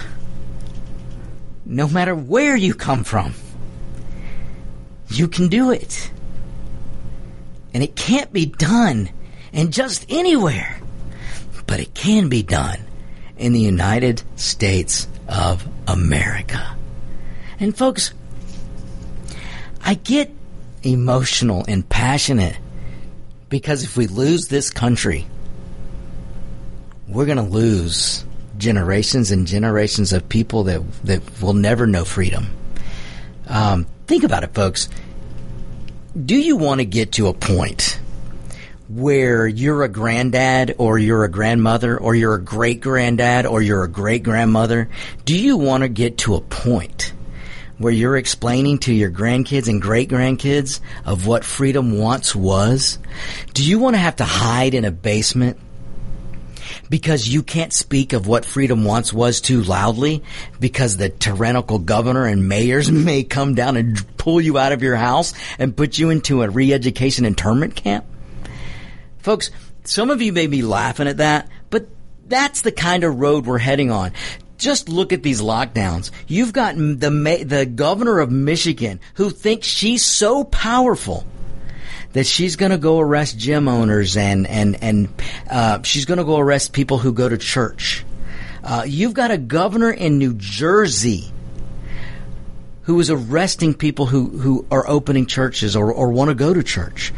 no 1.65 1.87
matter 1.87 2.15
where 2.15 2.55
you 2.55 2.73
come 2.73 3.03
from. 3.03 3.33
You 5.09 5.27
can 5.27 5.49
do 5.49 5.71
it. 5.71 6.11
And 7.73 7.83
it 7.83 7.95
can't 7.95 8.31
be 8.31 8.45
done 8.45 9.09
in 9.51 9.71
just 9.71 10.05
anywhere, 10.09 10.79
but 11.67 11.79
it 11.81 11.93
can 11.93 12.29
be 12.29 12.41
done 12.41 12.79
in 13.37 13.51
the 13.51 13.59
United 13.59 14.23
States 14.37 15.09
of 15.27 15.67
America. 15.87 16.77
And 17.59 17.77
folks, 17.77 18.13
I 19.85 19.93
get 19.93 20.31
emotional 20.81 21.63
and 21.67 21.87
passionate 21.87 22.57
because 23.49 23.83
if 23.83 23.95
we 23.95 24.07
lose 24.07 24.47
this 24.47 24.71
country, 24.71 25.27
we're 27.07 27.27
going 27.27 27.37
to 27.37 27.43
lose 27.43 28.25
generations 28.57 29.29
and 29.29 29.45
generations 29.45 30.11
of 30.11 30.27
people 30.27 30.63
that 30.63 30.81
that 31.03 31.41
will 31.41 31.53
never 31.53 31.85
know 31.85 32.03
freedom. 32.03 32.47
Um, 33.47 33.85
think 34.07 34.23
about 34.23 34.43
it, 34.43 34.55
folks. 34.55 34.89
Do 36.19 36.35
you 36.35 36.57
want 36.57 36.79
to 36.79 36.85
get 36.85 37.11
to 37.13 37.27
a 37.27 37.33
point 37.33 37.99
where 38.87 39.45
you're 39.45 39.83
a 39.83 39.89
granddad 39.89 40.75
or 40.79 40.97
you're 40.97 41.25
a 41.25 41.29
grandmother 41.29 41.95
or 41.95 42.15
you're 42.15 42.35
a 42.35 42.41
great 42.41 42.81
granddad 42.81 43.45
or 43.45 43.61
you're 43.61 43.83
a 43.83 43.89
great 43.89 44.23
grandmother? 44.23 44.89
Do 45.25 45.37
you 45.37 45.57
want 45.57 45.83
to 45.83 45.89
get 45.89 46.17
to 46.19 46.35
a 46.35 46.41
point 46.41 47.13
where 47.77 47.93
you're 47.93 48.17
explaining 48.17 48.79
to 48.79 48.93
your 48.93 49.11
grandkids 49.11 49.67
and 49.67 49.81
great 49.81 50.09
grandkids 50.09 50.79
of 51.05 51.27
what 51.27 51.43
freedom 51.43 51.97
once 51.97 52.35
was? 52.35 52.99
Do 53.53 53.63
you 53.63 53.79
want 53.79 53.95
to 53.95 53.99
have 53.99 54.17
to 54.17 54.25
hide 54.25 54.73
in 54.73 54.85
a 54.85 54.91
basement 54.91 55.57
because 56.89 57.27
you 57.27 57.43
can't 57.43 57.73
speak 57.73 58.13
of 58.13 58.27
what 58.27 58.45
freedom 58.45 58.83
once 58.83 59.11
was 59.13 59.41
too 59.41 59.63
loudly 59.63 60.23
because 60.59 60.97
the 60.97 61.09
tyrannical 61.09 61.79
governor 61.79 62.25
and 62.25 62.47
mayors 62.47 62.91
may 62.91 63.23
come 63.23 63.55
down 63.55 63.77
and 63.77 64.17
pull 64.17 64.41
you 64.41 64.57
out 64.57 64.71
of 64.71 64.81
your 64.81 64.95
house 64.95 65.33
and 65.59 65.75
put 65.75 65.97
you 65.97 66.09
into 66.09 66.43
a 66.43 66.49
re-education 66.49 67.25
internment 67.25 67.75
camp? 67.75 68.05
Folks, 69.19 69.51
some 69.83 70.09
of 70.09 70.21
you 70.21 70.31
may 70.33 70.47
be 70.47 70.61
laughing 70.61 71.07
at 71.07 71.17
that, 71.17 71.49
but 71.69 71.87
that's 72.27 72.61
the 72.61 72.71
kind 72.71 73.03
of 73.03 73.19
road 73.19 73.45
we're 73.45 73.57
heading 73.57 73.91
on 73.91 74.11
just 74.57 74.89
look 74.89 75.13
at 75.13 75.23
these 75.23 75.41
lockdowns. 75.41 76.11
You've 76.27 76.53
got 76.53 76.75
the 76.75 77.43
the 77.45 77.65
governor 77.65 78.19
of 78.19 78.31
Michigan 78.31 78.99
who 79.15 79.29
thinks 79.29 79.67
she's 79.67 80.05
so 80.05 80.43
powerful 80.43 81.25
that 82.13 82.25
she's 82.25 82.55
going 82.55 82.71
to 82.71 82.77
go 82.77 82.99
arrest 82.99 83.37
gym 83.37 83.67
owners 83.67 84.15
and 84.15 84.47
and 84.47 84.81
and 84.81 85.09
uh, 85.49 85.81
she's 85.83 86.05
going 86.05 86.17
to 86.17 86.23
go 86.23 86.37
arrest 86.37 86.73
people 86.73 86.97
who 86.97 87.11
go 87.11 87.27
to 87.27 87.37
church. 87.37 88.05
Uh, 88.63 88.83
you've 88.87 89.13
got 89.13 89.31
a 89.31 89.37
governor 89.37 89.91
in 89.91 90.17
New 90.17 90.33
Jersey 90.33 91.31
who 92.83 92.99
is 92.99 93.09
arresting 93.09 93.73
people 93.73 94.05
who 94.05 94.29
who 94.29 94.65
are 94.71 94.87
opening 94.87 95.25
churches 95.25 95.75
or 95.75 95.91
or 95.91 96.11
want 96.11 96.29
to 96.29 96.35
go 96.35 96.53
to 96.53 96.63
church. 96.63 97.13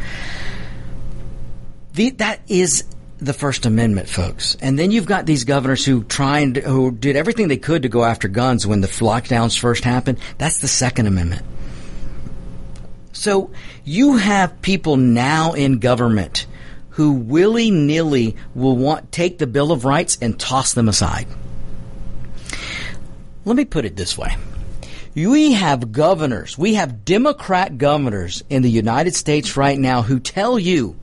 The, 1.94 2.10
that 2.10 2.40
is 2.48 2.84
the 3.18 3.32
First 3.32 3.66
Amendment, 3.66 4.08
folks. 4.08 4.56
And 4.60 4.78
then 4.78 4.90
you've 4.90 5.06
got 5.06 5.26
these 5.26 5.44
governors 5.44 5.84
who 5.84 6.04
tried, 6.04 6.56
who 6.58 6.90
did 6.90 7.16
everything 7.16 7.48
they 7.48 7.56
could 7.56 7.82
to 7.82 7.88
go 7.88 8.04
after 8.04 8.28
guns 8.28 8.66
when 8.66 8.80
the 8.80 8.88
lockdowns 8.88 9.58
first 9.58 9.84
happened. 9.84 10.18
That's 10.38 10.60
the 10.60 10.68
Second 10.68 11.06
Amendment. 11.06 11.42
So 13.12 13.50
you 13.84 14.16
have 14.16 14.62
people 14.62 14.96
now 14.96 15.52
in 15.52 15.80
government 15.80 16.46
who 16.90 17.12
willy 17.12 17.70
nilly 17.70 18.36
will 18.54 18.76
want 18.76 19.10
take 19.10 19.38
the 19.38 19.46
Bill 19.46 19.72
of 19.72 19.84
Rights 19.84 20.18
and 20.20 20.38
toss 20.38 20.74
them 20.74 20.88
aside. 20.88 21.26
Let 23.44 23.56
me 23.56 23.64
put 23.64 23.84
it 23.84 23.96
this 23.96 24.16
way. 24.16 24.36
We 25.14 25.52
have 25.52 25.90
governors, 25.90 26.56
we 26.56 26.74
have 26.74 27.04
Democrat 27.04 27.78
governors 27.78 28.44
in 28.48 28.62
the 28.62 28.70
United 28.70 29.16
States 29.16 29.56
right 29.56 29.78
now 29.78 30.02
who 30.02 30.20
tell 30.20 30.58
you 30.58 30.96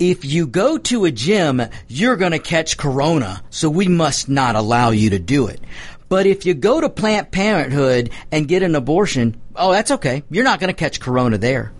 if 0.00 0.24
you 0.24 0.46
go 0.46 0.78
to 0.78 1.04
a 1.04 1.10
gym, 1.10 1.62
you're 1.86 2.16
going 2.16 2.32
to 2.32 2.38
catch 2.38 2.78
corona, 2.78 3.42
so 3.50 3.68
we 3.68 3.86
must 3.86 4.30
not 4.30 4.56
allow 4.56 4.90
you 4.90 5.10
to 5.10 5.18
do 5.18 5.46
it. 5.46 5.60
But 6.08 6.26
if 6.26 6.46
you 6.46 6.54
go 6.54 6.80
to 6.80 6.88
Planned 6.88 7.30
Parenthood 7.30 8.10
and 8.32 8.48
get 8.48 8.62
an 8.64 8.74
abortion, 8.74 9.40
oh, 9.54 9.70
that's 9.70 9.92
okay. 9.92 10.24
You're 10.30 10.42
not 10.42 10.58
going 10.58 10.68
to 10.68 10.74
catch 10.74 11.00
corona 11.00 11.36
there. 11.36 11.72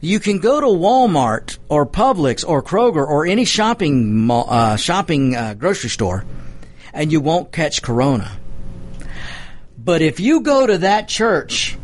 You 0.00 0.18
can 0.20 0.40
go 0.40 0.60
to 0.60 0.66
Walmart 0.66 1.58
or 1.68 1.86
Publix 1.86 2.46
or 2.46 2.62
Kroger 2.62 3.06
or 3.06 3.24
any 3.24 3.44
shopping 3.44 4.28
uh, 4.30 4.76
shopping 4.76 5.36
uh, 5.36 5.54
grocery 5.54 5.90
store, 5.90 6.24
and 6.92 7.12
you 7.12 7.20
won't 7.20 7.52
catch 7.52 7.80
corona. 7.80 8.30
But 9.78 10.02
if 10.02 10.18
you 10.18 10.40
go 10.40 10.66
to 10.66 10.78
that 10.78 11.08
church 11.08 11.78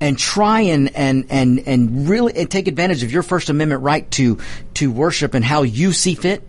and 0.00 0.18
try 0.18 0.60
and 0.60 0.94
and 0.94 1.26
and 1.30 1.60
and 1.66 2.08
really 2.08 2.36
and 2.36 2.50
take 2.50 2.68
advantage 2.68 3.02
of 3.02 3.12
your 3.12 3.22
First 3.22 3.48
Amendment 3.48 3.82
right 3.82 4.10
to 4.12 4.38
to 4.74 4.90
worship 4.90 5.34
and 5.34 5.44
how 5.44 5.62
you 5.62 5.92
see 5.92 6.14
fit, 6.14 6.42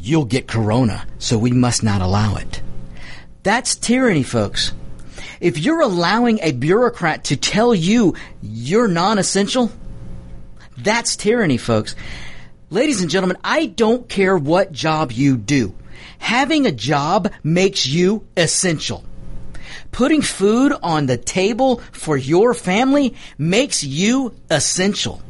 you'll 0.00 0.24
get 0.24 0.48
corona. 0.48 1.06
So 1.18 1.38
we 1.38 1.52
must 1.52 1.82
not 1.82 2.00
allow 2.00 2.36
it. 2.36 2.62
That's 3.42 3.76
tyranny, 3.76 4.22
folks. 4.22 4.72
If 5.40 5.58
you're 5.58 5.80
allowing 5.80 6.40
a 6.40 6.52
bureaucrat 6.52 7.24
to 7.24 7.36
tell 7.36 7.74
you 7.74 8.14
you're 8.42 8.88
non-essential, 8.88 9.70
that's 10.76 11.16
tyranny, 11.16 11.58
folks. 11.58 11.94
Ladies 12.70 13.00
and 13.00 13.10
gentlemen, 13.10 13.38
I 13.42 13.66
don't 13.66 14.08
care 14.08 14.36
what 14.36 14.72
job 14.72 15.12
you 15.12 15.36
do. 15.36 15.74
Having 16.18 16.66
a 16.66 16.72
job 16.72 17.32
makes 17.42 17.86
you 17.86 18.26
essential. 18.36 19.04
Putting 19.92 20.22
food 20.22 20.72
on 20.82 21.06
the 21.06 21.16
table 21.16 21.80
for 21.92 22.16
your 22.16 22.54
family 22.54 23.14
makes 23.36 23.84
you 23.84 24.34
essential. 24.50 25.22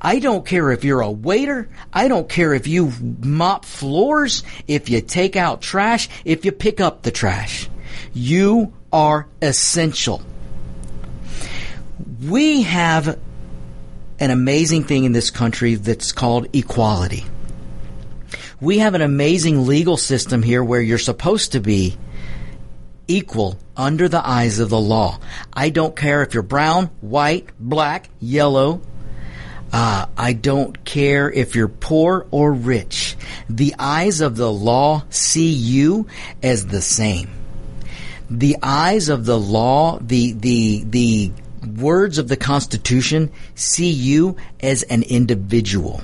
I 0.00 0.18
don't 0.18 0.44
care 0.44 0.70
if 0.72 0.84
you're 0.84 1.00
a 1.00 1.10
waiter. 1.10 1.68
I 1.92 2.08
don't 2.08 2.28
care 2.28 2.54
if 2.54 2.66
you 2.66 2.92
mop 3.20 3.64
floors, 3.64 4.42
if 4.66 4.88
you 4.88 5.00
take 5.00 5.36
out 5.36 5.62
trash, 5.62 6.08
if 6.24 6.44
you 6.44 6.52
pick 6.52 6.80
up 6.80 7.02
the 7.02 7.10
trash. 7.10 7.68
You 8.12 8.72
are 8.92 9.26
essential. 9.40 10.22
We 12.28 12.62
have 12.62 13.18
an 14.18 14.30
amazing 14.30 14.84
thing 14.84 15.04
in 15.04 15.12
this 15.12 15.30
country 15.30 15.74
that's 15.76 16.12
called 16.12 16.54
equality. 16.54 17.24
We 18.60 18.78
have 18.78 18.94
an 18.94 19.02
amazing 19.02 19.66
legal 19.66 19.96
system 19.96 20.42
here 20.42 20.62
where 20.62 20.80
you're 20.80 20.98
supposed 20.98 21.52
to 21.52 21.60
be 21.60 21.96
equal 23.12 23.58
under 23.76 24.08
the 24.08 24.26
eyes 24.26 24.58
of 24.58 24.70
the 24.70 24.80
law. 24.80 25.18
I 25.52 25.68
don't 25.68 25.94
care 25.94 26.22
if 26.22 26.34
you're 26.34 26.42
brown, 26.42 26.86
white, 27.00 27.48
black, 27.60 28.08
yellow. 28.20 28.80
Uh, 29.72 30.06
I 30.16 30.32
don't 30.32 30.84
care 30.84 31.30
if 31.30 31.54
you're 31.54 31.68
poor 31.68 32.26
or 32.30 32.52
rich. 32.52 33.16
The 33.48 33.74
eyes 33.78 34.20
of 34.20 34.36
the 34.36 34.52
law 34.52 35.04
see 35.10 35.50
you 35.50 36.06
as 36.42 36.66
the 36.66 36.82
same. 36.82 37.30
The 38.30 38.56
eyes 38.62 39.08
of 39.08 39.24
the 39.24 39.38
law, 39.38 39.98
the, 40.00 40.32
the, 40.32 40.84
the 40.84 41.32
words 41.76 42.18
of 42.18 42.28
the 42.28 42.36
Constitution 42.36 43.30
see 43.54 43.90
you 43.90 44.36
as 44.60 44.82
an 44.84 45.02
individual. 45.02 46.02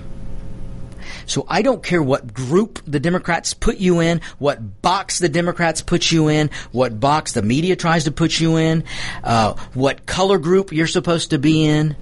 So 1.28 1.44
I 1.46 1.60
don't 1.60 1.82
care 1.82 2.02
what 2.02 2.32
group 2.32 2.80
the 2.86 2.98
Democrats 2.98 3.52
put 3.52 3.76
you 3.76 4.00
in, 4.00 4.22
what 4.38 4.80
box 4.80 5.18
the 5.18 5.28
Democrats 5.28 5.82
put 5.82 6.10
you 6.10 6.28
in, 6.28 6.50
what 6.72 6.98
box 6.98 7.32
the 7.34 7.42
media 7.42 7.76
tries 7.76 8.04
to 8.04 8.10
put 8.10 8.40
you 8.40 8.56
in, 8.56 8.82
uh, 9.22 9.52
what 9.74 10.06
color 10.06 10.38
group 10.38 10.72
you're 10.72 10.86
supposed 10.86 11.30
to 11.30 11.38
be 11.38 11.66
in. 11.66 11.94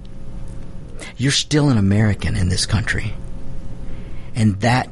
You're 1.17 1.33
still 1.33 1.69
an 1.69 1.77
American 1.77 2.37
in 2.37 2.47
this 2.47 2.65
country. 2.65 3.13
And 4.33 4.61
that 4.61 4.89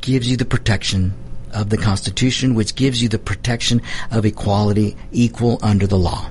gives 0.00 0.28
you 0.28 0.38
the 0.38 0.46
protection 0.46 1.12
of 1.52 1.68
the 1.68 1.76
Constitution, 1.76 2.54
which 2.54 2.74
gives 2.74 3.02
you 3.02 3.10
the 3.10 3.18
protection 3.18 3.82
of 4.10 4.24
equality, 4.24 4.96
equal 5.12 5.58
under 5.62 5.86
the 5.86 5.98
law. 5.98 6.30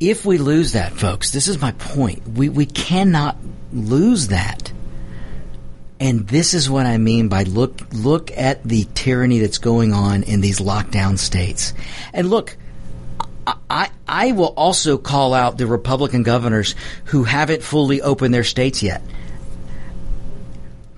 If 0.00 0.24
we 0.24 0.38
lose 0.38 0.72
that, 0.72 0.92
folks, 0.92 1.32
this 1.32 1.48
is 1.48 1.60
my 1.60 1.72
point. 1.72 2.26
We, 2.26 2.48
we 2.48 2.66
cannot 2.66 3.36
lose 3.74 4.28
that. 4.28 4.72
And 6.00 6.26
this 6.26 6.54
is 6.54 6.68
what 6.68 6.86
I 6.86 6.98
mean 6.98 7.28
by 7.28 7.44
look 7.44 7.80
look 7.92 8.30
at 8.36 8.62
the 8.64 8.86
tyranny 8.94 9.38
that's 9.38 9.58
going 9.58 9.92
on 9.92 10.22
in 10.22 10.40
these 10.40 10.60
lockdown 10.60 11.18
states. 11.18 11.72
And 12.12 12.30
look, 12.30 12.56
I, 13.70 13.90
I 14.08 14.32
will 14.32 14.54
also 14.56 14.98
call 14.98 15.34
out 15.34 15.58
the 15.58 15.66
Republican 15.66 16.22
governors 16.22 16.74
who 17.06 17.24
haven't 17.24 17.62
fully 17.62 18.00
opened 18.02 18.34
their 18.34 18.44
states 18.44 18.82
yet. 18.82 19.02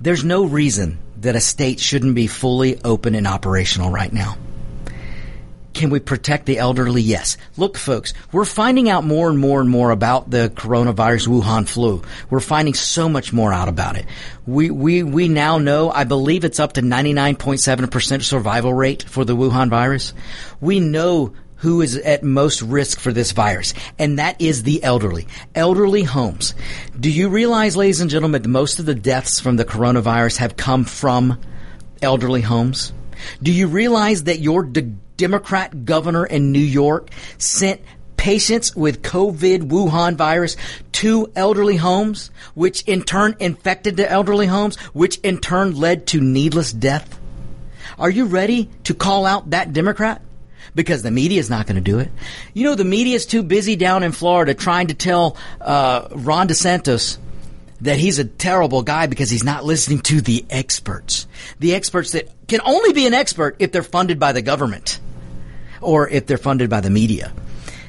There's 0.01 0.25
no 0.25 0.45
reason 0.45 0.99
that 1.21 1.37
a 1.37 1.41
state 1.41 1.81
shouldn't 1.81 2.15
be 2.15 2.27
fully 2.27 2.81
open 2.83 3.15
and 3.15 3.27
operational 3.27 3.91
right 3.91 4.13
now. 4.13 4.37
Can 5.77 5.91
we 5.91 6.01
protect 6.01 6.47
the 6.47 6.57
elderly? 6.57 7.03
Yes. 7.03 7.37
Look, 7.59 7.77
folks, 7.77 8.15
we're 8.33 8.47
finding 8.47 8.89
out 8.89 9.05
more 9.05 9.29
and 9.29 9.39
more 9.39 9.61
and 9.61 9.69
more 9.69 9.91
about 9.91 10.31
the 10.31 10.51
coronavirus 10.55 11.29
Wuhan 11.29 11.69
flu. 11.69 12.01
We're 12.31 12.41
finding 12.41 12.73
so 12.73 13.11
much 13.11 13.31
more 13.31 13.53
out 13.53 13.69
about 13.69 13.97
it. 13.97 14.07
We, 14.47 14.71
we, 14.71 15.03
we 15.03 15.29
now 15.29 15.59
know, 15.59 15.91
I 15.91 16.05
believe 16.05 16.45
it's 16.45 16.61
up 16.61 16.73
to 16.73 16.81
99.7% 16.81 18.23
survival 18.23 18.73
rate 18.73 19.03
for 19.03 19.27
the 19.27 19.37
Wuhan 19.37 19.69
virus. 19.69 20.15
We 20.63 20.81
know 20.81 21.35
who 21.57 21.83
is 21.83 21.99
at 21.99 22.23
most 22.23 22.63
risk 22.63 22.99
for 22.99 23.13
this 23.13 23.33
virus, 23.33 23.75
and 23.99 24.19
that 24.19 24.41
is 24.41 24.63
the 24.63 24.83
elderly. 24.83 25.27
Elderly 25.55 26.05
homes. 26.05 26.55
Do 26.99 27.11
you 27.11 27.29
realize, 27.29 27.77
ladies 27.77 28.01
and 28.01 28.09
gentlemen, 28.09 28.41
that 28.41 28.49
most 28.49 28.79
of 28.79 28.87
the 28.87 28.95
deaths 28.95 29.41
from 29.41 29.57
the 29.57 29.65
coronavirus 29.67 30.39
have 30.39 30.57
come 30.57 30.85
from 30.85 31.39
elderly 32.01 32.41
homes? 32.41 32.95
Do 33.43 33.53
you 33.53 33.67
realize 33.67 34.25
that 34.25 34.41
your 34.41 34.63
de- 34.63 34.95
Democrat 35.17 35.85
governor 35.85 36.27
in 36.27 36.53
New 36.53 36.59
York 36.59 37.11
sent 37.39 37.81
patients 38.27 38.75
with 38.75 39.03
COVID 39.03 39.69
Wuhan 39.69 40.17
virus 40.17 40.57
to 40.91 41.31
elderly 41.37 41.77
homes, 41.77 42.33
which 42.55 42.83
in 42.83 43.03
turn 43.03 43.37
infected 43.39 43.97
the 43.97 44.11
elderly 44.11 44.47
homes, 44.47 44.77
which 44.93 45.19
in 45.19 45.39
turn 45.39 45.77
led 45.77 46.09
to 46.09 46.21
needless 46.21 46.73
death? 46.73 47.21
Are 48.01 48.11
you 48.11 48.25
ready 48.25 48.69
to 48.83 48.95
call 48.95 49.27
out 49.27 49.51
that 49.51 49.73
Democrat? 49.73 50.23
Because 50.75 51.05
the 51.05 51.13
media 51.13 51.39
is 51.39 51.49
not 51.49 51.69
going 51.69 51.77
to 51.77 51.81
do 51.81 52.01
it. 52.01 52.11
You 52.53 52.65
know, 52.65 52.75
the 52.75 52.85
media 52.85 53.15
is 53.15 53.27
too 53.27 53.45
busy 53.45 53.77
down 53.77 54.03
in 54.03 54.11
Florida 54.11 54.55
trying 54.55 54.89
to 54.89 54.95
tell 54.95 55.37
uh, 55.61 56.09
Ron 56.11 56.49
DeSantis 56.49 57.19
that 57.83 57.99
he's 57.99 58.19
a 58.19 58.25
terrible 58.25 58.83
guy 58.83 59.07
because 59.07 59.31
he's 59.31 59.45
not 59.45 59.65
listening 59.65 60.01
to 60.01 60.21
the 60.21 60.45
experts. 60.51 61.29
The 61.61 61.75
experts 61.75 62.11
that 62.11 62.29
can 62.49 62.61
only 62.65 62.93
be 62.93 63.07
an 63.07 63.15
expert 63.15 63.55
if 63.61 63.71
they're 63.71 63.85
funded 63.85 64.19
by 64.19 64.33
the 64.33 64.43
government 64.43 64.99
or 65.81 66.09
if 66.09 66.27
they're 66.27 66.39
funded 66.39 66.71
by 66.71 66.81
the 66.81 66.91
media. 66.91 67.33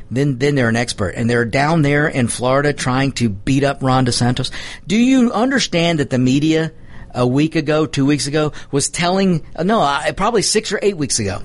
Then, 0.09 0.38
then 0.38 0.55
they're 0.55 0.69
an 0.69 0.75
expert 0.75 1.15
and 1.15 1.29
they're 1.29 1.45
down 1.45 1.81
there 1.81 2.07
in 2.07 2.27
Florida 2.27 2.71
trying 2.73 3.11
to 3.13 3.29
beat 3.29 3.63
up 3.63 3.83
Ron 3.83 4.05
DeSantis. 4.05 4.51
Do 4.85 4.95
you 4.95 5.31
understand 5.31 5.99
that 5.99 6.09
the 6.09 6.17
media 6.17 6.71
a 7.13 7.27
week 7.27 7.55
ago, 7.55 7.85
two 7.85 8.05
weeks 8.05 8.27
ago 8.27 8.53
was 8.71 8.89
telling, 8.89 9.45
uh, 9.55 9.63
no, 9.63 9.81
uh, 9.81 10.13
probably 10.13 10.41
six 10.41 10.71
or 10.71 10.79
eight 10.81 10.97
weeks 10.97 11.19
ago, 11.19 11.41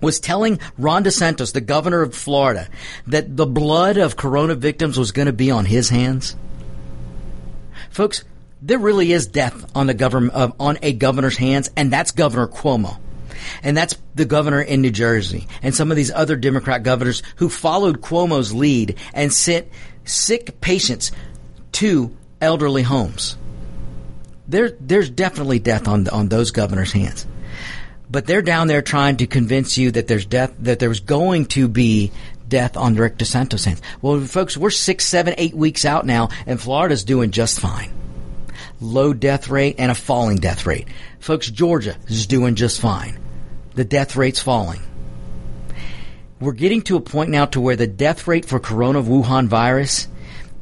was 0.00 0.20
telling 0.20 0.60
Ron 0.78 1.04
DeSantis, 1.04 1.52
the 1.52 1.60
governor 1.60 2.02
of 2.02 2.14
Florida, 2.14 2.68
that 3.06 3.36
the 3.36 3.46
blood 3.46 3.96
of 3.96 4.16
corona 4.16 4.54
victims 4.54 4.98
was 4.98 5.12
going 5.12 5.26
to 5.26 5.32
be 5.32 5.50
on 5.50 5.64
his 5.66 5.90
hands? 5.90 6.36
Folks, 7.90 8.24
there 8.62 8.78
really 8.78 9.12
is 9.12 9.26
death 9.26 9.70
on 9.74 9.86
the 9.86 9.94
government, 9.94 10.34
uh, 10.34 10.52
on 10.58 10.78
a 10.82 10.92
governor's 10.92 11.36
hands, 11.36 11.70
and 11.76 11.92
that's 11.92 12.10
Governor 12.12 12.46
Cuomo. 12.46 12.98
And 13.62 13.76
that's 13.76 13.96
the 14.14 14.24
governor 14.24 14.60
in 14.60 14.80
New 14.82 14.90
Jersey 14.90 15.46
and 15.62 15.74
some 15.74 15.90
of 15.90 15.96
these 15.96 16.10
other 16.10 16.36
Democrat 16.36 16.82
governors 16.82 17.22
who 17.36 17.48
followed 17.48 18.00
Cuomo's 18.00 18.52
lead 18.52 18.96
and 19.14 19.32
sent 19.32 19.68
sick 20.04 20.60
patients 20.60 21.12
to 21.72 22.16
elderly 22.40 22.82
homes. 22.82 23.36
There, 24.48 24.70
there's 24.80 25.10
definitely 25.10 25.60
death 25.60 25.86
on, 25.86 26.08
on 26.08 26.28
those 26.28 26.50
governors' 26.50 26.92
hands. 26.92 27.26
But 28.10 28.26
they're 28.26 28.42
down 28.42 28.66
there 28.66 28.82
trying 28.82 29.18
to 29.18 29.26
convince 29.26 29.78
you 29.78 29.92
that 29.92 30.08
there's 30.08 30.26
death, 30.26 30.52
that 30.60 30.80
there's 30.80 31.00
going 31.00 31.46
to 31.46 31.68
be 31.68 32.10
death 32.48 32.76
on 32.76 32.96
Rick 32.96 33.18
DeSantis' 33.18 33.64
hands. 33.64 33.80
Well, 34.02 34.20
folks, 34.22 34.56
we're 34.56 34.70
six, 34.70 35.04
seven, 35.04 35.34
eight 35.38 35.54
weeks 35.54 35.84
out 35.84 36.04
now, 36.04 36.30
and 36.46 36.60
Florida's 36.60 37.04
doing 37.04 37.30
just 37.30 37.60
fine. 37.60 37.92
Low 38.80 39.12
death 39.12 39.48
rate 39.48 39.76
and 39.78 39.92
a 39.92 39.94
falling 39.94 40.38
death 40.38 40.66
rate. 40.66 40.88
Folks, 41.20 41.48
Georgia 41.48 41.96
is 42.08 42.26
doing 42.26 42.56
just 42.56 42.80
fine 42.80 43.18
the 43.80 43.84
death 43.86 44.14
rate's 44.14 44.42
falling. 44.42 44.82
We're 46.38 46.52
getting 46.52 46.82
to 46.82 46.96
a 46.96 47.00
point 47.00 47.30
now 47.30 47.46
to 47.46 47.62
where 47.62 47.76
the 47.76 47.86
death 47.86 48.28
rate 48.28 48.44
for 48.44 48.60
corona 48.60 49.02
Wuhan 49.02 49.46
virus 49.46 50.06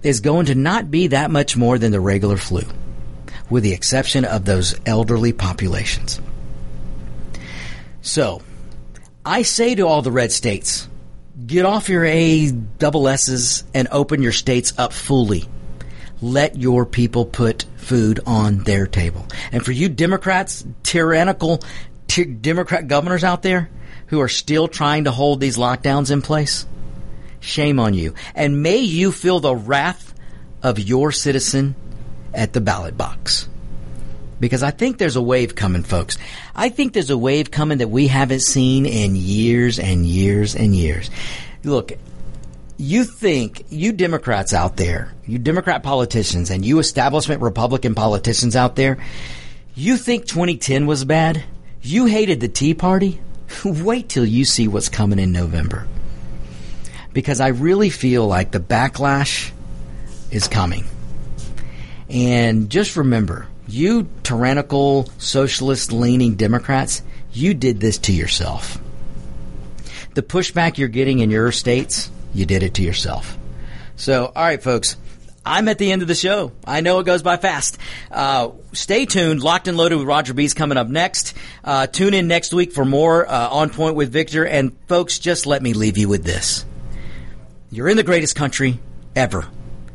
is 0.05 0.21
going 0.21 0.47
to 0.47 0.55
not 0.55 0.89
be 0.89 1.09
that 1.09 1.29
much 1.29 1.57
more 1.57 1.79
than 1.79 1.91
the 1.91 1.99
regular 1.99 2.37
flu, 2.37 2.63
with 3.51 3.65
the 3.65 3.73
exception 3.73 4.25
of 4.25 4.45
those 4.45 4.79
elderly 4.87 5.33
populations. 5.33 6.21
So, 8.03 8.41
I 9.27 9.43
say 9.43 9.75
to 9.75 9.89
all 9.89 10.03
the 10.03 10.13
red 10.13 10.31
states, 10.31 10.89
get 11.45 11.65
off 11.65 11.89
your 11.89 12.05
A 12.05 12.53
double 12.53 13.09
S's 13.09 13.65
and 13.75 13.89
open 13.91 14.23
your 14.23 14.31
states 14.31 14.73
up 14.79 14.93
fully. 14.93 15.49
Let 16.23 16.57
your 16.57 16.87
people 16.87 17.27
put 17.27 17.65
food 17.79 18.21
on 18.27 18.59
their 18.59 18.87
table. 18.87 19.27
And 19.51 19.65
for 19.65 19.73
you 19.73 19.89
Democrats, 19.89 20.65
tyrannical 20.85 21.65
t- 22.09 22.25
Democrat 22.25 22.89
governors 22.89 23.23
out 23.23 23.43
there 23.43 23.71
who 24.09 24.21
are 24.21 24.29
still 24.29 24.67
trying 24.67 25.05
to 25.05 25.13
hold 25.13 25.41
these 25.41 25.57
lockdowns 25.57 26.11
in 26.11 26.23
place? 26.23 26.67
Shame 27.41 27.79
on 27.79 27.95
you. 27.95 28.15
And 28.35 28.63
may 28.63 28.79
you 28.79 29.13
feel 29.13 29.39
the 29.39 29.55
wrath 29.55 30.15
of 30.63 30.79
your 30.79 31.13
citizen 31.13 31.77
at 32.35 32.53
the 32.53 32.61
ballot 32.61 32.97
box. 32.97 33.49
Because 34.41 34.63
I 34.63 34.71
think 34.71 34.99
there's 34.99 35.17
a 35.17 35.23
wave 35.23 35.55
coming, 35.55 35.83
folks. 35.83 36.17
I 36.55 36.69
think 36.69 36.93
there's 36.93 37.11
a 37.11 37.19
wave 37.19 37.51
coming 37.51 37.79
that 37.79 37.91
we 37.91 38.07
haven't 38.07 38.41
seen 38.41 38.87
in 38.87 39.17
years 39.17 39.79
and 39.79 40.07
years 40.07 40.55
and 40.55 40.75
years. 40.75 41.11
Look, 41.65 41.93
you 42.77 43.03
think, 43.03 43.65
you 43.69 43.93
Democrats 43.93 44.55
out 44.55 44.77
there, 44.77 45.13
you 45.27 45.39
Democrat 45.39 45.83
politicians 45.83 46.51
and 46.51 46.65
you 46.65 46.79
establishment 46.79 47.43
Republican 47.43 47.97
politicians 47.97 48.55
out 48.55 48.77
there, 48.77 48.99
you 49.75 49.97
think 49.97 50.27
2010 50.27 50.87
was 50.87 51.05
bad? 51.05 51.43
You 51.83 52.07
hated 52.07 52.41
the 52.41 52.49
Tea 52.49 52.75
Party? 52.75 53.21
Wait 53.65 54.09
till 54.09 54.27
you 54.27 54.45
see 54.45 54.69
what's 54.69 54.89
coming 54.89 55.19
in 55.19 55.33
November. 55.33 55.87
Because 57.13 57.41
I 57.41 57.49
really 57.49 57.91
feel 57.91 58.27
like 58.27 58.51
the 58.51 58.61
backlash 58.61 59.51
is 60.31 60.49
coming. 60.49 60.85
And 62.09 62.71
just 62.71 62.97
remember, 62.97 63.47
you 63.67 64.09
tyrannical, 64.23 65.11
socialist 65.19 65.93
leaning 65.93 66.35
Democrats, 66.37 67.03
you 67.33 67.55
did 67.55 67.81
this 67.81 67.99
to 67.99 68.13
yourself. 68.13 68.79
The 70.15 70.23
pushback 70.23 70.79
you're 70.79 70.89
getting 70.89 71.21
in 71.21 71.31
your 71.31 71.53
states, 71.53 72.11
you 72.35 72.47
did 72.47 72.63
it 72.63 72.75
to 72.75 72.83
yourself. 72.83 73.39
So, 73.97 74.27
all 74.27 74.43
right, 74.43 74.63
folks. 74.63 74.97
I'm 75.45 75.69
at 75.69 75.79
the 75.79 75.93
end 75.93 76.03
of 76.03 76.09
the 76.09 76.15
show. 76.15 76.53
I 76.67 76.83
know 76.83 76.99
it 76.99 77.07
goes 77.07 77.23
by 77.23 77.39
fast. 77.39 77.79
Uh, 78.11 78.51
stay 78.79 79.07
tuned. 79.07 79.43
Locked 79.43 79.67
and 79.69 79.77
loaded 79.77 79.97
with 79.97 80.07
Roger 80.07 80.35
B's 80.35 80.55
coming 80.55 80.79
up 80.79 80.89
next. 80.89 81.35
Uh, 81.65 81.87
tune 81.87 82.15
in 82.15 82.29
next 82.29 82.55
week 82.55 82.73
for 82.73 82.85
more 82.85 83.29
uh, 83.29 83.49
on 83.49 83.71
point 83.71 83.97
with 83.97 84.13
Victor. 84.13 84.47
And 84.47 84.77
folks, 84.87 85.19
just 85.19 85.47
let 85.47 85.63
me 85.63 85.73
leave 85.75 85.99
you 85.99 86.09
with 86.09 86.25
this: 86.25 86.65
You're 87.71 87.89
in 87.89 87.97
the 87.97 88.03
greatest 88.03 88.35
country 88.37 88.81
ever. 89.15 89.47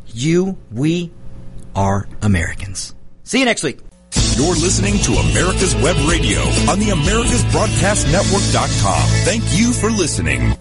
You, 0.07 0.57
we, 0.71 1.11
are 1.75 2.07
Americans. 2.21 2.95
See 3.23 3.39
you 3.39 3.45
next 3.45 3.63
week. 3.63 3.79
You're 4.35 4.55
listening 4.55 4.99
to 4.99 5.13
America's 5.13 5.73
Web 5.75 5.95
Radio 6.07 6.41
on 6.69 6.77
the 6.79 6.89
AmericasBroadcastNetwork.com. 6.89 9.09
Thank 9.25 9.43
you 9.57 9.73
for 9.73 9.89
listening. 9.89 10.55